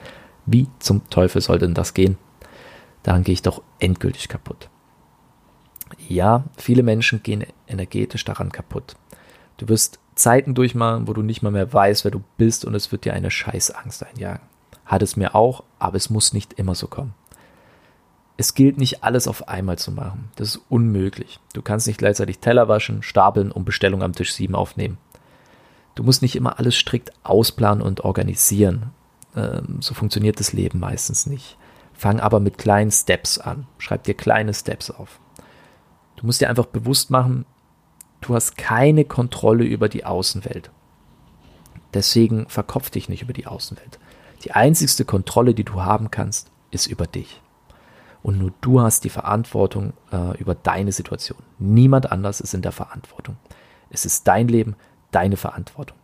Wie 0.46 0.68
zum 0.80 1.10
Teufel 1.10 1.42
soll 1.42 1.60
denn 1.60 1.74
das 1.74 1.94
gehen? 1.94 2.18
Daran 3.08 3.24
gehe 3.24 3.34
ich 3.34 3.42
doch 3.42 3.62
endgültig 3.80 4.28
kaputt. 4.28 4.70
Ja, 6.10 6.44
viele 6.58 6.84
Menschen 6.84 7.24
gehen 7.24 7.46
energetisch 7.68 8.26
daran 8.26 8.52
kaputt. 8.52 8.96
Du 9.56 9.70
wirst 9.70 10.00
Zeiten 10.14 10.54
durchmachen, 10.54 11.08
wo 11.08 11.14
du 11.14 11.22
nicht 11.22 11.42
mal 11.42 11.52
mehr 11.52 11.72
weißt, 11.72 12.04
wer 12.04 12.12
du 12.12 12.22
bist 12.38 12.66
und 12.66 12.76
es 12.76 12.92
wird 12.92 13.06
dir 13.06 13.14
eine 13.14 13.32
Scheißangst 13.32 14.06
einjagen. 14.06 14.46
Hat 14.86 15.02
es 15.02 15.16
mir 15.16 15.34
auch, 15.36 15.64
aber 15.80 15.96
es 15.96 16.10
muss 16.10 16.34
nicht 16.34 16.54
immer 16.54 16.76
so 16.76 16.88
kommen 16.88 17.14
es 18.38 18.54
gilt 18.54 18.78
nicht 18.78 19.04
alles 19.04 19.28
auf 19.28 19.48
einmal 19.48 19.80
zu 19.80 19.92
machen. 19.92 20.30
Das 20.36 20.50
ist 20.50 20.62
unmöglich. 20.70 21.40
Du 21.54 21.64
kannst 21.64 21.88
nicht 21.88 21.98
gleichzeitig 21.98 22.38
Teller 22.38 22.68
waschen, 22.68 23.02
stapeln 23.02 23.52
und 23.52 23.66
Bestellung 23.66 24.04
am 24.04 24.14
Tisch 24.14 24.34
7 24.34 24.54
aufnehmen. 24.54 25.00
Du 25.96 26.04
musst 26.04 26.22
nicht 26.22 26.36
immer 26.36 26.60
alles 26.60 26.76
strikt 26.76 27.12
ausplanen 27.24 27.82
und 27.82 28.02
organisieren. 28.02 28.92
Ähm, 29.36 29.78
so 29.80 29.96
funktioniert 29.96 30.40
das 30.40 30.54
Leben 30.54 30.80
meistens 30.80 31.26
nicht. 31.26 31.57
Fang 31.98 32.20
aber 32.20 32.40
mit 32.40 32.58
kleinen 32.58 32.92
Steps 32.92 33.38
an. 33.38 33.68
Schreib 33.78 34.04
dir 34.04 34.14
kleine 34.14 34.54
Steps 34.54 34.92
auf. 34.92 35.20
Du 36.16 36.26
musst 36.26 36.42
dir 36.42 36.50
einfach 36.50 36.68
bewusst 36.68 37.12
machen, 37.12 37.46
du 38.22 38.36
hast 38.36 38.58
keine 38.58 39.04
Kontrolle 39.06 39.66
über 39.66 39.90
die 39.90 40.06
Außenwelt. 40.06 40.72
Deswegen 41.94 42.48
verkopf 42.48 42.90
dich 42.90 43.10
nicht 43.10 43.22
über 43.22 43.34
die 43.34 43.48
Außenwelt. 43.48 44.00
Die 44.44 44.52
einzigste 44.52 45.06
Kontrolle, 45.06 45.54
die 45.54 45.64
du 45.64 45.82
haben 45.82 46.12
kannst, 46.12 46.52
ist 46.72 46.88
über 46.88 47.08
dich 47.08 47.42
und 48.28 48.40
nur 48.40 48.52
du 48.60 48.82
hast 48.82 49.06
die 49.06 49.10
Verantwortung 49.10 49.94
äh, 50.12 50.38
über 50.38 50.54
deine 50.54 50.92
Situation. 50.92 51.40
Niemand 51.60 52.12
anders 52.12 52.42
ist 52.42 52.54
in 52.54 52.62
der 52.62 52.74
Verantwortung. 52.74 53.38
Es 53.90 54.06
ist 54.06 54.28
dein 54.28 54.50
Leben, 54.50 54.76
deine 55.12 55.38
Verantwortung. 55.38 55.98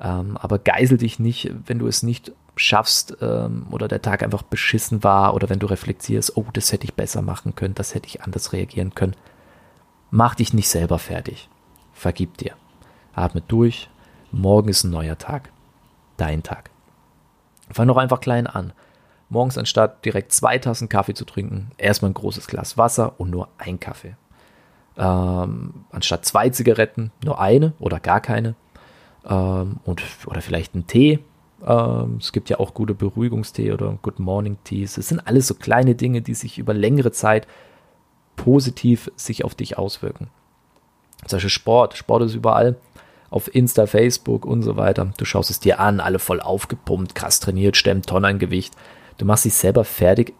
Ähm, 0.00 0.36
aber 0.36 0.58
geisel 0.58 0.98
dich 0.98 1.18
nicht, 1.18 1.50
wenn 1.66 1.78
du 1.78 1.86
es 1.86 2.02
nicht 2.02 2.32
schaffst 2.56 3.16
ähm, 3.20 3.66
oder 3.70 3.88
der 3.88 4.02
Tag 4.02 4.22
einfach 4.22 4.42
beschissen 4.42 5.04
war 5.04 5.34
oder 5.34 5.48
wenn 5.48 5.58
du 5.58 5.66
reflektierst, 5.66 6.36
oh, 6.36 6.46
das 6.52 6.72
hätte 6.72 6.84
ich 6.84 6.94
besser 6.94 7.22
machen 7.22 7.54
können, 7.54 7.74
das 7.74 7.94
hätte 7.94 8.06
ich 8.06 8.22
anders 8.22 8.52
reagieren 8.52 8.94
können. 8.94 9.14
Mach 10.10 10.34
dich 10.34 10.52
nicht 10.54 10.68
selber 10.68 10.98
fertig. 10.98 11.48
Vergib 11.92 12.38
dir. 12.38 12.54
Atme 13.14 13.42
durch. 13.46 13.88
Morgen 14.30 14.68
ist 14.68 14.84
ein 14.84 14.90
neuer 14.90 15.18
Tag. 15.18 15.50
Dein 16.16 16.42
Tag. 16.42 16.70
Fang 17.70 17.88
doch 17.88 17.96
einfach 17.96 18.20
klein 18.20 18.46
an 18.46 18.72
morgens 19.28 19.58
anstatt 19.58 20.04
direkt 20.04 20.32
zwei 20.32 20.58
Tassen 20.58 20.88
Kaffee 20.88 21.14
zu 21.14 21.24
trinken, 21.24 21.70
erstmal 21.76 22.10
ein 22.10 22.14
großes 22.14 22.46
Glas 22.46 22.78
Wasser 22.78 23.14
und 23.18 23.30
nur 23.30 23.48
ein 23.58 23.80
Kaffee. 23.80 24.16
Ähm, 24.96 25.84
anstatt 25.90 26.24
zwei 26.24 26.50
Zigaretten 26.50 27.12
nur 27.24 27.40
eine 27.40 27.72
oder 27.78 28.00
gar 28.00 28.20
keine. 28.20 28.54
Ähm, 29.26 29.76
und, 29.84 30.02
oder 30.26 30.40
vielleicht 30.40 30.74
einen 30.74 30.86
Tee. 30.86 31.20
Ähm, 31.66 32.18
es 32.20 32.32
gibt 32.32 32.50
ja 32.50 32.60
auch 32.60 32.74
gute 32.74 32.94
Beruhigungstee 32.94 33.72
oder 33.72 33.98
Good 34.02 34.18
Morning 34.18 34.58
Teas. 34.64 34.98
Es 34.98 35.08
sind 35.08 35.26
alles 35.26 35.46
so 35.46 35.54
kleine 35.54 35.94
Dinge, 35.94 36.22
die 36.22 36.34
sich 36.34 36.58
über 36.58 36.74
längere 36.74 37.12
Zeit 37.12 37.46
positiv 38.36 39.10
sich 39.16 39.44
auf 39.44 39.54
dich 39.54 39.76
auswirken. 39.76 40.28
Zum 41.26 41.36
Beispiel 41.36 41.50
Sport. 41.50 41.96
Sport 41.96 42.22
ist 42.22 42.34
überall. 42.34 42.76
Auf 43.30 43.54
Insta, 43.54 43.86
Facebook 43.86 44.46
und 44.46 44.62
so 44.62 44.76
weiter. 44.76 45.12
Du 45.18 45.24
schaust 45.24 45.50
es 45.50 45.60
dir 45.60 45.80
an, 45.80 46.00
alle 46.00 46.18
voll 46.18 46.40
aufgepumpt, 46.40 47.14
krass 47.14 47.40
trainiert, 47.40 47.76
stemmt 47.76 48.06
Tonnen 48.06 48.24
an 48.24 48.38
Gewicht. 48.38 48.74
Du 49.18 49.26
machst 49.26 49.44
dich 49.44 49.54
selber 49.54 49.84
fertig 49.84 50.34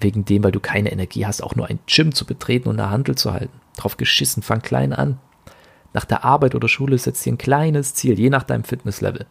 wegen 0.00 0.24
dem, 0.24 0.42
weil 0.42 0.50
du 0.50 0.58
keine 0.58 0.90
Energie 0.90 1.26
hast, 1.26 1.42
auch 1.42 1.54
nur 1.54 1.66
ein 1.66 1.78
Gym 1.86 2.12
zu 2.12 2.24
betreten 2.24 2.68
und 2.68 2.80
eine 2.80 2.90
Handel 2.90 3.14
zu 3.14 3.32
halten. 3.32 3.60
Drauf 3.76 3.96
geschissen, 3.96 4.42
fang 4.42 4.60
klein 4.60 4.92
an. 4.92 5.18
Nach 5.92 6.04
der 6.04 6.24
Arbeit 6.24 6.54
oder 6.54 6.68
Schule 6.68 6.96
setzt 6.98 7.24
dir 7.24 7.32
ein 7.32 7.38
kleines 7.38 7.94
Ziel, 7.94 8.18
je 8.18 8.30
nach 8.30 8.44
deinem 8.44 8.64
Fitnesslevel. 8.64 9.26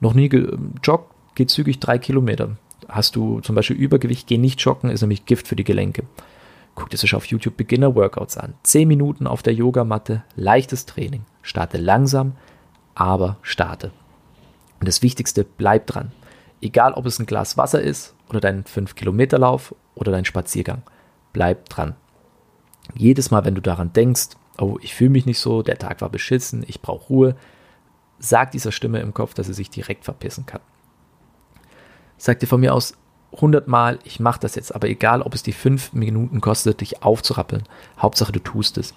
Noch 0.00 0.14
nie 0.14 0.28
gejoggt, 0.28 1.14
geh 1.34 1.46
zügig 1.46 1.80
drei 1.80 1.98
Kilometer. 1.98 2.56
Hast 2.88 3.16
du 3.16 3.40
zum 3.40 3.54
Beispiel 3.54 3.76
Übergewicht, 3.76 4.26
geh 4.26 4.38
nicht 4.38 4.60
joggen, 4.60 4.90
ist 4.90 5.02
nämlich 5.02 5.26
Gift 5.26 5.46
für 5.46 5.56
die 5.56 5.64
Gelenke. 5.64 6.04
Guck 6.74 6.90
dir 6.90 6.96
sich 6.96 7.14
auf 7.14 7.26
YouTube 7.26 7.56
Beginner 7.56 7.94
Workouts 7.94 8.38
an. 8.38 8.54
Zehn 8.62 8.88
Minuten 8.88 9.26
auf 9.26 9.42
der 9.42 9.52
Yogamatte, 9.52 10.22
leichtes 10.36 10.86
Training. 10.86 11.24
Starte 11.42 11.76
langsam, 11.76 12.32
aber 12.94 13.36
starte. 13.42 13.90
Und 14.78 14.86
das 14.86 15.02
Wichtigste, 15.02 15.44
bleib 15.44 15.86
dran. 15.88 16.12
Egal, 16.60 16.92
ob 16.92 17.06
es 17.06 17.18
ein 17.18 17.26
Glas 17.26 17.56
Wasser 17.56 17.82
ist 17.82 18.14
oder 18.28 18.40
dein 18.40 18.64
5-Kilometer-Lauf 18.64 19.74
oder 19.94 20.12
dein 20.12 20.24
Spaziergang. 20.24 20.82
Bleib 21.32 21.68
dran. 21.68 21.94
Jedes 22.94 23.30
Mal, 23.30 23.44
wenn 23.44 23.54
du 23.54 23.60
daran 23.60 23.92
denkst, 23.92 24.30
oh, 24.58 24.78
ich 24.80 24.94
fühle 24.94 25.10
mich 25.10 25.26
nicht 25.26 25.38
so, 25.38 25.62
der 25.62 25.78
Tag 25.78 26.00
war 26.00 26.08
beschissen, 26.08 26.64
ich 26.66 26.80
brauche 26.82 27.06
Ruhe, 27.06 27.36
sag 28.18 28.50
dieser 28.50 28.72
Stimme 28.72 29.00
im 29.00 29.14
Kopf, 29.14 29.34
dass 29.34 29.46
sie 29.46 29.54
sich 29.54 29.70
direkt 29.70 30.04
verpissen 30.04 30.46
kann. 30.46 30.60
Sag 32.16 32.40
dir 32.40 32.46
von 32.46 32.60
mir 32.60 32.74
aus 32.74 32.94
100 33.34 33.68
Mal, 33.68 33.98
ich 34.04 34.20
mache 34.20 34.40
das 34.40 34.54
jetzt, 34.54 34.74
aber 34.74 34.88
egal, 34.88 35.22
ob 35.22 35.34
es 35.34 35.42
die 35.42 35.52
5 35.52 35.92
Minuten 35.92 36.40
kostet, 36.40 36.80
dich 36.80 37.02
aufzurappeln, 37.02 37.62
Hauptsache 37.98 38.32
du 38.32 38.40
tust 38.40 38.78
es. 38.78 38.94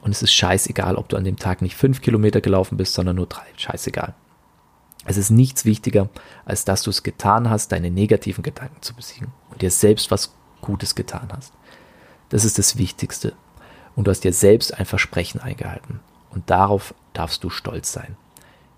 Und 0.00 0.12
es 0.12 0.22
ist 0.22 0.32
scheißegal, 0.32 0.96
ob 0.96 1.08
du 1.08 1.16
an 1.16 1.24
dem 1.24 1.36
Tag 1.36 1.62
nicht 1.62 1.76
5 1.76 2.00
Kilometer 2.00 2.40
gelaufen 2.40 2.76
bist, 2.76 2.94
sondern 2.94 3.16
nur 3.16 3.26
3, 3.26 3.42
scheißegal. 3.56 4.14
Es 5.04 5.16
ist 5.16 5.30
nichts 5.30 5.64
wichtiger, 5.64 6.08
als 6.44 6.64
dass 6.64 6.82
du 6.82 6.90
es 6.90 7.02
getan 7.02 7.50
hast, 7.50 7.72
deine 7.72 7.90
negativen 7.90 8.42
Gedanken 8.42 8.80
zu 8.82 8.94
besiegen 8.94 9.32
und 9.50 9.60
dir 9.60 9.70
selbst 9.70 10.10
was 10.12 10.32
Gutes 10.60 10.94
getan 10.94 11.28
hast. 11.36 11.52
Das 12.28 12.44
ist 12.44 12.58
das 12.58 12.78
Wichtigste. 12.78 13.34
Und 13.94 14.06
du 14.06 14.10
hast 14.10 14.24
dir 14.24 14.32
selbst 14.32 14.78
ein 14.78 14.86
Versprechen 14.86 15.40
eingehalten. 15.40 16.00
Und 16.30 16.48
darauf 16.50 16.94
darfst 17.12 17.44
du 17.44 17.50
stolz 17.50 17.92
sein. 17.92 18.16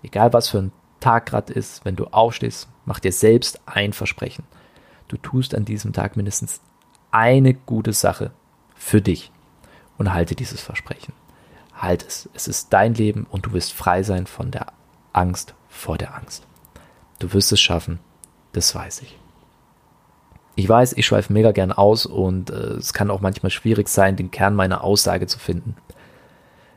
Egal 0.03 0.33
was 0.33 0.49
für 0.49 0.59
ein 0.59 0.71
Tag 0.99 1.27
gerade 1.27 1.53
ist, 1.53 1.85
wenn 1.85 1.95
du 1.95 2.05
aufstehst, 2.07 2.67
mach 2.85 2.99
dir 2.99 3.11
selbst 3.11 3.61
ein 3.65 3.93
Versprechen. 3.93 4.45
Du 5.07 5.17
tust 5.17 5.55
an 5.55 5.65
diesem 5.65 5.93
Tag 5.93 6.17
mindestens 6.17 6.61
eine 7.11 7.53
gute 7.53 7.93
Sache 7.93 8.31
für 8.75 9.01
dich 9.01 9.31
und 9.97 10.13
halte 10.13 10.35
dieses 10.35 10.61
Versprechen. 10.61 11.13
Halt 11.73 12.05
es. 12.05 12.29
Es 12.33 12.47
ist 12.47 12.73
dein 12.73 12.93
Leben 12.93 13.25
und 13.29 13.45
du 13.45 13.53
wirst 13.53 13.73
frei 13.73 14.03
sein 14.03 14.27
von 14.27 14.51
der 14.51 14.67
Angst 15.13 15.53
vor 15.69 15.97
der 15.97 16.15
Angst. 16.15 16.45
Du 17.19 17.31
wirst 17.33 17.51
es 17.51 17.61
schaffen, 17.61 17.99
das 18.53 18.73
weiß 18.75 19.01
ich. 19.01 19.17
Ich 20.55 20.67
weiß, 20.69 20.93
ich 20.93 21.05
schweife 21.05 21.33
mega 21.33 21.51
gern 21.51 21.71
aus 21.71 22.05
und 22.05 22.49
äh, 22.49 22.73
es 22.73 22.93
kann 22.93 23.11
auch 23.11 23.21
manchmal 23.21 23.49
schwierig 23.49 23.89
sein, 23.89 24.15
den 24.15 24.31
Kern 24.31 24.55
meiner 24.55 24.83
Aussage 24.83 25.27
zu 25.27 25.37
finden. 25.37 25.75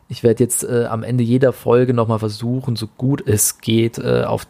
Ich 0.08 0.22
werde 0.22 0.42
jetzt 0.42 0.64
äh, 0.64 0.86
am 0.86 1.02
Ende 1.02 1.22
jeder 1.22 1.52
Folge 1.52 1.94
nochmal 1.94 2.18
versuchen, 2.18 2.76
so 2.76 2.86
gut 2.86 3.22
es 3.26 3.60
geht, 3.60 3.98
äh, 3.98 4.24
auf 4.24 4.46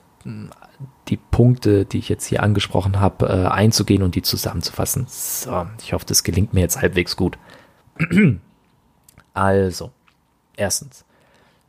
die 1.09 1.17
Punkte, 1.17 1.85
die 1.85 1.99
ich 1.99 2.09
jetzt 2.09 2.27
hier 2.27 2.43
angesprochen 2.43 3.01
habe, 3.01 3.27
äh, 3.27 3.49
einzugehen 3.49 4.03
und 4.03 4.15
die 4.15 4.23
zusammenzufassen. 4.23 5.07
So, 5.09 5.67
ich 5.83 5.93
hoffe, 5.93 6.07
das 6.07 6.23
gelingt 6.23 6.55
mir 6.55 6.61
jetzt 6.61 6.81
halbwegs 6.81 7.17
gut. 7.17 7.39
also, 9.35 9.91
erstens, 10.57 11.05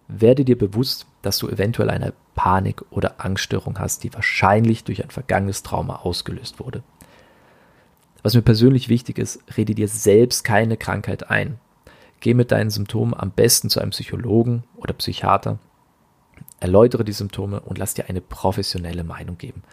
werde 0.08 0.46
dir 0.46 0.58
bewusst, 0.58 1.06
dass 1.22 1.38
du 1.38 1.48
eventuell 1.48 1.90
eine 1.90 2.14
Panik- 2.36 2.84
oder 2.92 3.16
Angststörung 3.18 3.80
hast, 3.80 4.04
die 4.04 4.14
wahrscheinlich 4.14 4.84
durch 4.84 5.04
ein 5.04 5.10
vergangenes 5.10 5.64
Trauma 5.64 5.98
ausgelöst 5.98 6.60
wurde. 6.60 6.84
Was 8.22 8.36
mir 8.36 8.42
persönlich 8.42 8.90
wichtig 8.90 9.18
ist, 9.18 9.40
rede 9.56 9.76
dir 9.76 9.88
selbst 9.88 10.44
keine 10.44 10.78
Krankheit 10.78 11.30
ein. 11.30 11.60
Geh 12.20 12.34
mit 12.34 12.52
deinen 12.52 12.70
Symptomen 12.70 13.14
am 13.14 13.32
besten 13.32 13.70
zu 13.70 13.80
einem 13.80 13.92
Psychologen 13.92 14.64
oder 14.76 14.94
Psychiater. 14.94 15.58
Erläutere 16.60 17.06
die 17.06 17.14
Symptome 17.14 17.62
und 17.62 17.78
lass 17.78 17.94
dir 17.94 18.10
eine 18.10 18.20
professionelle 18.22 19.06
Meinung 19.06 19.38
geben. 19.38 19.64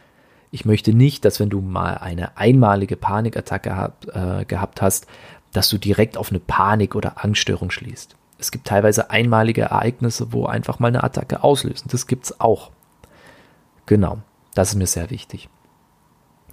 Ich 0.52 0.64
möchte 0.64 0.92
nicht, 0.92 1.24
dass 1.24 1.40
wenn 1.40 1.50
du 1.50 1.60
mal 1.60 1.98
eine 1.98 2.36
einmalige 2.36 2.96
Panikattacke 2.96 3.74
hab, 3.74 4.06
äh, 4.14 4.44
gehabt 4.44 4.80
hast, 4.80 5.08
dass 5.52 5.68
du 5.68 5.78
direkt 5.78 6.16
auf 6.16 6.30
eine 6.30 6.38
Panik- 6.38 6.94
oder 6.94 7.24
Angststörung 7.24 7.70
schließt. 7.70 8.16
Es 8.38 8.52
gibt 8.52 8.66
teilweise 8.66 9.10
einmalige 9.10 9.62
Ereignisse, 9.62 10.32
wo 10.32 10.46
einfach 10.46 10.78
mal 10.78 10.88
eine 10.88 11.02
Attacke 11.02 11.42
auslösen. 11.42 11.88
Das 11.90 12.06
gibt 12.06 12.26
es 12.26 12.40
auch. 12.40 12.70
Genau, 13.86 14.18
das 14.54 14.70
ist 14.70 14.76
mir 14.76 14.86
sehr 14.86 15.10
wichtig. 15.10 15.48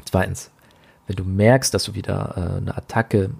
Zweitens, 0.05 0.51
wenn 1.07 1.15
du 1.15 1.23
merkst, 1.23 1.73
dass 1.73 1.83
du 1.85 1.95
wieder 1.95 2.33
äh, 2.37 2.57
eine 2.57 2.77
Attacke 2.77 3.31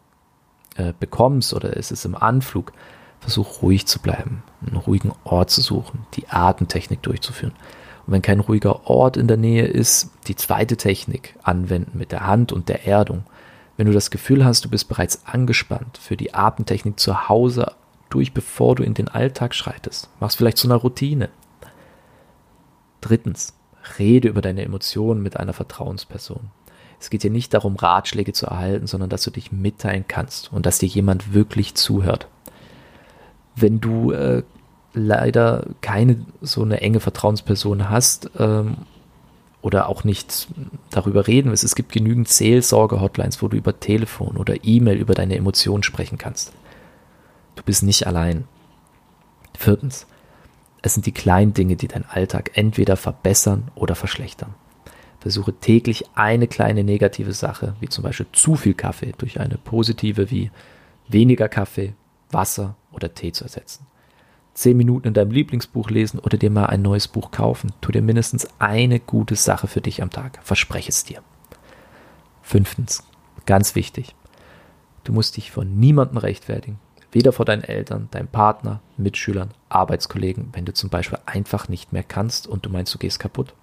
äh, 0.75 0.93
bekommst 0.99 1.53
oder 1.53 1.77
es 1.77 1.91
ist 1.91 2.05
im 2.05 2.15
Anflug, 2.15 2.73
versuch 3.19 3.61
ruhig 3.61 3.85
zu 3.87 3.99
bleiben, 3.99 4.43
einen 4.65 4.75
ruhigen 4.75 5.13
Ort 5.23 5.49
zu 5.49 5.61
suchen, 5.61 6.05
die 6.15 6.27
Atemtechnik 6.27 7.01
durchzuführen. 7.01 7.53
Und 8.05 8.13
wenn 8.13 8.21
kein 8.21 8.41
ruhiger 8.41 8.87
Ort 8.87 9.15
in 9.15 9.27
der 9.27 9.37
Nähe 9.37 9.65
ist, 9.65 10.11
die 10.27 10.35
zweite 10.35 10.75
Technik 10.75 11.35
anwenden 11.41 11.97
mit 11.97 12.11
der 12.11 12.27
Hand 12.27 12.51
und 12.51 12.67
der 12.67 12.85
Erdung. 12.85 13.23
Wenn 13.77 13.87
du 13.87 13.93
das 13.93 14.11
Gefühl 14.11 14.43
hast, 14.43 14.65
du 14.65 14.69
bist 14.69 14.89
bereits 14.89 15.25
angespannt, 15.25 15.97
für 15.97 16.17
die 16.17 16.33
Atemtechnik 16.33 16.99
zu 16.99 17.29
Hause 17.29 17.71
durch, 18.09 18.33
bevor 18.33 18.75
du 18.75 18.83
in 18.83 18.93
den 18.93 19.07
Alltag 19.07 19.55
schreitest. 19.55 20.09
Mach's 20.19 20.35
vielleicht 20.35 20.57
zu 20.57 20.67
einer 20.67 20.75
Routine. 20.75 21.29
Drittens, 23.01 23.53
rede 23.97 24.27
über 24.27 24.41
deine 24.41 24.63
Emotionen 24.63 25.23
mit 25.23 25.37
einer 25.37 25.53
Vertrauensperson. 25.53 26.51
Es 27.03 27.09
geht 27.09 27.23
hier 27.23 27.31
nicht 27.31 27.53
darum, 27.53 27.75
Ratschläge 27.75 28.31
zu 28.31 28.45
erhalten, 28.45 28.87
sondern 28.87 29.09
dass 29.09 29.23
du 29.23 29.29
dich 29.29 29.51
mitteilen 29.51 30.05
kannst 30.07 30.53
und 30.53 30.65
dass 30.65 30.77
dir 30.77 30.85
jemand 30.85 31.33
wirklich 31.33 31.75
zuhört. 31.75 32.29
Wenn 33.57 33.81
du 33.81 34.13
äh, 34.13 34.43
leider 34.93 35.65
keine 35.81 36.25
so 36.39 36.61
eine 36.61 36.79
enge 36.79 37.01
Vertrauensperson 37.01 37.89
hast 37.89 38.31
ähm, 38.39 38.77
oder 39.61 39.89
auch 39.89 40.05
nicht 40.05 40.47
darüber 40.91 41.27
reden 41.27 41.49
willst, 41.49 41.65
es 41.65 41.75
gibt 41.75 41.91
genügend 41.91 42.29
Seelsorge-Hotlines, 42.29 43.41
wo 43.41 43.49
du 43.49 43.57
über 43.57 43.77
Telefon 43.81 44.37
oder 44.37 44.63
E-Mail 44.63 44.95
über 44.95 45.13
deine 45.13 45.35
Emotionen 45.35 45.83
sprechen 45.83 46.17
kannst. 46.17 46.53
Du 47.57 47.63
bist 47.63 47.83
nicht 47.83 48.07
allein. 48.07 48.45
Viertens, 49.57 50.07
es 50.81 50.93
sind 50.93 51.05
die 51.05 51.11
kleinen 51.11 51.53
Dinge, 51.53 51.75
die 51.75 51.89
deinen 51.89 52.05
Alltag 52.05 52.51
entweder 52.53 52.95
verbessern 52.95 53.71
oder 53.75 53.95
verschlechtern. 53.95 54.55
Versuche 55.23 55.53
täglich 55.53 56.03
eine 56.15 56.47
kleine 56.47 56.83
negative 56.83 57.31
Sache, 57.31 57.77
wie 57.79 57.87
zum 57.87 58.03
Beispiel 58.03 58.25
zu 58.33 58.57
viel 58.57 58.73
Kaffee, 58.73 59.13
durch 59.17 59.39
eine 59.39 59.57
positive 59.57 60.29
wie 60.29 60.51
weniger 61.07 61.47
Kaffee, 61.47 61.93
Wasser 62.29 62.75
oder 62.91 63.13
Tee 63.13 63.31
zu 63.31 63.45
ersetzen. 63.45 63.87
Zehn 64.53 64.75
Minuten 64.75 65.07
in 65.07 65.13
deinem 65.13 65.31
Lieblingsbuch 65.31 65.89
lesen 65.89 66.19
oder 66.19 66.37
dir 66.37 66.49
mal 66.49 66.65
ein 66.65 66.81
neues 66.81 67.07
Buch 67.07 67.31
kaufen. 67.31 67.71
Tu 67.79 67.93
dir 67.93 68.01
mindestens 68.01 68.49
eine 68.59 68.99
gute 68.99 69.37
Sache 69.37 69.67
für 69.67 69.79
dich 69.79 70.01
am 70.01 70.09
Tag. 70.09 70.41
Verspreche 70.43 70.89
es 70.89 71.05
dir. 71.05 71.21
Fünftens, 72.41 73.01
ganz 73.45 73.75
wichtig. 73.75 74.15
Du 75.05 75.13
musst 75.13 75.37
dich 75.37 75.51
vor 75.51 75.63
niemandem 75.63 76.17
rechtfertigen. 76.17 76.81
Weder 77.13 77.31
vor 77.31 77.45
deinen 77.45 77.63
Eltern, 77.63 78.09
deinem 78.11 78.27
Partner, 78.27 78.81
Mitschülern, 78.97 79.51
Arbeitskollegen, 79.69 80.49
wenn 80.51 80.65
du 80.65 80.73
zum 80.73 80.89
Beispiel 80.89 81.19
einfach 81.25 81.69
nicht 81.69 81.93
mehr 81.93 82.03
kannst 82.03 82.45
und 82.45 82.65
du 82.65 82.69
meinst, 82.69 82.93
du 82.93 82.97
gehst 82.97 83.21
kaputt. 83.21 83.53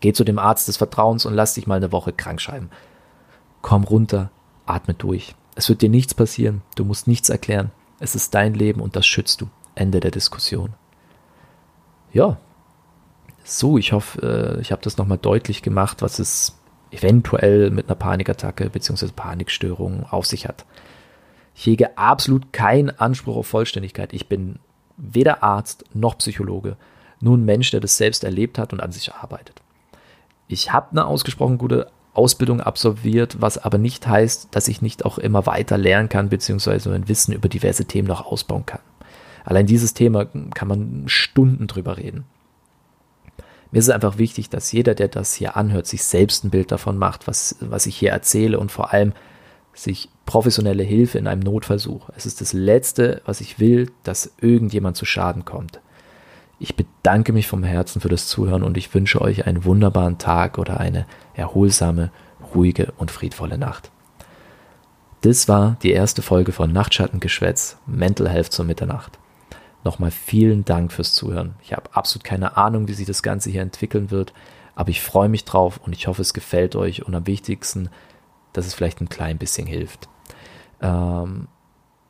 Geh 0.00 0.12
zu 0.12 0.24
dem 0.24 0.38
Arzt 0.38 0.68
des 0.68 0.76
Vertrauens 0.76 1.26
und 1.26 1.34
lass 1.34 1.54
dich 1.54 1.66
mal 1.66 1.76
eine 1.76 1.92
Woche 1.92 2.12
krank 2.12 2.40
schreiben. 2.40 2.70
Komm 3.62 3.84
runter, 3.84 4.30
atme 4.66 4.94
durch. 4.94 5.34
Es 5.54 5.68
wird 5.68 5.82
dir 5.82 5.88
nichts 5.88 6.14
passieren, 6.14 6.62
du 6.76 6.84
musst 6.84 7.08
nichts 7.08 7.28
erklären. 7.28 7.70
Es 7.98 8.14
ist 8.14 8.34
dein 8.34 8.54
Leben 8.54 8.80
und 8.80 8.94
das 8.94 9.06
schützt 9.06 9.40
du. 9.40 9.48
Ende 9.74 10.00
der 10.00 10.10
Diskussion. 10.10 10.74
Ja. 12.12 12.38
So, 13.44 13.78
ich 13.78 13.92
hoffe, 13.92 14.56
äh, 14.58 14.60
ich 14.60 14.72
habe 14.72 14.82
das 14.82 14.98
nochmal 14.98 15.18
deutlich 15.18 15.62
gemacht, 15.62 16.02
was 16.02 16.18
es 16.18 16.58
eventuell 16.90 17.70
mit 17.70 17.86
einer 17.86 17.96
Panikattacke 17.96 18.70
bzw. 18.70 19.08
Panikstörung 19.14 20.04
auf 20.10 20.26
sich 20.26 20.46
hat. 20.46 20.64
Ich 21.54 21.66
hege 21.66 21.96
absolut 21.98 22.52
keinen 22.52 22.90
Anspruch 22.90 23.36
auf 23.36 23.46
Vollständigkeit. 23.46 24.12
Ich 24.12 24.28
bin 24.28 24.58
weder 24.96 25.42
Arzt 25.42 25.84
noch 25.94 26.18
Psychologe, 26.18 26.76
nur 27.20 27.36
ein 27.36 27.44
Mensch, 27.44 27.70
der 27.70 27.80
das 27.80 27.96
selbst 27.96 28.22
erlebt 28.22 28.58
hat 28.58 28.72
und 28.72 28.80
an 28.80 28.92
sich 28.92 29.12
arbeitet. 29.14 29.60
Ich 30.48 30.72
habe 30.72 30.90
eine 30.90 31.06
ausgesprochen 31.06 31.58
gute 31.58 31.90
Ausbildung 32.14 32.60
absolviert, 32.60 33.40
was 33.40 33.58
aber 33.58 33.78
nicht 33.78 34.08
heißt, 34.08 34.48
dass 34.50 34.66
ich 34.66 34.82
nicht 34.82 35.04
auch 35.04 35.18
immer 35.18 35.46
weiter 35.46 35.78
lernen 35.78 36.08
kann, 36.08 36.30
beziehungsweise 36.30 36.88
mein 36.88 37.08
Wissen 37.08 37.32
über 37.32 37.48
diverse 37.48 37.84
Themen 37.84 38.08
noch 38.08 38.26
ausbauen 38.26 38.66
kann. 38.66 38.80
Allein 39.44 39.66
dieses 39.66 39.94
Thema 39.94 40.26
kann 40.54 40.68
man 40.68 41.04
Stunden 41.06 41.68
drüber 41.68 41.96
reden. 41.96 42.24
Mir 43.70 43.78
ist 43.78 43.86
es 43.88 43.94
einfach 43.94 44.18
wichtig, 44.18 44.48
dass 44.48 44.72
jeder, 44.72 44.94
der 44.94 45.08
das 45.08 45.34
hier 45.34 45.56
anhört, 45.56 45.86
sich 45.86 46.02
selbst 46.02 46.44
ein 46.44 46.50
Bild 46.50 46.72
davon 46.72 46.96
macht, 46.96 47.28
was, 47.28 47.56
was 47.60 47.86
ich 47.86 47.96
hier 47.96 48.10
erzähle 48.10 48.58
und 48.58 48.72
vor 48.72 48.92
allem 48.92 49.12
sich 49.74 50.08
professionelle 50.26 50.82
Hilfe 50.82 51.18
in 51.18 51.26
einem 51.26 51.42
Notfall 51.42 51.78
sucht. 51.78 52.12
Es 52.16 52.26
ist 52.26 52.40
das 52.40 52.52
Letzte, 52.52 53.22
was 53.26 53.40
ich 53.40 53.60
will, 53.60 53.90
dass 54.02 54.32
irgendjemand 54.40 54.96
zu 54.96 55.04
Schaden 55.04 55.44
kommt. 55.44 55.80
Ich 56.60 56.74
bedanke 56.74 57.32
mich 57.32 57.46
vom 57.46 57.62
Herzen 57.62 58.00
für 58.00 58.08
das 58.08 58.26
Zuhören 58.26 58.64
und 58.64 58.76
ich 58.76 58.92
wünsche 58.92 59.20
euch 59.20 59.46
einen 59.46 59.64
wunderbaren 59.64 60.18
Tag 60.18 60.58
oder 60.58 60.80
eine 60.80 61.06
erholsame, 61.34 62.10
ruhige 62.54 62.92
und 62.96 63.10
friedvolle 63.10 63.58
Nacht. 63.58 63.90
Das 65.20 65.48
war 65.48 65.76
die 65.82 65.92
erste 65.92 66.22
Folge 66.22 66.52
von 66.52 66.72
Nachtschattengeschwätz 66.72 67.78
Mental 67.86 68.28
Health 68.28 68.52
zur 68.52 68.64
Mitternacht. 68.64 69.18
nochmal 69.84 70.10
vielen 70.10 70.64
Dank 70.64 70.92
fürs 70.92 71.14
Zuhören. 71.14 71.54
Ich 71.62 71.72
habe 71.72 71.90
absolut 71.92 72.24
keine 72.24 72.56
Ahnung, 72.56 72.88
wie 72.88 72.94
sich 72.94 73.06
das 73.06 73.22
Ganze 73.22 73.50
hier 73.50 73.62
entwickeln 73.62 74.10
wird, 74.10 74.34
aber 74.74 74.90
ich 74.90 75.00
freue 75.00 75.28
mich 75.28 75.44
drauf 75.44 75.80
und 75.82 75.94
ich 75.94 76.08
hoffe, 76.08 76.22
es 76.22 76.34
gefällt 76.34 76.76
euch 76.76 77.06
und 77.06 77.14
am 77.14 77.26
wichtigsten, 77.26 77.88
dass 78.52 78.66
es 78.66 78.74
vielleicht 78.74 79.00
ein 79.00 79.08
klein 79.08 79.38
bisschen 79.38 79.66
hilft. 79.66 80.08
Ähm, 80.80 81.48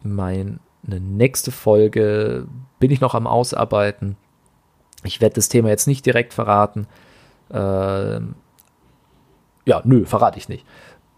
meine 0.02 0.58
nächste 0.82 1.50
Folge 1.52 2.46
bin 2.78 2.90
ich 2.90 3.00
noch 3.00 3.14
am 3.14 3.26
Ausarbeiten. 3.26 4.16
Ich 5.04 5.20
werde 5.20 5.36
das 5.36 5.48
Thema 5.48 5.68
jetzt 5.68 5.86
nicht 5.86 6.04
direkt 6.04 6.34
verraten. 6.34 6.86
Ähm, 7.50 8.34
ja, 9.64 9.80
nö, 9.84 10.04
verrate 10.06 10.38
ich 10.38 10.48
nicht. 10.48 10.64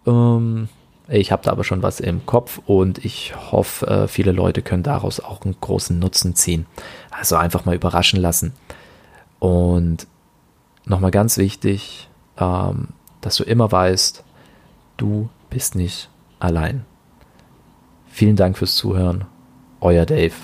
Ähm, 0.06 0.68
ich 1.08 1.32
habe 1.32 1.42
da 1.42 1.50
aber 1.50 1.64
schon 1.64 1.82
was 1.82 1.98
im 2.00 2.24
Kopf 2.26 2.60
und 2.66 3.04
ich 3.04 3.34
hoffe, 3.50 3.86
äh, 3.86 4.08
viele 4.08 4.32
Leute 4.32 4.62
können 4.62 4.82
daraus 4.82 5.20
auch 5.20 5.42
einen 5.42 5.56
großen 5.60 5.98
Nutzen 5.98 6.34
ziehen. 6.34 6.66
Also 7.10 7.36
einfach 7.36 7.64
mal 7.64 7.74
überraschen 7.74 8.20
lassen. 8.20 8.52
Und 9.38 10.06
nochmal 10.84 11.10
ganz 11.10 11.36
wichtig, 11.36 12.08
ähm, 12.38 12.88
dass 13.20 13.36
du 13.36 13.44
immer 13.44 13.72
weißt, 13.72 14.22
du 14.98 15.28
bist 15.48 15.74
nicht 15.74 16.10
allein. 16.38 16.84
Vielen 18.06 18.36
Dank 18.36 18.58
fürs 18.58 18.76
Zuhören. 18.76 19.24
Euer 19.80 20.06
Dave. 20.06 20.34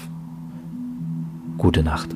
Gute 1.59 1.83
Nacht. 1.83 2.09